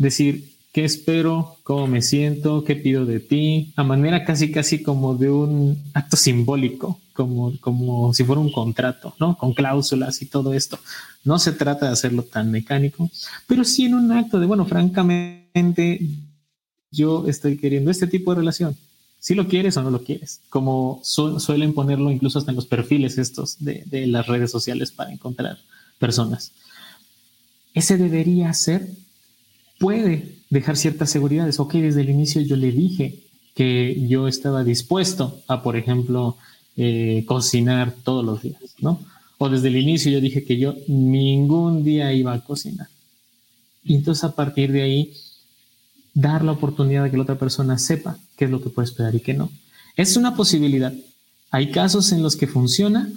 decir 0.00 0.54
qué 0.72 0.84
espero, 0.84 1.56
cómo 1.62 1.86
me 1.86 2.02
siento, 2.02 2.64
qué 2.64 2.74
pido 2.74 3.04
de 3.04 3.20
ti, 3.20 3.72
a 3.76 3.84
manera 3.84 4.24
casi 4.24 4.50
casi 4.50 4.82
como 4.82 5.14
de 5.14 5.30
un 5.30 5.82
acto 5.94 6.16
simbólico 6.16 6.98
como, 7.12 7.52
como 7.60 8.14
si 8.14 8.24
fuera 8.24 8.40
un 8.40 8.50
contrato, 8.50 9.14
¿no? 9.20 9.36
Con 9.36 9.52
cláusulas 9.52 10.22
y 10.22 10.26
todo 10.26 10.54
esto. 10.54 10.78
No 11.22 11.38
se 11.38 11.52
trata 11.52 11.86
de 11.86 11.92
hacerlo 11.92 12.22
tan 12.22 12.50
mecánico, 12.50 13.10
pero 13.46 13.64
sí 13.64 13.84
en 13.84 13.94
un 13.94 14.10
acto 14.12 14.40
de, 14.40 14.46
bueno, 14.46 14.64
francamente, 14.64 16.00
yo 16.90 17.26
estoy 17.28 17.58
queriendo 17.58 17.90
este 17.90 18.06
tipo 18.06 18.32
de 18.32 18.40
relación. 18.40 18.76
Si 19.18 19.34
lo 19.34 19.48
quieres 19.48 19.76
o 19.76 19.82
no 19.82 19.90
lo 19.90 20.02
quieres, 20.02 20.40
como 20.48 21.02
suelen 21.02 21.74
ponerlo 21.74 22.10
incluso 22.10 22.38
hasta 22.38 22.52
en 22.52 22.56
los 22.56 22.64
perfiles 22.64 23.18
estos 23.18 23.62
de, 23.62 23.82
de 23.84 24.06
las 24.06 24.26
redes 24.26 24.50
sociales 24.50 24.90
para 24.92 25.12
encontrar 25.12 25.58
personas. 25.98 26.52
Ese 27.74 27.98
debería 27.98 28.52
ser, 28.54 28.88
puede 29.80 30.36
dejar 30.50 30.76
ciertas 30.76 31.10
seguridades. 31.10 31.58
Ok, 31.58 31.72
desde 31.74 32.02
el 32.02 32.10
inicio 32.10 32.42
yo 32.42 32.54
le 32.54 32.70
dije 32.70 33.18
que 33.54 34.06
yo 34.06 34.28
estaba 34.28 34.62
dispuesto 34.62 35.40
a, 35.48 35.62
por 35.62 35.76
ejemplo, 35.76 36.36
eh, 36.76 37.24
cocinar 37.26 37.94
todos 38.04 38.22
los 38.22 38.42
días, 38.42 38.60
¿no? 38.80 39.00
O 39.38 39.48
desde 39.48 39.68
el 39.68 39.78
inicio 39.78 40.12
yo 40.12 40.20
dije 40.20 40.44
que 40.44 40.58
yo 40.58 40.74
ningún 40.86 41.82
día 41.82 42.12
iba 42.12 42.34
a 42.34 42.44
cocinar. 42.44 42.88
Y 43.82 43.94
entonces 43.94 44.22
a 44.24 44.34
partir 44.36 44.70
de 44.70 44.82
ahí, 44.82 45.14
dar 46.12 46.44
la 46.44 46.52
oportunidad 46.52 47.04
de 47.04 47.10
que 47.10 47.16
la 47.16 47.22
otra 47.22 47.38
persona 47.38 47.78
sepa 47.78 48.18
qué 48.36 48.44
es 48.44 48.50
lo 48.50 48.60
que 48.60 48.68
puede 48.68 48.86
esperar 48.86 49.14
y 49.14 49.20
qué 49.20 49.32
no. 49.32 49.50
Es 49.96 50.14
una 50.18 50.36
posibilidad. 50.36 50.92
Hay 51.50 51.70
casos 51.70 52.12
en 52.12 52.22
los 52.22 52.36
que 52.36 52.46
funciona, 52.46 53.10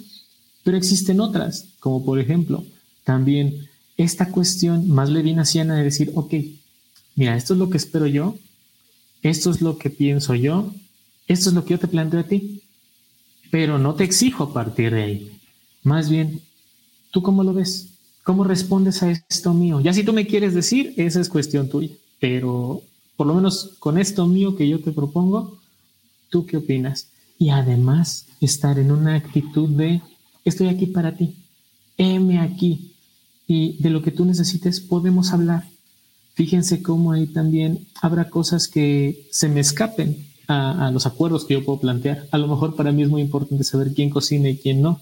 pero 0.62 0.78
existen 0.78 1.20
otras, 1.20 1.66
como 1.78 2.02
por 2.06 2.18
ejemplo, 2.18 2.64
también 3.04 3.68
esta 3.96 4.30
cuestión 4.30 4.88
más 4.88 5.10
levinaciana 5.10 5.76
de 5.76 5.84
decir, 5.84 6.12
ok, 6.14 6.34
mira, 7.16 7.36
esto 7.36 7.54
es 7.54 7.58
lo 7.58 7.70
que 7.70 7.76
espero 7.76 8.06
yo, 8.06 8.36
esto 9.22 9.50
es 9.50 9.60
lo 9.60 9.78
que 9.78 9.90
pienso 9.90 10.34
yo, 10.34 10.72
esto 11.26 11.48
es 11.48 11.54
lo 11.54 11.64
que 11.64 11.74
yo 11.74 11.78
te 11.78 11.88
planteo 11.88 12.20
a 12.20 12.24
ti, 12.24 12.62
pero 13.50 13.78
no 13.78 13.94
te 13.94 14.04
exijo 14.04 14.44
a 14.44 14.52
partir 14.52 14.92
de 14.94 15.02
ahí. 15.02 15.38
Más 15.82 16.10
bien, 16.10 16.40
¿tú 17.10 17.22
cómo 17.22 17.44
lo 17.44 17.54
ves? 17.54 17.90
¿Cómo 18.24 18.42
respondes 18.42 19.02
a 19.02 19.10
esto 19.10 19.54
mío? 19.54 19.80
Ya 19.80 19.92
si 19.92 20.02
tú 20.02 20.12
me 20.12 20.26
quieres 20.26 20.54
decir, 20.54 20.94
esa 20.96 21.20
es 21.20 21.28
cuestión 21.28 21.68
tuya, 21.68 21.94
pero 22.18 22.82
por 23.16 23.26
lo 23.26 23.34
menos 23.34 23.76
con 23.78 23.98
esto 23.98 24.26
mío 24.26 24.56
que 24.56 24.68
yo 24.68 24.80
te 24.80 24.92
propongo, 24.92 25.58
¿tú 26.30 26.46
qué 26.46 26.56
opinas? 26.56 27.10
Y 27.38 27.50
además, 27.50 28.26
estar 28.40 28.78
en 28.78 28.90
una 28.90 29.16
actitud 29.16 29.68
de, 29.68 30.00
estoy 30.44 30.68
aquí 30.68 30.86
para 30.86 31.16
ti, 31.16 31.36
heme 31.96 32.40
aquí, 32.40 32.93
y 33.46 33.82
de 33.82 33.90
lo 33.90 34.02
que 34.02 34.10
tú 34.10 34.24
necesites 34.24 34.80
podemos 34.80 35.32
hablar. 35.32 35.68
Fíjense 36.34 36.82
cómo 36.82 37.12
ahí 37.12 37.26
también 37.26 37.86
habrá 38.00 38.28
cosas 38.28 38.68
que 38.68 39.28
se 39.30 39.48
me 39.48 39.60
escapen 39.60 40.26
a, 40.48 40.90
los 40.92 41.06
acuerdos 41.06 41.44
que 41.44 41.54
yo 41.54 41.64
puedo 41.64 41.80
plantear. 41.80 42.26
A 42.30 42.38
lo 42.38 42.48
mejor 42.48 42.74
para 42.74 42.92
mí 42.92 43.02
es 43.02 43.08
muy 43.08 43.22
importante 43.22 43.64
saber 43.64 43.94
quién 43.94 44.10
cocina 44.10 44.48
y 44.48 44.58
quién 44.58 44.82
no, 44.82 45.00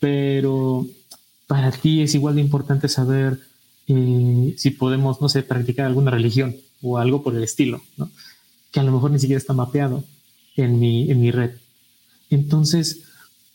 pero 0.00 0.86
para 1.46 1.70
ti 1.70 2.02
es 2.02 2.14
igual 2.14 2.34
de 2.34 2.40
importante 2.40 2.88
saber 2.88 3.40
eh, 3.86 4.54
si 4.56 4.70
podemos, 4.70 5.20
no 5.20 5.28
sé, 5.28 5.42
practicar 5.42 5.86
alguna 5.86 6.10
religión 6.10 6.56
o 6.82 6.98
algo 6.98 7.22
por 7.22 7.36
el 7.36 7.44
estilo, 7.44 7.82
¿no? 7.96 8.10
que 8.70 8.80
a 8.80 8.82
lo 8.82 8.92
mejor 8.92 9.12
ni 9.12 9.20
siquiera 9.20 9.38
está 9.38 9.52
mapeado 9.52 10.02
en 10.56 10.80
mi, 10.80 11.10
en 11.10 11.20
mi 11.20 11.30
red. 11.30 11.52
Entonces, 12.28 13.02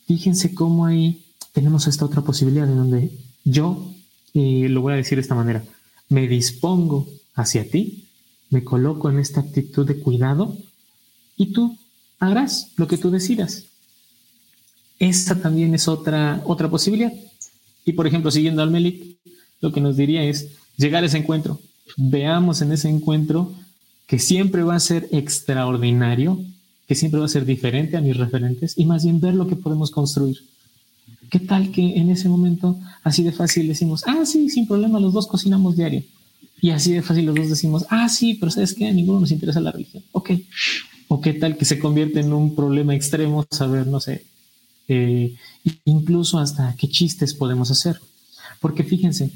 fíjense 0.07 0.55
cómo 0.55 0.85
ahí 0.85 1.25
tenemos 1.51 1.87
esta 1.87 2.05
otra 2.05 2.21
posibilidad 2.21 2.69
en 2.69 2.77
donde 2.77 3.11
yo, 3.43 3.93
eh, 4.33 4.67
lo 4.69 4.81
voy 4.81 4.93
a 4.93 4.97
decir 4.97 5.17
de 5.17 5.21
esta 5.21 5.35
manera, 5.35 5.63
me 6.09 6.27
dispongo 6.27 7.07
hacia 7.35 7.69
ti, 7.69 8.05
me 8.49 8.63
coloco 8.63 9.09
en 9.09 9.19
esta 9.19 9.41
actitud 9.41 9.85
de 9.87 9.99
cuidado 9.99 10.57
y 11.37 11.53
tú 11.53 11.77
harás 12.19 12.71
lo 12.77 12.87
que 12.87 12.97
tú 12.97 13.11
decidas. 13.11 13.65
Esa 14.99 15.41
también 15.41 15.73
es 15.73 15.87
otra, 15.87 16.41
otra 16.45 16.69
posibilidad. 16.69 17.13
Y 17.85 17.93
por 17.93 18.05
ejemplo, 18.05 18.31
siguiendo 18.31 18.61
al 18.61 18.71
Melik, 18.71 19.17
lo 19.61 19.71
que 19.71 19.81
nos 19.81 19.95
diría 19.95 20.23
es 20.23 20.49
llegar 20.77 21.03
a 21.03 21.07
ese 21.07 21.17
encuentro. 21.17 21.59
Veamos 21.95 22.61
en 22.61 22.71
ese 22.71 22.89
encuentro 22.89 23.53
que 24.07 24.19
siempre 24.19 24.63
va 24.63 24.75
a 24.75 24.79
ser 24.79 25.07
extraordinario, 25.11 26.39
que 26.87 26.95
siempre 26.95 27.19
va 27.19 27.27
a 27.27 27.29
ser 27.29 27.45
diferente 27.45 27.95
a 27.95 28.01
mis 28.01 28.17
referentes 28.17 28.77
y 28.77 28.85
más 28.85 29.03
bien 29.03 29.21
ver 29.21 29.35
lo 29.35 29.47
que 29.47 29.55
podemos 29.55 29.91
construir. 29.91 30.39
¿Qué 31.29 31.39
tal 31.39 31.71
que 31.71 31.97
en 31.97 32.09
ese 32.09 32.29
momento 32.29 32.79
así 33.03 33.23
de 33.23 33.31
fácil 33.31 33.67
decimos, 33.67 34.03
ah, 34.07 34.25
sí, 34.25 34.49
sin 34.49 34.67
problema, 34.67 34.99
los 34.99 35.13
dos 35.13 35.27
cocinamos 35.27 35.75
diario? 35.77 36.03
Y 36.61 36.71
así 36.71 36.93
de 36.93 37.01
fácil 37.01 37.25
los 37.25 37.35
dos 37.35 37.49
decimos, 37.49 37.85
ah, 37.89 38.09
sí, 38.09 38.35
pero 38.35 38.51
¿sabes 38.51 38.73
qué? 38.73 38.87
A 38.87 38.91
ninguno 38.91 39.19
nos 39.21 39.31
interesa 39.31 39.61
la 39.61 39.71
religión. 39.71 40.03
Ok. 40.11 40.31
O 41.07 41.21
qué 41.21 41.33
tal 41.33 41.57
que 41.57 41.65
se 41.65 41.79
convierte 41.79 42.19
en 42.19 42.33
un 42.33 42.55
problema 42.55 42.93
extremo 42.93 43.45
saber, 43.49 43.87
no 43.87 43.99
sé, 43.99 44.25
eh, 44.87 45.35
incluso 45.85 46.39
hasta 46.39 46.75
qué 46.77 46.87
chistes 46.87 47.33
podemos 47.33 47.71
hacer. 47.71 47.99
Porque 48.59 48.83
fíjense, 48.83 49.31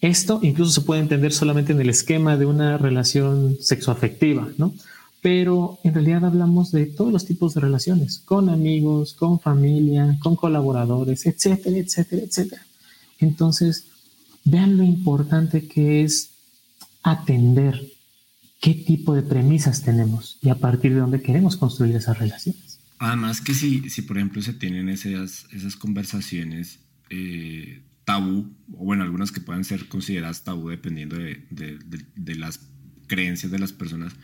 esto 0.00 0.40
incluso 0.42 0.72
se 0.72 0.80
puede 0.80 1.00
entender 1.00 1.32
solamente 1.32 1.72
en 1.72 1.80
el 1.80 1.90
esquema 1.90 2.36
de 2.36 2.46
una 2.46 2.78
relación 2.78 3.56
sexoafectiva, 3.60 4.48
¿no? 4.56 4.72
Pero 5.20 5.78
en 5.82 5.94
realidad 5.94 6.24
hablamos 6.24 6.70
de 6.70 6.86
todos 6.86 7.12
los 7.12 7.26
tipos 7.26 7.54
de 7.54 7.60
relaciones, 7.60 8.20
con 8.20 8.48
amigos, 8.48 9.14
con 9.14 9.40
familia, 9.40 10.16
con 10.20 10.36
colaboradores, 10.36 11.26
etcétera, 11.26 11.76
etcétera, 11.78 12.22
etcétera. 12.22 12.62
Entonces, 13.18 13.86
vean 14.44 14.76
lo 14.76 14.84
importante 14.84 15.66
que 15.66 16.04
es 16.04 16.30
atender 17.02 17.92
qué 18.60 18.74
tipo 18.74 19.14
de 19.14 19.22
premisas 19.22 19.82
tenemos 19.82 20.38
y 20.42 20.48
a 20.48 20.56
partir 20.56 20.94
de 20.94 21.00
dónde 21.00 21.22
queremos 21.22 21.56
construir 21.56 21.96
esas 21.96 22.18
relaciones. 22.18 22.80
Además 22.98 23.40
que 23.40 23.54
si, 23.54 23.88
si 23.90 24.02
por 24.02 24.16
ejemplo 24.16 24.42
se 24.42 24.52
tienen 24.52 24.88
esas, 24.88 25.46
esas 25.52 25.76
conversaciones 25.76 26.80
eh, 27.10 27.82
tabú, 28.04 28.50
o 28.72 28.84
bueno, 28.84 29.04
algunas 29.04 29.30
que 29.30 29.40
puedan 29.40 29.64
ser 29.64 29.88
consideradas 29.88 30.42
tabú 30.42 30.68
dependiendo 30.70 31.16
de, 31.16 31.46
de, 31.50 31.78
de, 32.16 32.34
las 32.34 32.60
creencias 33.06 33.52
de 33.52 33.58
las 33.58 33.72
personas, 33.72 34.14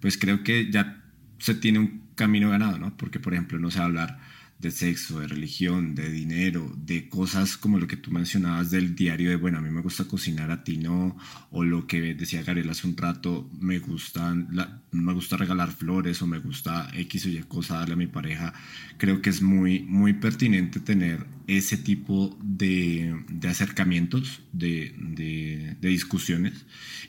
pues 0.00 0.18
creo 0.18 0.42
que 0.42 0.70
ya 0.70 1.02
se 1.38 1.54
tiene 1.54 1.78
un 1.78 2.02
camino 2.14 2.50
ganado, 2.50 2.78
¿no? 2.78 2.96
Porque, 2.96 3.20
por 3.20 3.32
ejemplo, 3.32 3.58
no 3.58 3.68
a 3.68 3.84
hablar 3.84 4.18
de 4.60 4.70
sexo, 4.70 5.20
de 5.20 5.26
religión, 5.26 5.94
de 5.94 6.10
dinero, 6.10 6.70
de 6.76 7.08
cosas 7.08 7.56
como 7.56 7.78
lo 7.78 7.86
que 7.86 7.96
tú 7.96 8.10
mencionabas 8.10 8.70
del 8.70 8.94
diario 8.94 9.30
de, 9.30 9.36
bueno, 9.36 9.56
a 9.56 9.62
mí 9.62 9.70
me 9.70 9.80
gusta 9.80 10.04
cocinar, 10.04 10.50
a 10.50 10.62
ti 10.64 10.76
no, 10.76 11.16
o 11.50 11.64
lo 11.64 11.86
que 11.86 12.14
decía 12.14 12.42
Gabriel 12.42 12.68
hace 12.68 12.86
un 12.86 12.94
rato, 12.94 13.48
me 13.58 13.78
gustan, 13.78 14.48
me 14.90 15.14
gusta 15.14 15.38
regalar 15.38 15.70
flores 15.70 16.20
o 16.20 16.26
me 16.26 16.38
gusta 16.38 16.90
X 16.94 17.24
o 17.24 17.28
Y 17.30 17.42
cosa 17.44 17.78
darle 17.78 17.94
a 17.94 17.96
mi 17.96 18.06
pareja. 18.06 18.52
Creo 18.98 19.22
que 19.22 19.30
es 19.30 19.40
muy, 19.40 19.80
muy 19.80 20.12
pertinente 20.12 20.78
tener 20.78 21.24
ese 21.56 21.76
tipo 21.76 22.38
de, 22.42 23.24
acercamientos, 23.48 24.42
de, 24.52 25.76
discusiones, 25.80 26.64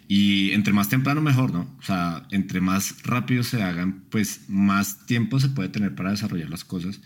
y 0.07 0.51
entre 0.51 0.73
más 0.73 0.89
temprano 0.89 1.21
mejor, 1.21 1.53
¿no? 1.53 1.75
O 1.79 1.83
sea, 1.83 2.27
entre 2.31 2.59
más 2.59 3.03
rápido 3.03 3.43
se 3.43 3.61
hagan, 3.61 4.03
pues 4.09 4.45
más 4.49 5.05
tiempo 5.05 5.39
se 5.39 5.49
puede 5.49 5.69
tener 5.69 5.93
para 5.93 6.11
desarrollar 6.11 6.49
las 6.49 6.63
cosas 6.63 7.01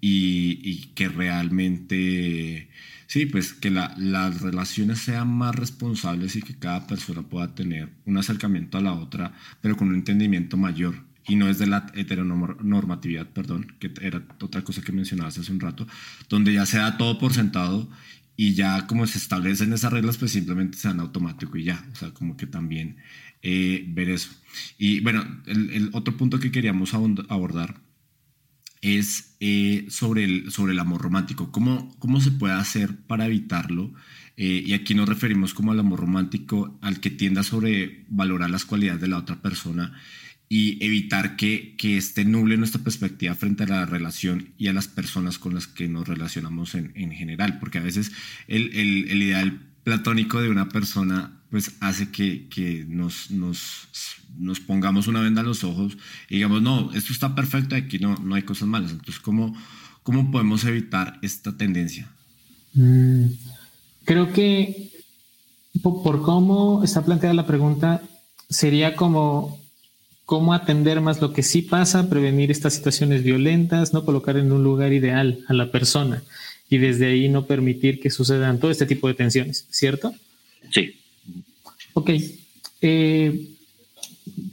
y, 0.00 0.86
que 0.94 1.08
realmente, 1.08 2.70
sí, 3.06 3.26
pues 3.26 3.52
que 3.52 3.70
las 3.70 4.40
relaciones 4.40 5.00
sean 5.00 5.28
más 5.28 5.54
responsables 5.54 6.36
y 6.36 6.42
que 6.42 6.58
cada 6.58 6.86
persona 6.86 7.22
pueda 7.22 7.54
tener 7.54 7.90
un 8.06 8.16
acercamiento 8.16 8.78
a 8.78 8.80
la 8.80 8.94
otra, 8.94 9.34
pero 9.60 9.76
con 9.76 9.88
un 9.88 9.96
entendimiento 9.96 10.56
mayor. 10.56 11.09
Y 11.30 11.36
no 11.36 11.48
es 11.48 11.58
de 11.58 11.68
la 11.68 11.86
heteronormatividad, 11.94 13.28
perdón, 13.28 13.76
que 13.78 13.92
era 14.00 14.26
otra 14.40 14.64
cosa 14.64 14.82
que 14.82 14.90
mencionabas 14.90 15.38
hace 15.38 15.52
un 15.52 15.60
rato, 15.60 15.86
donde 16.28 16.52
ya 16.52 16.66
se 16.66 16.78
da 16.78 16.96
todo 16.96 17.18
por 17.18 17.32
sentado 17.32 17.88
y 18.36 18.54
ya 18.54 18.88
como 18.88 19.06
se 19.06 19.18
establecen 19.18 19.72
esas 19.72 19.92
reglas, 19.92 20.16
pues 20.16 20.32
simplemente 20.32 20.76
se 20.76 20.88
dan 20.88 20.98
automático 20.98 21.56
y 21.56 21.62
ya. 21.62 21.86
O 21.92 21.94
sea, 21.94 22.10
como 22.10 22.36
que 22.36 22.48
también 22.48 22.96
eh, 23.42 23.84
ver 23.86 24.10
eso. 24.10 24.30
Y 24.76 24.98
bueno, 25.00 25.24
el 25.46 25.90
otro 25.92 26.16
punto 26.16 26.40
que 26.40 26.50
queríamos 26.50 26.94
abordar 26.94 27.80
es 28.80 29.36
eh, 29.38 29.86
sobre, 29.88 30.24
el, 30.24 30.50
sobre 30.50 30.72
el 30.72 30.80
amor 30.80 31.00
romántico. 31.00 31.52
¿Cómo, 31.52 31.94
¿Cómo 32.00 32.20
se 32.20 32.32
puede 32.32 32.54
hacer 32.54 32.96
para 33.06 33.26
evitarlo? 33.26 33.92
Eh, 34.36 34.64
y 34.66 34.72
aquí 34.72 34.94
nos 34.94 35.08
referimos 35.08 35.54
como 35.54 35.70
al 35.70 35.78
amor 35.80 36.00
romántico, 36.00 36.76
al 36.80 36.98
que 36.98 37.10
tienda 37.10 37.42
a 37.42 37.44
sobrevalorar 37.44 38.50
las 38.50 38.64
cualidades 38.64 39.00
de 39.00 39.08
la 39.08 39.18
otra 39.18 39.40
persona 39.42 39.92
y 40.52 40.84
evitar 40.84 41.36
que, 41.36 41.76
que 41.78 41.96
este 41.96 42.24
nuble 42.24 42.56
nuestra 42.56 42.82
perspectiva 42.82 43.36
frente 43.36 43.62
a 43.62 43.68
la 43.68 43.86
relación 43.86 44.48
y 44.58 44.66
a 44.66 44.72
las 44.72 44.88
personas 44.88 45.38
con 45.38 45.54
las 45.54 45.68
que 45.68 45.86
nos 45.88 46.08
relacionamos 46.08 46.74
en, 46.74 46.90
en 46.96 47.12
general. 47.12 47.60
Porque 47.60 47.78
a 47.78 47.82
veces 47.82 48.10
el, 48.48 48.74
el, 48.74 49.22
ideal 49.22 49.60
platónico 49.84 50.42
de 50.42 50.50
una 50.50 50.68
persona 50.68 51.40
pues 51.50 51.76
hace 51.78 52.10
que, 52.10 52.48
que 52.48 52.84
nos, 52.88 53.30
nos, 53.30 53.86
nos, 54.38 54.58
pongamos 54.58 55.06
una 55.06 55.20
venda 55.20 55.42
en 55.42 55.46
los 55.46 55.62
ojos 55.62 55.96
y 56.28 56.36
digamos, 56.36 56.62
no, 56.62 56.92
esto 56.94 57.12
está 57.12 57.36
perfecto, 57.36 57.76
aquí 57.76 58.00
no, 58.00 58.16
no 58.16 58.34
hay 58.34 58.42
cosas 58.42 58.66
malas. 58.66 58.90
Entonces, 58.90 59.20
¿cómo, 59.20 59.56
cómo 60.02 60.32
podemos 60.32 60.64
evitar 60.64 61.20
esta 61.22 61.56
tendencia? 61.56 62.10
Mm, 62.74 63.26
creo 64.04 64.32
que 64.32 64.90
por, 65.80 66.22
cómo 66.22 66.82
está 66.82 67.04
planteada 67.04 67.34
la 67.34 67.46
pregunta, 67.46 68.02
sería 68.48 68.96
como 68.96 69.59
cómo 70.30 70.54
atender 70.54 71.00
más 71.00 71.20
lo 71.20 71.32
que 71.32 71.42
sí 71.42 71.60
pasa, 71.60 72.08
prevenir 72.08 72.52
estas 72.52 72.74
situaciones 72.74 73.24
violentas, 73.24 73.92
no 73.92 74.04
colocar 74.04 74.36
en 74.36 74.52
un 74.52 74.62
lugar 74.62 74.92
ideal 74.92 75.40
a 75.48 75.54
la 75.54 75.72
persona 75.72 76.22
y 76.68 76.78
desde 76.78 77.06
ahí 77.06 77.28
no 77.28 77.46
permitir 77.46 77.98
que 77.98 78.10
sucedan 78.10 78.60
todo 78.60 78.70
este 78.70 78.86
tipo 78.86 79.08
de 79.08 79.14
tensiones, 79.14 79.66
¿cierto? 79.70 80.14
Sí. 80.70 80.94
Ok. 81.94 82.10
Eh, 82.80 83.48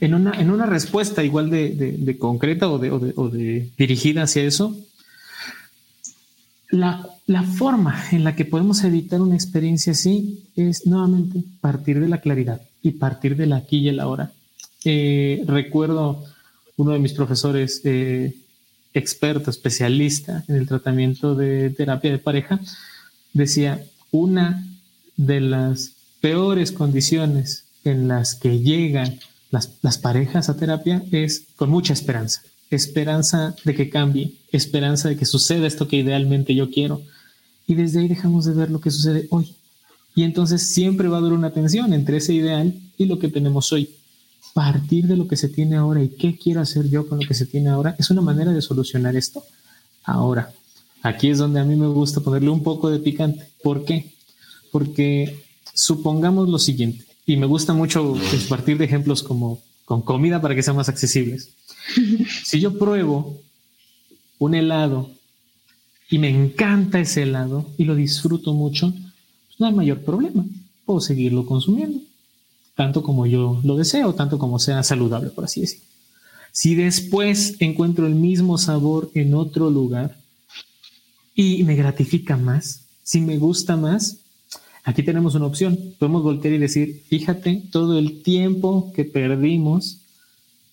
en, 0.00 0.14
una, 0.14 0.32
en 0.32 0.50
una 0.50 0.66
respuesta 0.66 1.22
igual 1.22 1.48
de, 1.48 2.16
concreta 2.18 2.68
o 2.68 2.80
de, 2.80 3.70
dirigida 3.78 4.24
hacia 4.24 4.42
eso, 4.42 4.76
la, 6.70 7.06
forma 7.56 8.02
en 8.10 8.24
la 8.24 8.34
que 8.34 8.44
podemos 8.44 8.82
evitar 8.82 9.20
una 9.20 9.36
experiencia 9.36 9.92
así 9.92 10.42
es 10.56 10.88
nuevamente 10.88 11.44
partir 11.60 12.00
de 12.00 12.08
la 12.08 12.20
claridad 12.20 12.62
y 12.82 12.90
partir 12.90 13.36
de 13.36 13.46
la 13.46 13.58
aquí 13.58 13.78
y 13.78 13.88
el 13.90 14.00
ahora. 14.00 14.32
Eh, 14.84 15.42
recuerdo 15.46 16.24
uno 16.76 16.92
de 16.92 16.98
mis 16.98 17.12
profesores, 17.12 17.80
eh, 17.84 18.34
experto, 18.94 19.50
especialista 19.50 20.44
en 20.48 20.56
el 20.56 20.66
tratamiento 20.66 21.34
de 21.34 21.70
terapia 21.70 22.10
de 22.10 22.18
pareja, 22.18 22.60
decía, 23.32 23.84
una 24.10 24.64
de 25.16 25.40
las 25.40 25.92
peores 26.20 26.72
condiciones 26.72 27.64
en 27.84 28.08
las 28.08 28.34
que 28.34 28.60
llegan 28.60 29.18
las, 29.50 29.98
parejas 29.98 30.48
a 30.48 30.56
terapia 30.56 31.02
es 31.10 31.46
con 31.56 31.70
mucha 31.70 31.92
esperanza. 31.92 32.42
Esperanza 32.70 33.54
de 33.64 33.74
que 33.74 33.88
cambie, 33.88 34.34
esperanza 34.52 35.08
de 35.08 35.16
que 35.16 35.24
suceda 35.24 35.66
esto 35.66 35.88
que 35.88 35.96
idealmente 35.96 36.54
yo 36.54 36.70
quiero. 36.70 37.02
Y 37.66 37.74
desde 37.74 38.00
ahí 38.00 38.08
dejamos 38.08 38.44
de 38.44 38.54
ver 38.54 38.70
lo 38.70 38.80
que 38.80 38.90
sucede 38.90 39.26
hoy. 39.30 39.54
Y 40.14 40.24
entonces 40.24 40.62
siempre 40.62 41.08
va 41.08 41.16
a 41.16 41.20
haber 41.20 41.32
una 41.32 41.50
tensión 41.50 41.92
entre 41.92 42.18
ese 42.18 42.34
ideal 42.34 42.74
y 42.98 43.06
lo 43.06 43.18
que 43.18 43.28
tenemos 43.28 43.72
hoy. 43.72 43.90
Partir 44.54 45.06
de 45.06 45.16
lo 45.16 45.28
que 45.28 45.36
se 45.36 45.48
tiene 45.48 45.76
ahora 45.76 46.02
y 46.02 46.08
qué 46.08 46.36
quiero 46.36 46.60
hacer 46.60 46.88
yo 46.88 47.08
con 47.08 47.20
lo 47.20 47.26
que 47.26 47.34
se 47.34 47.46
tiene 47.46 47.70
ahora 47.70 47.94
es 47.98 48.10
una 48.10 48.22
manera 48.22 48.52
de 48.52 48.62
solucionar 48.62 49.14
esto. 49.16 49.44
Ahora, 50.04 50.52
aquí 51.02 51.28
es 51.28 51.38
donde 51.38 51.60
a 51.60 51.64
mí 51.64 51.76
me 51.76 51.86
gusta 51.86 52.20
ponerle 52.20 52.50
un 52.50 52.62
poco 52.62 52.90
de 52.90 52.98
picante. 52.98 53.50
¿Por 53.62 53.84
qué? 53.84 54.12
Porque 54.72 55.44
supongamos 55.74 56.48
lo 56.48 56.58
siguiente, 56.58 57.04
y 57.28 57.36
me 57.36 57.46
gusta 57.46 57.74
mucho 57.74 58.16
partir 58.48 58.78
de 58.78 58.86
ejemplos 58.86 59.22
como 59.22 59.60
con 59.84 60.00
comida 60.02 60.40
para 60.40 60.54
que 60.54 60.62
sean 60.62 60.76
más 60.76 60.88
accesibles. 60.88 61.50
Si 62.44 62.60
yo 62.60 62.78
pruebo 62.78 63.40
un 64.38 64.54
helado 64.54 65.10
y 66.10 66.18
me 66.18 66.30
encanta 66.30 67.00
ese 67.00 67.22
helado 67.22 67.66
y 67.76 67.84
lo 67.84 67.94
disfruto 67.94 68.54
mucho, 68.54 68.90
pues 68.90 69.60
no 69.60 69.66
hay 69.66 69.74
mayor 69.74 70.00
problema. 70.00 70.44
Puedo 70.86 71.00
seguirlo 71.00 71.44
consumiendo, 71.44 72.00
tanto 72.78 73.02
como 73.02 73.26
yo 73.26 73.60
lo 73.64 73.74
deseo, 73.74 74.14
tanto 74.14 74.38
como 74.38 74.60
sea 74.60 74.84
saludable, 74.84 75.30
por 75.30 75.42
así 75.42 75.62
decirlo. 75.62 75.84
Si 76.52 76.76
después 76.76 77.56
encuentro 77.58 78.06
el 78.06 78.14
mismo 78.14 78.56
sabor 78.56 79.10
en 79.14 79.34
otro 79.34 79.68
lugar 79.68 80.16
y 81.34 81.64
me 81.64 81.74
gratifica 81.74 82.36
más, 82.36 82.84
si 83.02 83.20
me 83.20 83.36
gusta 83.36 83.76
más, 83.76 84.18
aquí 84.84 85.02
tenemos 85.02 85.34
una 85.34 85.46
opción. 85.46 85.76
Podemos 85.98 86.22
voltear 86.22 86.54
y 86.54 86.58
decir, 86.58 87.02
fíjate 87.08 87.64
todo 87.72 87.98
el 87.98 88.22
tiempo 88.22 88.92
que 88.94 89.04
perdimos 89.04 89.98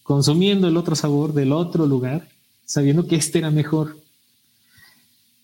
consumiendo 0.03 0.67
el 0.67 0.77
otro 0.77 0.95
sabor 0.95 1.33
del 1.33 1.53
otro 1.53 1.87
lugar, 1.87 2.29
sabiendo 2.67 3.07
que 3.07 3.15
este 3.15 3.39
era 3.39 3.49
mejor. 3.49 3.97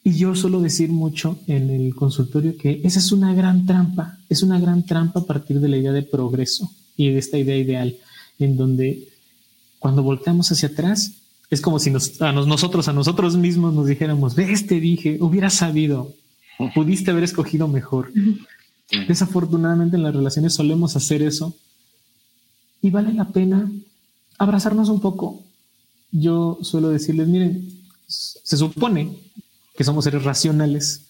Y 0.03 0.13
yo 0.13 0.35
suelo 0.35 0.61
decir 0.61 0.89
mucho 0.89 1.37
en 1.45 1.69
el 1.69 1.93
consultorio 1.93 2.57
que 2.57 2.81
esa 2.83 2.99
es 2.99 3.11
una 3.11 3.33
gran 3.35 3.65
trampa, 3.65 4.17
es 4.29 4.41
una 4.41 4.59
gran 4.59 4.85
trampa 4.85 5.19
a 5.19 5.25
partir 5.25 5.59
de 5.59 5.69
la 5.69 5.77
idea 5.77 5.91
de 5.91 6.01
progreso 6.01 6.71
y 6.97 7.09
de 7.09 7.19
esta 7.19 7.37
idea 7.37 7.55
ideal, 7.57 7.95
en 8.39 8.57
donde 8.57 9.09
cuando 9.77 10.01
volteamos 10.01 10.51
hacia 10.51 10.69
atrás, 10.69 11.13
es 11.51 11.61
como 11.61 11.77
si 11.77 11.91
a 12.19 12.31
nosotros, 12.31 12.87
a 12.87 12.93
nosotros 12.93 13.35
mismos 13.35 13.73
nos 13.73 13.85
dijéramos, 13.85 14.35
ves, 14.35 14.65
te 14.65 14.79
dije, 14.79 15.17
hubieras 15.21 15.53
sabido, 15.53 16.13
pudiste 16.73 17.11
haber 17.11 17.23
escogido 17.23 17.67
mejor. 17.67 18.11
Desafortunadamente 19.07 19.97
en 19.97 20.03
las 20.03 20.15
relaciones 20.15 20.53
solemos 20.53 20.95
hacer 20.95 21.21
eso 21.21 21.55
y 22.81 22.89
vale 22.89 23.13
la 23.13 23.29
pena 23.29 23.71
abrazarnos 24.37 24.89
un 24.89 24.99
poco. 24.99 25.43
Yo 26.11 26.57
suelo 26.61 26.89
decirles, 26.89 27.27
miren, 27.27 27.69
se 28.07 28.57
supone 28.57 29.11
que 29.75 29.83
somos 29.83 30.03
seres 30.03 30.23
racionales. 30.23 31.07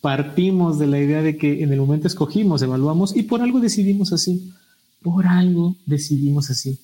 Partimos 0.00 0.78
de 0.78 0.86
la 0.86 0.98
idea 0.98 1.22
de 1.22 1.36
que 1.36 1.62
en 1.62 1.72
el 1.72 1.80
momento 1.80 2.06
escogimos, 2.06 2.62
evaluamos 2.62 3.14
y 3.14 3.24
por 3.24 3.42
algo 3.42 3.60
decidimos 3.60 4.12
así. 4.12 4.52
Por 5.02 5.26
algo 5.26 5.76
decidimos 5.86 6.50
así. 6.50 6.78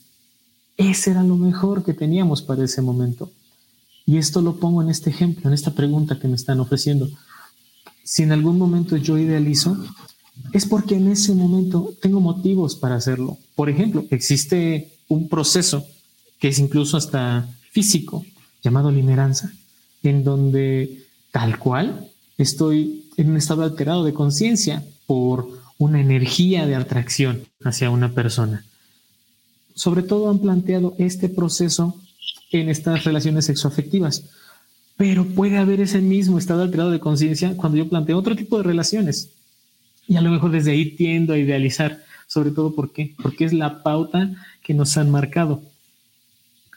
Ese 0.76 1.10
era 1.10 1.22
lo 1.22 1.36
mejor 1.36 1.84
que 1.84 1.94
teníamos 1.94 2.42
para 2.42 2.64
ese 2.64 2.82
momento. 2.82 3.30
Y 4.04 4.18
esto 4.18 4.40
lo 4.40 4.56
pongo 4.56 4.82
en 4.82 4.90
este 4.90 5.10
ejemplo, 5.10 5.48
en 5.48 5.54
esta 5.54 5.72
pregunta 5.72 6.18
que 6.18 6.28
me 6.28 6.36
están 6.36 6.60
ofreciendo. 6.60 7.08
Si 8.04 8.22
en 8.22 8.32
algún 8.32 8.58
momento 8.58 8.96
yo 8.96 9.18
idealizo, 9.18 9.76
es 10.52 10.66
porque 10.66 10.96
en 10.96 11.08
ese 11.08 11.34
momento 11.34 11.94
tengo 12.00 12.20
motivos 12.20 12.76
para 12.76 12.96
hacerlo. 12.96 13.38
Por 13.54 13.68
ejemplo, 13.68 14.04
existe 14.10 14.92
un 15.08 15.28
proceso 15.28 15.84
que 16.38 16.48
es 16.48 16.58
incluso 16.58 16.96
hasta 16.96 17.48
físico, 17.72 18.24
llamado 18.62 18.90
limeranza, 18.90 19.52
en 20.02 20.22
donde 20.24 21.05
tal 21.36 21.58
cual 21.58 22.08
estoy 22.38 23.10
en 23.18 23.28
un 23.28 23.36
estado 23.36 23.62
alterado 23.62 24.04
de 24.04 24.14
conciencia 24.14 24.82
por 25.06 25.46
una 25.76 26.00
energía 26.00 26.64
de 26.64 26.76
atracción 26.76 27.42
hacia 27.62 27.90
una 27.90 28.12
persona. 28.12 28.64
Sobre 29.74 30.02
todo 30.02 30.30
han 30.30 30.38
planteado 30.38 30.94
este 30.96 31.28
proceso 31.28 31.94
en 32.52 32.70
estas 32.70 33.04
relaciones 33.04 33.44
sexoafectivas, 33.44 34.24
pero 34.96 35.26
puede 35.26 35.58
haber 35.58 35.82
ese 35.82 36.00
mismo 36.00 36.38
estado 36.38 36.62
alterado 36.62 36.90
de 36.90 37.00
conciencia 37.00 37.54
cuando 37.54 37.76
yo 37.76 37.86
planteo 37.90 38.16
otro 38.16 38.34
tipo 38.34 38.56
de 38.56 38.62
relaciones, 38.62 39.28
y 40.08 40.16
a 40.16 40.22
lo 40.22 40.30
mejor 40.30 40.52
desde 40.52 40.70
ahí 40.70 40.96
tiendo 40.96 41.34
a 41.34 41.38
idealizar, 41.38 42.02
sobre 42.26 42.50
todo 42.50 42.74
¿por 42.74 42.94
qué? 42.94 43.14
Porque 43.22 43.44
es 43.44 43.52
la 43.52 43.82
pauta 43.82 44.30
que 44.62 44.72
nos 44.72 44.96
han 44.96 45.10
marcado. 45.10 45.60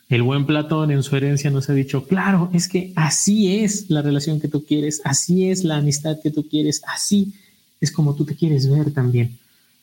El 0.10 0.24
buen 0.24 0.45
Platón 0.45 0.91
en 0.91 1.03
su 1.03 1.16
herencia 1.16 1.51
nos 1.51 1.70
ha 1.70 1.74
dicho, 1.74 2.05
claro, 2.05 2.49
es 2.53 2.68
que 2.68 2.91
así 2.95 3.60
es 3.60 3.89
la 3.89 4.01
relación 4.01 4.41
que 4.41 4.47
tú 4.47 4.66
quieres, 4.66 5.01
así 5.05 5.49
es 5.49 5.64
la 5.64 5.78
amistad 5.78 6.18
que 6.22 6.32
tú 6.32 6.47
quieres, 6.47 6.82
así 6.88 7.34
es 7.80 7.91
como 7.91 8.16
tú 8.16 8.26
te 8.26 8.36
quieres 8.36 8.70
ver 8.70 8.91
también. 8.91 9.38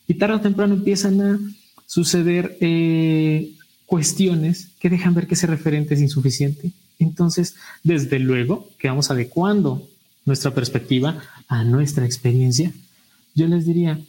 Y 0.07 0.15
tarde 0.15 0.35
o 0.35 0.41
temprano 0.41 0.75
empiezan 0.75 1.21
a 1.21 1.39
suceder 1.85 2.57
eh, 2.59 3.51
cuestiones 3.85 4.67
que 4.79 4.89
dejan 4.89 5.13
ver 5.13 5.27
que 5.27 5.33
ese 5.33 5.47
referente 5.47 5.93
es 5.93 6.01
insuficiente. 6.01 6.71
Entonces, 6.99 7.55
desde 7.83 8.19
luego 8.19 8.69
que 8.77 8.89
vamos 8.89 9.09
adecuando 9.09 9.87
nuestra 10.25 10.53
perspectiva 10.53 11.21
a 11.47 11.63
nuestra 11.63 12.05
experiencia 12.05 12.73
yo 13.37 13.47
les 13.47 13.67
diría, 13.67 14.01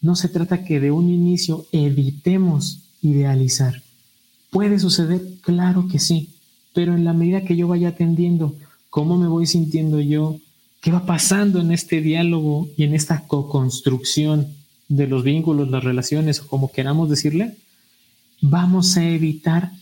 no 0.00 0.16
se 0.16 0.28
trata 0.28 0.64
que 0.64 0.80
de 0.80 0.90
un 0.90 1.08
inicio 1.08 1.66
evitemos 1.70 2.80
idealizar. 3.00 3.80
¿Puede 4.52 4.78
suceder? 4.78 5.22
Claro 5.40 5.88
que 5.88 5.98
sí, 5.98 6.28
pero 6.74 6.94
en 6.94 7.06
la 7.06 7.14
medida 7.14 7.42
que 7.42 7.56
yo 7.56 7.68
vaya 7.68 7.88
atendiendo 7.88 8.54
cómo 8.90 9.16
me 9.16 9.26
voy 9.26 9.46
sintiendo 9.46 9.98
yo, 9.98 10.38
qué 10.82 10.92
va 10.92 11.06
pasando 11.06 11.58
en 11.58 11.72
este 11.72 12.02
diálogo 12.02 12.68
y 12.76 12.84
en 12.84 12.94
esta 12.94 13.26
co-construcción 13.26 14.48
de 14.88 15.06
los 15.06 15.24
vínculos, 15.24 15.70
las 15.70 15.82
relaciones 15.82 16.40
o 16.40 16.48
como 16.48 16.70
queramos 16.70 17.08
decirle, 17.08 17.56
vamos 18.42 18.94
a 18.98 19.08
evitar 19.08 19.72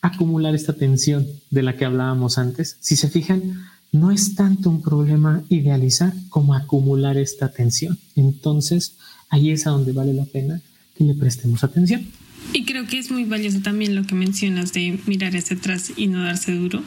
acumular 0.00 0.54
esta 0.54 0.72
tensión 0.72 1.26
de 1.50 1.62
la 1.62 1.76
que 1.76 1.84
hablábamos 1.84 2.38
antes. 2.38 2.78
Si 2.80 2.96
se 2.96 3.10
fijan, 3.10 3.66
no 3.92 4.10
es 4.10 4.34
tanto 4.36 4.70
un 4.70 4.80
problema 4.80 5.44
idealizar 5.50 6.14
como 6.30 6.54
acumular 6.54 7.18
esta 7.18 7.44
atención. 7.44 7.98
Entonces, 8.16 8.94
ahí 9.28 9.50
es 9.50 9.66
a 9.66 9.70
donde 9.70 9.92
vale 9.92 10.14
la 10.14 10.24
pena 10.24 10.62
que 10.96 11.04
le 11.04 11.12
prestemos 11.12 11.62
atención. 11.62 12.06
Y 12.52 12.64
creo 12.64 12.86
que 12.86 12.98
es 12.98 13.10
muy 13.10 13.24
valioso 13.24 13.60
también 13.60 13.94
lo 13.94 14.04
que 14.04 14.14
mencionas 14.14 14.72
de 14.72 14.98
mirar 15.06 15.36
hacia 15.36 15.56
atrás 15.56 15.92
y 15.96 16.06
no 16.06 16.22
darse 16.22 16.52
duro, 16.52 16.84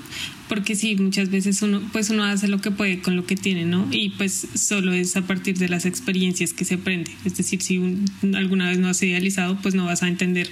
porque 0.48 0.76
sí, 0.76 0.96
muchas 0.96 1.30
veces 1.30 1.62
uno, 1.62 1.82
pues 1.92 2.10
uno 2.10 2.24
hace 2.24 2.48
lo 2.48 2.62
que 2.62 2.72
puede 2.72 3.02
con 3.02 3.16
lo 3.16 3.26
que 3.26 3.36
tiene, 3.36 3.66
¿no? 3.66 3.88
Y 3.92 4.10
pues 4.10 4.48
solo 4.56 4.94
es 4.94 5.18
a 5.18 5.28
partir 5.28 5.58
de 5.58 5.68
las 5.68 5.86
experiencias 5.86 6.54
que 6.54 6.64
se 6.64 6.76
aprende. 6.76 7.12
Es 7.26 7.36
decir, 7.36 7.62
si 7.62 7.82
alguna 8.34 8.70
vez 8.70 8.80
no 8.80 8.88
has 8.88 9.02
idealizado, 9.04 9.60
pues 9.62 9.76
no 9.76 9.86
vas 9.86 10.04
a 10.04 10.08
entender 10.08 10.50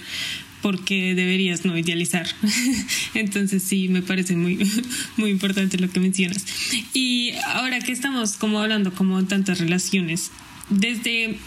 porque 0.62 1.14
deberías 1.14 1.64
no 1.64 1.78
idealizar. 1.78 2.28
Entonces 3.14 3.62
sí, 3.62 3.88
me 3.88 4.02
parece 4.02 4.36
muy, 4.36 4.68
muy 5.18 5.30
importante 5.30 5.78
lo 5.78 5.90
que 5.92 6.00
mencionas. 6.00 6.44
Y 6.92 7.34
ahora 7.54 7.80
que 7.80 7.92
estamos 7.92 8.34
como 8.34 8.60
hablando 8.60 8.92
como 8.92 9.24
tantas 9.26 9.60
relaciones, 9.60 10.32
¿desde 10.70 11.38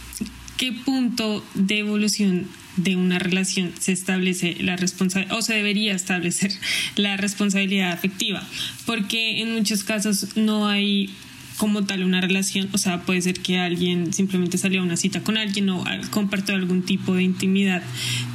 qué 0.57 0.73
punto 0.73 1.45
de 1.55 1.79
evolución 1.79 2.47
de 2.79 2.97
una 2.97 3.19
relación 3.19 3.73
se 3.79 3.93
establece 3.93 4.57
la 4.61 4.77
responsabilidad 4.77 5.37
o 5.37 5.43
se 5.43 5.55
debería 5.55 5.95
establecer 5.95 6.53
la 6.97 7.17
responsabilidad 7.17 7.93
afectiva? 7.93 8.43
Porque 8.87 9.43
en 9.43 9.55
muchos 9.55 9.85
casos 9.85 10.37
no 10.37 10.69
hay 10.69 11.11
como 11.59 11.85
tal 11.85 12.05
una 12.05 12.21
relación, 12.21 12.69
o 12.73 12.79
sea, 12.79 13.03
puede 13.03 13.21
ser 13.21 13.41
que 13.41 13.59
alguien 13.59 14.13
simplemente 14.13 14.57
salió 14.59 14.81
a 14.81 14.85
una 14.85 14.97
cita 14.97 15.23
con 15.23 15.37
alguien 15.37 15.69
o 15.69 15.85
compartió 16.11 16.55
algún 16.55 16.83
tipo 16.83 17.15
de 17.15 17.25
intimidad 17.25 17.83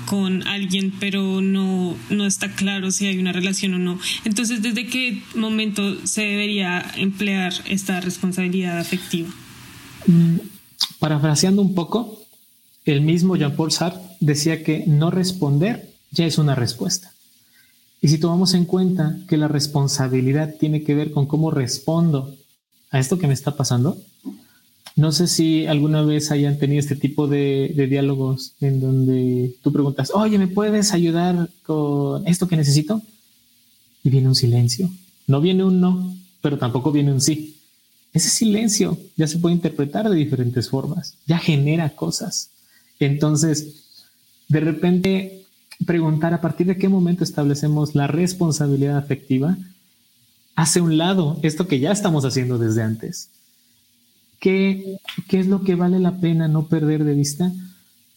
con 0.06 0.46
alguien, 0.46 0.94
pero 1.00 1.42
no, 1.42 1.96
no 2.10 2.26
está 2.26 2.52
claro 2.52 2.92
si 2.92 3.08
hay 3.08 3.18
una 3.18 3.32
relación 3.32 3.74
o 3.74 3.80
no. 3.80 3.98
Entonces, 4.26 4.62
¿desde 4.62 4.88
qué 4.88 5.24
momento 5.36 6.06
se 6.06 6.22
debería 6.22 6.86
emplear 6.98 7.54
esta 7.66 8.02
responsabilidad 8.02 8.78
afectiva? 8.78 9.30
Mm, 10.06 10.36
parafraseando 11.00 11.62
un 11.62 11.74
poco, 11.74 12.22
el 12.86 13.02
mismo 13.02 13.38
Jean-Paul 13.38 13.72
Sartre 13.72 14.02
decía 14.26 14.64
que 14.64 14.86
no 14.88 15.12
responder 15.12 15.92
ya 16.12 16.26
es 16.26 16.38
una 16.38 16.56
respuesta. 16.56 17.12
Y 18.02 18.10
si 18.10 18.18
tomamos 18.18 18.54
en 18.54 18.66
cuenta 18.66 19.18
que 19.28 19.38
la 19.38 19.48
responsabilidad 19.48 20.56
tiene 20.60 20.84
que 20.84 20.96
ver 20.96 21.12
con 21.12 21.26
cómo 21.26 21.52
respondo 21.52 22.36
a 22.92 23.00
esto 23.00 23.18
que 23.18 23.28
me 23.28 23.34
está 23.34 23.58
pasando. 23.58 23.98
No 24.96 25.12
sé 25.12 25.28
si 25.28 25.66
alguna 25.66 26.04
vez 26.04 26.30
hayan 26.30 26.60
tenido 26.60 26.80
este 26.80 26.96
tipo 26.96 27.28
de, 27.28 27.74
diálogos 27.90 28.54
en 28.62 28.80
donde 28.80 29.56
tú 29.64 29.74
preguntas, 29.74 30.12
oye, 30.14 30.38
¿me 30.38 30.48
puedes 30.48 30.94
ayudar 30.94 31.50
con 31.64 32.28
esto 32.28 32.48
que 32.48 32.56
necesito? 32.56 33.02
Y 34.04 34.10
viene 34.10 34.28
un 34.28 34.36
silencio. 34.36 34.92
No 35.26 35.42
viene 35.42 35.64
un 35.64 35.82
no, 35.82 36.16
pero 36.42 36.60
tampoco 36.60 36.92
viene 36.92 37.12
un 37.12 37.22
sí. 37.22 37.58
Ese 38.14 38.30
silencio 38.30 39.00
ya 39.18 39.26
se 39.26 39.40
puede 39.40 39.56
interpretar 39.56 40.08
de 40.08 40.16
diferentes 40.16 40.70
formas, 40.70 41.16
ya 41.26 41.40
genera 41.40 41.90
cosas. 41.96 42.52
Entonces, 43.00 43.83
de 44.48 44.60
repente, 44.60 45.46
preguntar 45.86 46.34
a 46.34 46.42
partir 46.42 46.68
de 46.68 46.78
qué 46.78 46.90
momento 46.90 47.24
establecemos 47.24 47.96
la 47.96 48.08
responsabilidad 48.08 48.98
afectiva 48.98 49.58
hace 50.56 50.82
un 50.82 50.98
lado 50.98 51.40
esto 51.42 51.68
que 51.68 51.80
ya 51.80 51.92
estamos 51.92 52.26
haciendo 52.26 52.58
desde 52.58 52.84
antes. 52.84 53.30
¿qué, 54.44 54.98
¿qué 55.30 55.40
es 55.40 55.48
lo 55.48 55.64
que 55.64 55.76
vale 55.76 56.00
la 56.00 56.20
pena 56.20 56.50
no 56.50 56.68
perder 56.68 57.06
de 57.06 57.14
vista? 57.14 57.54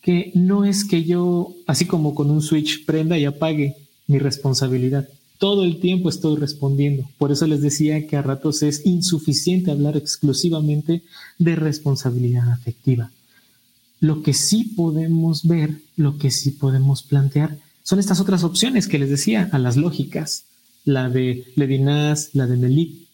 Que 0.02 0.32
no 0.34 0.64
es 0.64 0.84
que 0.84 1.04
yo, 1.04 1.54
así 1.68 1.84
como 1.84 2.16
con 2.16 2.32
un 2.32 2.42
switch, 2.42 2.84
prenda 2.84 3.16
y 3.16 3.24
apague 3.24 3.76
mi 4.08 4.18
responsabilidad. 4.18 5.08
Todo 5.38 5.64
el 5.64 5.78
tiempo 5.78 6.08
estoy 6.08 6.36
respondiendo. 6.36 7.08
Por 7.16 7.30
eso 7.30 7.46
les 7.46 7.62
decía 7.62 8.08
que 8.08 8.16
a 8.16 8.22
ratos 8.22 8.64
es 8.64 8.84
insuficiente 8.84 9.70
hablar 9.70 9.96
exclusivamente 9.96 11.04
de 11.38 11.54
responsabilidad 11.54 12.50
afectiva. 12.50 13.12
Lo 14.06 14.22
que 14.22 14.34
sí 14.34 14.62
podemos 14.76 15.48
ver, 15.48 15.80
lo 15.96 16.16
que 16.16 16.30
sí 16.30 16.52
podemos 16.52 17.02
plantear, 17.02 17.58
son 17.82 17.98
estas 17.98 18.20
otras 18.20 18.44
opciones 18.44 18.86
que 18.86 19.00
les 19.00 19.10
decía, 19.10 19.48
a 19.50 19.58
las 19.58 19.76
lógicas, 19.76 20.44
la 20.84 21.08
de 21.08 21.44
Levinas, 21.56 22.30
la 22.32 22.46
de 22.46 22.56
Melik, 22.56 23.08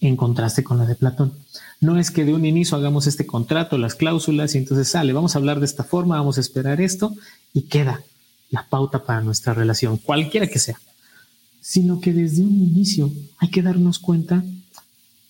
en 0.00 0.16
contraste 0.16 0.64
con 0.64 0.78
la 0.78 0.86
de 0.86 0.96
Platón. 0.96 1.32
No 1.80 1.96
es 1.96 2.10
que 2.10 2.24
de 2.24 2.34
un 2.34 2.44
inicio 2.44 2.76
hagamos 2.76 3.06
este 3.06 3.24
contrato, 3.24 3.78
las 3.78 3.94
cláusulas, 3.94 4.56
y 4.56 4.58
entonces 4.58 4.88
sale, 4.88 5.12
vamos 5.12 5.36
a 5.36 5.38
hablar 5.38 5.60
de 5.60 5.66
esta 5.66 5.84
forma, 5.84 6.16
vamos 6.16 6.38
a 6.38 6.40
esperar 6.40 6.80
esto, 6.80 7.14
y 7.54 7.62
queda 7.62 8.02
la 8.50 8.66
pauta 8.68 9.04
para 9.04 9.20
nuestra 9.20 9.54
relación, 9.54 9.96
cualquiera 9.96 10.48
que 10.48 10.58
sea. 10.58 10.80
Sino 11.60 12.00
que 12.00 12.12
desde 12.12 12.42
un 12.42 12.60
inicio 12.60 13.12
hay 13.38 13.48
que 13.50 13.62
darnos 13.62 14.00
cuenta 14.00 14.44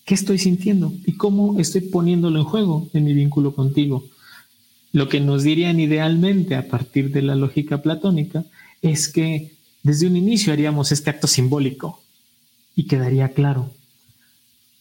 qué 0.05 0.15
estoy 0.15 0.39
sintiendo 0.39 0.91
y 1.05 1.17
cómo 1.17 1.59
estoy 1.59 1.81
poniéndolo 1.81 2.39
en 2.39 2.45
juego 2.45 2.89
en 2.93 3.03
mi 3.03 3.13
vínculo 3.13 3.53
contigo. 3.53 4.05
Lo 4.93 5.09
que 5.09 5.19
nos 5.19 5.43
dirían 5.43 5.79
idealmente 5.79 6.55
a 6.55 6.67
partir 6.67 7.11
de 7.11 7.23
la 7.23 7.35
lógica 7.35 7.81
platónica 7.81 8.45
es 8.81 9.09
que 9.09 9.53
desde 9.81 10.07
un 10.07 10.15
inicio 10.15 10.53
haríamos 10.53 10.91
este 10.91 11.09
acto 11.09 11.27
simbólico 11.27 12.01
y 12.75 12.85
quedaría 12.85 13.29
claro. 13.29 13.71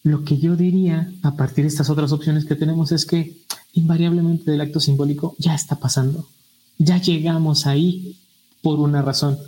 Lo 0.02 0.22
que 0.22 0.36
yo 0.36 0.54
diría 0.54 1.10
a 1.22 1.34
partir 1.34 1.64
de 1.64 1.68
estas 1.68 1.88
otras 1.88 2.12
opciones 2.12 2.44
que 2.44 2.56
tenemos 2.56 2.92
es 2.92 3.06
que 3.06 3.36
invariablemente 3.72 4.50
del 4.50 4.60
acto 4.60 4.80
simbólico 4.80 5.34
ya 5.38 5.54
está 5.54 5.76
pasando. 5.76 6.28
Ya 6.76 6.98
llegamos 6.98 7.66
ahí 7.66 8.16
por 8.60 8.80
una 8.80 9.00
razón. 9.00 9.38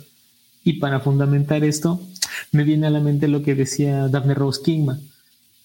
Y 0.63 0.73
para 0.73 0.99
fundamentar 0.99 1.63
esto, 1.63 2.01
me 2.51 2.63
viene 2.63 2.87
a 2.87 2.89
la 2.89 3.01
mente 3.01 3.27
lo 3.27 3.43
que 3.43 3.53
decía 3.53 4.07
Daphne 4.07 4.33
Rose 4.33 4.61
Kingma. 4.63 4.99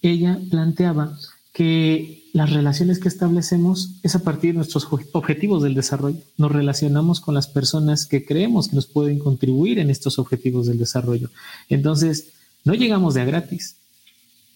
Ella 0.03 0.39
planteaba 0.51 1.17
que 1.53 2.29
las 2.33 2.49
relaciones 2.51 2.99
que 2.99 3.09
establecemos 3.09 3.95
es 4.03 4.15
a 4.15 4.23
partir 4.23 4.51
de 4.51 4.57
nuestros 4.57 4.87
objetivos 5.11 5.63
del 5.63 5.73
desarrollo. 5.73 6.19
Nos 6.37 6.51
relacionamos 6.51 7.19
con 7.19 7.35
las 7.35 7.47
personas 7.47 8.05
que 8.05 8.25
creemos 8.25 8.69
que 8.69 8.75
nos 8.75 8.87
pueden 8.87 9.19
contribuir 9.19 9.79
en 9.79 9.89
estos 9.89 10.17
objetivos 10.17 10.67
del 10.67 10.77
desarrollo. 10.77 11.29
Entonces, 11.67 12.29
no 12.63 12.73
llegamos 12.73 13.15
de 13.15 13.21
a 13.21 13.25
gratis. 13.25 13.75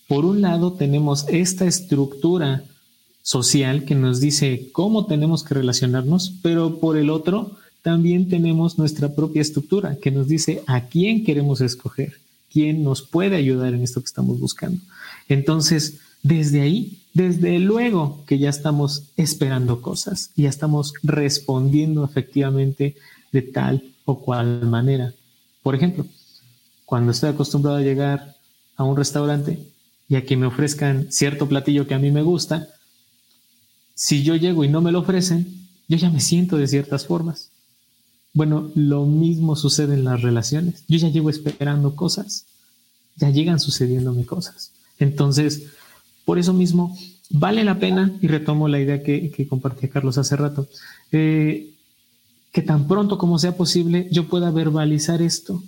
Por 0.07 0.23
un 0.23 0.41
lado, 0.41 0.73
tenemos 0.73 1.25
esta 1.27 1.65
estructura 1.65 2.63
social 3.23 3.85
que 3.85 3.95
nos 3.95 4.19
dice 4.19 4.69
cómo 4.71 5.07
tenemos 5.07 5.43
que 5.43 5.55
relacionarnos, 5.55 6.33
pero 6.43 6.79
por 6.79 6.95
el 6.95 7.09
otro, 7.09 7.57
también 7.81 8.29
tenemos 8.29 8.77
nuestra 8.77 9.13
propia 9.15 9.41
estructura 9.41 9.97
que 10.01 10.11
nos 10.11 10.27
dice 10.27 10.63
a 10.67 10.81
quién 10.81 11.23
queremos 11.23 11.59
escoger, 11.59 12.13
quién 12.51 12.83
nos 12.83 13.01
puede 13.01 13.35
ayudar 13.35 13.73
en 13.73 13.81
esto 13.81 13.99
que 13.99 14.07
estamos 14.07 14.39
buscando. 14.39 14.79
Entonces, 15.27 15.99
desde 16.25 16.61
ahí, 16.61 17.03
desde 17.13 17.59
luego 17.59 18.23
que 18.25 18.39
ya 18.39 18.49
estamos 18.49 19.03
esperando 19.15 19.83
cosas, 19.83 20.31
ya 20.35 20.49
estamos 20.49 20.93
respondiendo 21.03 22.03
efectivamente 22.03 22.95
de 23.31 23.43
tal 23.43 23.83
o 24.05 24.19
cual 24.21 24.65
manera. 24.65 25.13
Por 25.61 25.75
ejemplo, 25.75 26.07
cuando 26.83 27.11
estoy 27.11 27.29
acostumbrado 27.29 27.77
a 27.77 27.81
llegar 27.81 28.35
a 28.75 28.83
un 28.83 28.97
restaurante 28.97 29.59
y 30.09 30.15
a 30.15 30.25
que 30.25 30.35
me 30.35 30.47
ofrezcan 30.47 31.11
cierto 31.11 31.47
platillo 31.47 31.85
que 31.85 31.93
a 31.93 31.99
mí 31.99 32.09
me 32.09 32.23
gusta, 32.23 32.69
si 33.93 34.23
yo 34.23 34.35
llego 34.35 34.63
y 34.63 34.67
no 34.67 34.81
me 34.81 34.91
lo 34.91 35.01
ofrecen, 35.01 35.67
yo 35.87 35.97
ya 35.97 36.09
me 36.09 36.19
siento 36.19 36.57
de 36.57 36.67
ciertas 36.67 37.05
formas. 37.05 37.49
Bueno, 38.33 38.71
lo 38.73 39.05
mismo 39.05 39.55
sucede 39.55 39.93
en 39.93 40.05
las 40.05 40.23
relaciones. 40.23 40.83
Yo 40.87 40.97
ya 40.97 41.09
llego 41.09 41.29
esperando 41.29 41.95
cosas, 41.95 42.45
ya 43.15 43.29
llegan 43.29 43.59
sucediéndome 43.59 44.25
cosas. 44.25 44.71
Entonces, 44.97 45.67
por 46.25 46.39
eso 46.39 46.53
mismo, 46.53 46.97
vale 47.29 47.63
la 47.63 47.79
pena, 47.79 48.11
y 48.21 48.27
retomo 48.27 48.67
la 48.67 48.79
idea 48.79 49.03
que, 49.03 49.31
que 49.31 49.47
compartía 49.47 49.89
Carlos 49.89 50.17
hace 50.17 50.35
rato, 50.35 50.67
eh, 51.11 51.71
que 52.51 52.61
tan 52.61 52.87
pronto 52.87 53.17
como 53.17 53.37
sea 53.37 53.55
posible 53.55 54.07
yo 54.11 54.27
pueda 54.27 54.51
verbalizar 54.51 55.21
esto, 55.21 55.63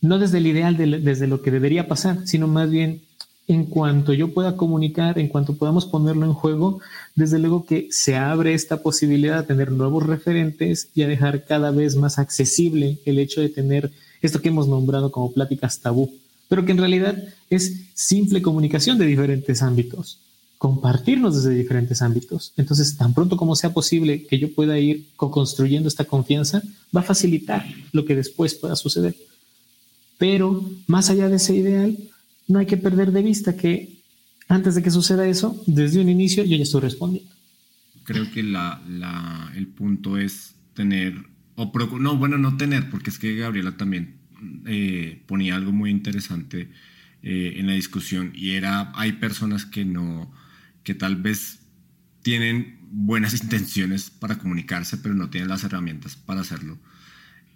no 0.00 0.18
desde 0.18 0.38
el 0.38 0.46
ideal, 0.46 0.76
desde 0.76 1.26
lo 1.26 1.40
que 1.40 1.50
debería 1.50 1.88
pasar, 1.88 2.26
sino 2.26 2.46
más 2.46 2.70
bien 2.70 3.00
en 3.48 3.64
cuanto 3.64 4.12
yo 4.12 4.34
pueda 4.34 4.56
comunicar, 4.56 5.18
en 5.18 5.28
cuanto 5.28 5.56
podamos 5.56 5.86
ponerlo 5.86 6.26
en 6.26 6.32
juego, 6.32 6.80
desde 7.14 7.38
luego 7.38 7.64
que 7.64 7.88
se 7.90 8.16
abre 8.16 8.54
esta 8.54 8.82
posibilidad 8.82 9.40
de 9.40 9.46
tener 9.46 9.70
nuevos 9.70 10.04
referentes 10.04 10.88
y 10.94 11.02
a 11.02 11.08
dejar 11.08 11.44
cada 11.44 11.70
vez 11.70 11.96
más 11.96 12.18
accesible 12.18 12.98
el 13.04 13.18
hecho 13.18 13.40
de 13.40 13.48
tener 13.48 13.92
esto 14.20 14.40
que 14.40 14.48
hemos 14.48 14.66
nombrado 14.66 15.12
como 15.12 15.32
pláticas 15.32 15.80
tabú 15.80 16.12
pero 16.48 16.64
que 16.64 16.72
en 16.72 16.78
realidad 16.78 17.16
es 17.50 17.86
simple 17.94 18.42
comunicación 18.42 18.98
de 18.98 19.06
diferentes 19.06 19.62
ámbitos, 19.62 20.20
compartirnos 20.58 21.36
desde 21.36 21.56
diferentes 21.56 22.02
ámbitos. 22.02 22.52
Entonces, 22.56 22.96
tan 22.96 23.14
pronto 23.14 23.36
como 23.36 23.56
sea 23.56 23.72
posible 23.72 24.26
que 24.26 24.38
yo 24.38 24.54
pueda 24.54 24.78
ir 24.78 25.08
co-construyendo 25.16 25.88
esta 25.88 26.04
confianza, 26.04 26.62
va 26.94 27.00
a 27.00 27.04
facilitar 27.04 27.66
lo 27.92 28.04
que 28.04 28.16
después 28.16 28.54
pueda 28.54 28.76
suceder. 28.76 29.16
Pero 30.18 30.64
más 30.86 31.10
allá 31.10 31.28
de 31.28 31.36
ese 31.36 31.54
ideal, 31.54 31.96
no 32.48 32.58
hay 32.58 32.66
que 32.66 32.76
perder 32.76 33.12
de 33.12 33.22
vista 33.22 33.56
que 33.56 33.96
antes 34.48 34.74
de 34.74 34.82
que 34.82 34.90
suceda 34.90 35.26
eso, 35.26 35.60
desde 35.66 36.00
un 36.00 36.08
inicio 36.08 36.44
yo 36.44 36.56
ya 36.56 36.62
estoy 36.62 36.80
respondiendo. 36.80 37.30
Creo 38.04 38.30
que 38.30 38.42
la, 38.42 38.80
la, 38.88 39.52
el 39.56 39.66
punto 39.66 40.16
es 40.16 40.54
tener, 40.74 41.14
o 41.56 41.70
no, 41.98 42.16
bueno, 42.16 42.38
no 42.38 42.56
tener, 42.56 42.88
porque 42.88 43.10
es 43.10 43.18
que 43.18 43.34
Gabriela 43.34 43.76
también 43.76 44.15
eh, 44.66 45.22
ponía 45.26 45.56
algo 45.56 45.72
muy 45.72 45.90
interesante 45.90 46.68
eh, 47.22 47.54
en 47.56 47.66
la 47.66 47.72
discusión 47.72 48.32
y 48.34 48.52
era, 48.52 48.92
hay 48.94 49.12
personas 49.12 49.64
que 49.64 49.84
no, 49.84 50.32
que 50.84 50.94
tal 50.94 51.16
vez 51.16 51.60
tienen 52.22 52.78
buenas 52.90 53.34
intenciones 53.42 54.10
para 54.10 54.38
comunicarse, 54.38 54.98
pero 54.98 55.14
no 55.14 55.30
tienen 55.30 55.48
las 55.48 55.64
herramientas 55.64 56.16
para 56.16 56.40
hacerlo. 56.40 56.78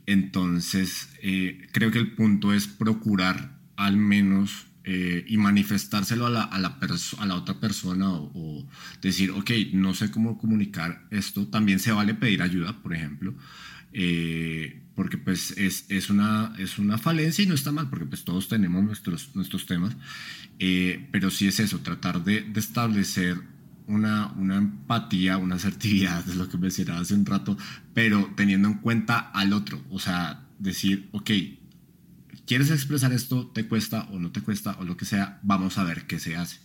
Entonces, 0.07 1.11
eh, 1.23 1.69
creo 1.73 1.91
que 1.91 1.99
el 1.99 2.13
punto 2.13 2.53
es 2.53 2.67
procurar 2.67 3.59
al 3.77 3.97
menos 3.97 4.67
y 4.83 5.37
manifestárselo 5.37 6.27
a 6.27 6.31
la, 6.31 6.43
a 6.43 6.59
la, 6.59 6.79
a 7.19 7.27
la 7.27 7.35
otra 7.37 7.61
persona 7.61 8.11
o, 8.11 8.33
o, 8.35 8.69
decir, 9.01 9.31
ok, 9.31 9.51
no 9.73 9.95
sé 9.95 10.11
cómo 10.11 10.37
comunicar 10.37 11.07
esto. 11.13 11.47
También 11.47 11.79
se 11.79 11.93
vale 11.93 12.15
pedir 12.15 12.43
ayuda, 12.43 12.83
por 12.83 12.93
ejemplo. 12.93 13.37
Eh, 13.93 14.83
porque 15.01 15.17
pues 15.17 15.53
es, 15.53 15.87
es, 15.89 16.11
una, 16.11 16.53
es 16.59 16.79
una 16.79 16.99
falencia 16.99 17.43
y 17.43 17.47
no 17.47 17.55
está 17.55 17.73
mal, 17.73 17.89
porque 17.89 18.05
pues 18.05 18.23
todos 18.23 18.49
tenemos 18.49 18.85
nuestros, 18.85 19.35
nuestros 19.35 19.65
temas, 19.65 19.97
eh, 20.59 21.09
pero 21.11 21.31
sí 21.31 21.49
es 21.49 21.59
eso, 21.59 21.79
tratar 21.79 22.23
de, 22.23 22.53
establecer 22.55 23.41
una, 23.87 24.27
una 24.33 24.57
empatía, 24.57 25.39
una 25.39 25.55
asertividad, 25.55 26.23
es 26.29 26.37
lo 26.37 26.51
que 26.51 26.59
me 26.59 26.67
decía 26.67 26.99
hace 26.99 27.15
un 27.15 27.25
rato, 27.25 27.57
pero 27.95 28.31
teniendo 28.37 28.69
en 28.69 28.75
cuenta 28.75 29.19
al 29.19 29.55
otro, 29.55 29.83
o 29.89 29.99
sea, 29.99 30.47
decir, 30.59 31.09
ok, 31.13 31.31
¿quieres 32.47 32.71
expresar 32.71 33.15
esto? 33.15 33.47
¿Te 33.47 33.67
cuesta 33.67 34.03
o 34.11 34.19
no 34.19 34.33
te 34.33 34.43
cuesta 34.43 34.77
o 34.81 34.85
lo 34.85 34.99
que 34.99 35.07
sea? 35.07 35.41
Vamos 35.43 35.79
a 35.79 35.85
ver 35.85 36.07
qué 36.07 36.19
se 36.19 36.37
hace 36.37 36.61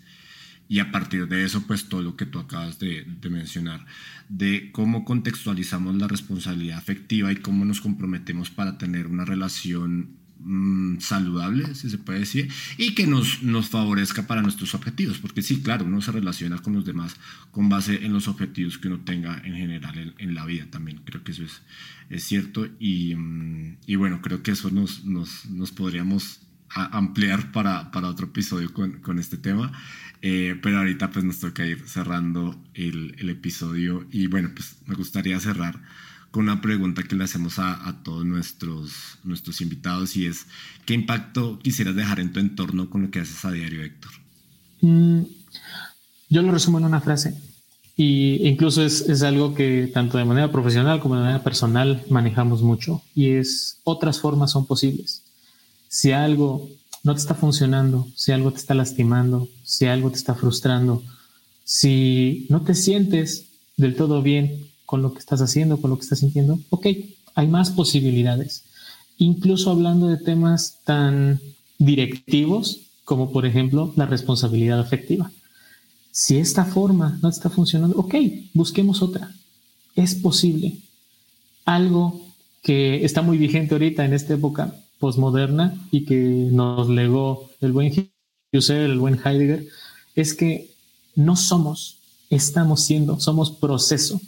y 0.68 0.80
a 0.80 0.92
partir 0.92 1.28
de 1.28 1.44
eso, 1.44 1.66
pues 1.68 1.90
todo 1.90 2.02
lo 2.02 2.16
que 2.16 2.26
tú 2.26 2.40
acabas 2.40 2.80
de, 2.80 3.06
mencionar, 3.30 3.86
de 4.30 4.72
cómo 4.72 5.06
contextualizamos 5.06 5.96
la 5.96 6.08
responsabilidad 6.08 6.78
afectiva 6.78 7.32
y 7.32 7.38
cómo 7.38 7.66
nos 7.66 7.82
comprometemos 7.82 8.50
para 8.50 8.78
tener 8.78 9.06
una 9.06 9.26
relación 9.26 10.18
mm, 10.40 11.00
saludable, 11.00 11.76
si 11.76 11.90
se 11.90 12.00
puede 12.00 12.20
decir, 12.20 12.52
y 12.78 12.96
que 12.96 13.06
nos, 13.06 13.44
nos 13.44 13.70
favorezca 13.70 14.26
para 14.26 14.42
nuestros 14.42 14.74
objetivos, 14.74 15.20
porque 15.20 15.44
sí, 15.44 15.62
claro, 15.62 15.86
uno 15.86 16.02
se 16.02 16.12
relaciona 16.12 16.58
con 16.58 16.74
los 16.74 16.86
demás 16.86 17.16
con 17.52 17.70
base 17.70 18.04
en 18.04 18.14
los 18.14 18.28
objetivos 18.28 18.80
que 18.80 18.88
uno 18.88 19.02
tenga 19.02 19.40
en 19.46 19.56
general 19.56 20.16
en, 20.18 20.34
la 20.34 20.46
vida 20.46 20.66
también, 20.72 21.02
creo 21.06 21.24
que 21.24 21.32
eso 21.32 21.44
es, 21.44 21.62
es 22.10 22.24
cierto, 22.24 22.68
y, 22.80 23.14
mm, 23.14 23.78
y 23.86 23.96
bueno, 23.98 24.22
creo 24.24 24.42
que 24.42 24.52
eso 24.52 24.72
nos, 24.72 25.06
nos, 25.06 25.46
nos 25.46 25.72
podríamos 25.72 26.42
ampliar 26.70 27.52
para, 27.52 27.92
para 27.92 28.10
otro 28.10 28.28
episodio 28.28 28.74
con, 28.74 29.00
con 29.00 29.20
este 29.20 29.38
tema. 29.38 29.72
Eh, 30.28 30.60
pero 30.60 30.80
ahorita 30.80 31.12
pues 31.12 31.24
nos 31.24 31.40
toca 31.40 31.68
ir 31.68 31.88
cerrando 31.88 32.56
el, 32.74 33.14
el, 33.20 33.30
episodio 33.30 34.08
y 34.12 34.26
bueno, 34.26 34.50
pues 34.56 34.78
me 34.88 34.96
gustaría 34.96 35.40
cerrar 35.40 35.80
con 36.32 36.46
una 36.46 36.62
pregunta 36.62 37.04
que 37.04 37.16
le 37.16 37.26
hacemos 37.26 37.60
a, 37.60 37.88
a, 37.88 38.02
todos 38.02 38.26
nuestros, 38.26 39.20
nuestros 39.24 39.62
invitados 39.62 40.18
y 40.18 40.26
es, 40.26 40.48
¿qué 40.88 40.96
impacto 40.96 41.60
quisieras 41.60 41.96
dejar 41.96 42.20
en 42.20 42.34
tu 42.34 42.40
entorno 42.40 42.90
con 42.90 43.04
lo 43.04 43.12
que 43.12 43.20
haces 43.20 43.46
a 43.46 43.52
diario, 43.52 43.84
Héctor? 43.84 44.14
Mm, 44.82 45.22
yo 46.30 46.42
lo 46.42 46.52
resumo 46.52 46.80
en 46.80 46.86
una 46.86 47.02
frase 47.02 47.40
y 47.96 48.48
incluso 48.48 48.84
es, 48.84 49.02
es 49.02 49.22
algo 49.22 49.54
que 49.54 49.92
tanto 49.94 50.18
de 50.18 50.26
manera 50.26 50.52
profesional 50.52 51.02
como 51.02 51.18
de 51.18 51.22
manera 51.22 51.44
personal 51.44 52.04
manejamos 52.10 52.64
mucho 52.64 53.04
y 53.14 53.34
es 53.34 53.80
otras 53.84 54.20
formas 54.20 54.54
son 54.54 54.66
posibles. 54.66 55.22
Si 55.88 56.12
algo 56.12 56.68
no 57.06 57.14
te 57.14 57.20
está 57.20 57.36
funcionando, 57.36 58.08
si 58.16 58.32
algo 58.32 58.52
te 58.52 58.58
está 58.58 58.74
lastimando, 58.74 59.48
si 59.64 59.86
algo 59.86 60.10
te 60.10 60.18
está 60.18 60.36
frustrando, 60.36 61.04
Si 61.68 62.46
no 62.50 62.62
te 62.62 62.76
sientes 62.76 63.48
del 63.76 63.96
todo 63.96 64.22
bien 64.22 64.68
con 64.86 65.02
lo 65.02 65.14
que 65.14 65.20
estás 65.20 65.42
haciendo, 65.42 65.82
con 65.82 65.90
lo 65.90 65.98
que 65.98 66.04
estás 66.04 66.20
sintiendo, 66.20 66.60
ok, 66.70 66.88
hay 67.34 67.48
más 67.48 67.72
posibilidades. 67.72 68.64
Incluso 69.18 69.72
hablando 69.72 70.08
de 70.08 70.18
temas 70.18 70.78
tan 70.84 71.40
directivos 71.80 72.82
como 73.04 73.32
por 73.32 73.48
ejemplo 73.48 73.94
la 73.96 74.06
responsabilidad 74.06 74.80
afectiva. 74.80 75.32
Si 76.12 76.38
esta 76.38 76.66
forma 76.66 77.18
no 77.24 77.30
está 77.30 77.50
funcionando, 77.50 77.98
ok, 77.98 78.16
busquemos 78.54 79.02
otra. 79.02 79.34
Es 79.96 80.14
posible. 80.14 80.78
Algo 81.66 82.22
que 82.62 83.04
está 83.06 83.24
muy 83.24 83.38
vigente 83.40 83.74
ahorita 83.74 84.06
en 84.06 84.14
esta 84.14 84.36
época 84.36 84.76
postmoderna 85.00 85.74
y 85.92 86.06
que 86.06 86.50
nos 86.52 86.90
legó 86.90 87.50
el 87.62 87.72
buen 87.72 87.92
Husserl, 88.54 88.92
el 88.92 89.00
buen 89.00 89.20
Heidegger, 89.24 89.68
es 90.16 90.34
que 90.34 90.70
no 91.16 91.36
somos, 91.36 91.98
estamos 92.30 92.82
siendo, 92.84 93.20
somos 93.20 93.52
proceso, 93.52 94.20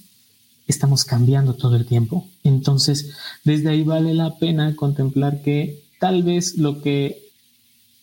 estamos 0.67 1.05
cambiando 1.05 1.53
todo 1.53 1.75
el 1.75 1.85
tiempo. 1.85 2.27
Entonces, 2.43 3.13
desde 3.43 3.69
ahí 3.69 3.83
vale 3.83 4.13
la 4.13 4.37
pena 4.37 4.75
contemplar 4.75 5.41
que 5.41 5.83
tal 5.99 6.23
vez 6.23 6.57
lo 6.57 6.81
que 6.81 7.27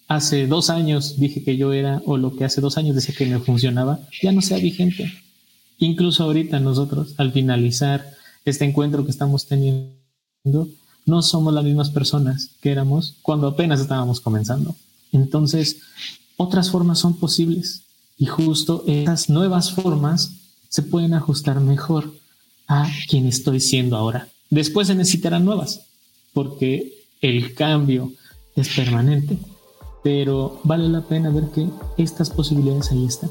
hace 0.08 0.46
dos 0.46 0.70
años 0.70 1.18
dije 1.18 1.42
que 1.42 1.56
yo 1.56 1.72
era, 1.72 2.02
o 2.06 2.16
lo 2.16 2.36
que 2.36 2.44
hace 2.44 2.60
dos 2.60 2.78
años 2.78 2.94
decía 2.94 3.14
que 3.16 3.26
me 3.26 3.40
funcionaba, 3.40 4.00
ya 4.22 4.32
no 4.32 4.42
sea 4.42 4.58
vigente. 4.58 5.12
Incluso 5.78 6.24
ahorita 6.24 6.60
nosotros, 6.60 7.14
al 7.18 7.32
finalizar 7.32 8.14
este 8.44 8.64
encuentro 8.64 9.04
que 9.04 9.10
estamos 9.10 9.46
teniendo, 9.46 10.68
no 11.06 11.22
somos 11.22 11.52
las 11.52 11.64
mismas 11.64 11.90
personas 11.90 12.50
que 12.60 12.70
éramos 12.70 13.14
cuando 13.22 13.48
apenas 13.48 13.80
estábamos 13.80 14.20
comenzando. 14.20 14.74
Entonces, 15.12 15.78
otras 16.36 16.70
formas 16.70 16.98
son 16.98 17.14
posibles 17.14 17.82
y 18.18 18.26
justo 18.26 18.84
esas 18.86 19.28
nuevas 19.28 19.72
formas 19.72 20.32
se 20.68 20.82
pueden 20.82 21.14
ajustar 21.14 21.60
mejor 21.60 22.12
a 22.66 22.90
quien 23.08 23.26
estoy 23.26 23.60
siendo 23.60 23.96
ahora. 23.96 24.28
Después 24.50 24.88
se 24.88 24.94
necesitarán 24.94 25.44
nuevas, 25.44 25.82
porque 26.32 27.04
el 27.20 27.54
cambio 27.54 28.12
es 28.56 28.68
permanente, 28.70 29.38
pero 30.02 30.60
vale 30.64 30.88
la 30.88 31.02
pena 31.02 31.30
ver 31.30 31.50
que 31.50 31.68
estas 31.96 32.30
posibilidades 32.30 32.90
ahí 32.90 33.04
están. 33.04 33.30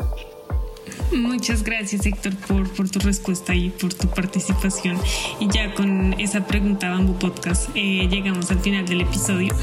Muchas 1.12 1.64
gracias 1.64 2.06
Héctor 2.06 2.36
por, 2.48 2.70
por, 2.70 2.90
tu 2.90 3.00
respuesta 3.00 3.56
y 3.56 3.70
por 3.70 3.94
tu 3.94 4.08
participación. 4.08 4.98
Y 5.40 5.48
ya 5.48 5.74
con 5.74 6.14
esa 6.20 6.46
pregunta 6.46 6.90
Bambú 6.90 7.18
Podcast 7.18 7.70
eh, 7.76 8.08
llegamos 8.10 8.50
al 8.52 8.60
final 8.60 8.86
del 8.86 9.02
episodio. 9.02 9.54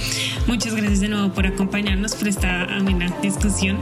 Muchas 0.47 0.75
gracias 0.75 1.01
de 1.01 1.09
nuevo 1.09 1.33
por 1.33 1.47
acompañarnos, 1.47 2.15
por 2.15 2.29
esta 2.29 2.65
amena 2.65 3.15
discusión. 3.23 3.79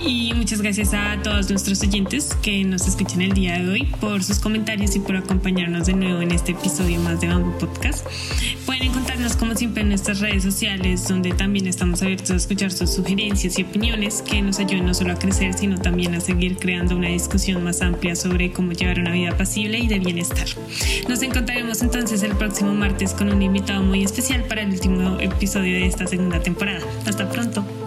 Y 0.00 0.32
muchas 0.34 0.60
gracias 0.60 0.92
a 0.92 1.20
todos 1.22 1.50
nuestros 1.50 1.82
oyentes 1.82 2.36
que 2.42 2.64
nos 2.64 2.86
escuchan 2.86 3.22
el 3.22 3.32
día 3.32 3.58
de 3.58 3.68
hoy 3.68 3.84
por 4.00 4.22
sus 4.22 4.38
comentarios 4.38 4.96
y 4.96 5.00
por 5.00 5.16
acompañarnos 5.16 5.86
de 5.86 5.94
nuevo 5.94 6.20
en 6.20 6.32
este 6.32 6.52
episodio 6.52 7.00
más 7.00 7.20
de 7.20 7.28
Bamboo 7.28 7.58
Podcast. 7.58 8.06
Pueden 8.66 8.84
encontrarnos 8.84 9.36
como 9.36 9.54
siempre 9.54 9.82
en 9.82 9.90
nuestras 9.90 10.20
redes 10.20 10.42
sociales 10.42 11.06
donde 11.08 11.32
también 11.32 11.66
estamos 11.66 12.02
abiertos 12.02 12.30
a 12.30 12.36
escuchar 12.36 12.72
sus 12.72 12.90
sugerencias 12.90 13.58
y 13.58 13.62
opiniones 13.62 14.22
que 14.22 14.42
nos 14.42 14.58
ayuden 14.58 14.86
no 14.86 14.94
solo 14.94 15.12
a 15.12 15.16
crecer 15.16 15.54
sino 15.54 15.78
también 15.78 16.14
a 16.14 16.20
seguir 16.20 16.56
creando 16.56 16.96
una 16.96 17.08
discusión 17.08 17.62
más 17.62 17.80
amplia 17.82 18.16
sobre 18.16 18.52
cómo 18.52 18.72
llevar 18.72 18.98
una 18.98 19.12
vida 19.12 19.36
pasible 19.36 19.78
y 19.78 19.88
de 19.88 19.98
bienestar. 19.98 20.46
Nos 21.08 21.22
encontraremos 21.22 21.82
entonces 21.82 22.22
el 22.22 22.36
próximo 22.36 22.74
martes 22.74 23.12
con 23.14 23.32
un 23.32 23.42
invitado 23.42 23.82
muy 23.82 24.02
especial 24.02 24.44
para 24.44 24.62
el 24.62 24.70
último 24.70 25.18
episodio 25.20 25.74
de 25.74 25.86
esta 25.86 26.06
segunda 26.06 26.40
temporada. 26.40 26.80
Hasta 27.06 27.28
pronto. 27.30 27.83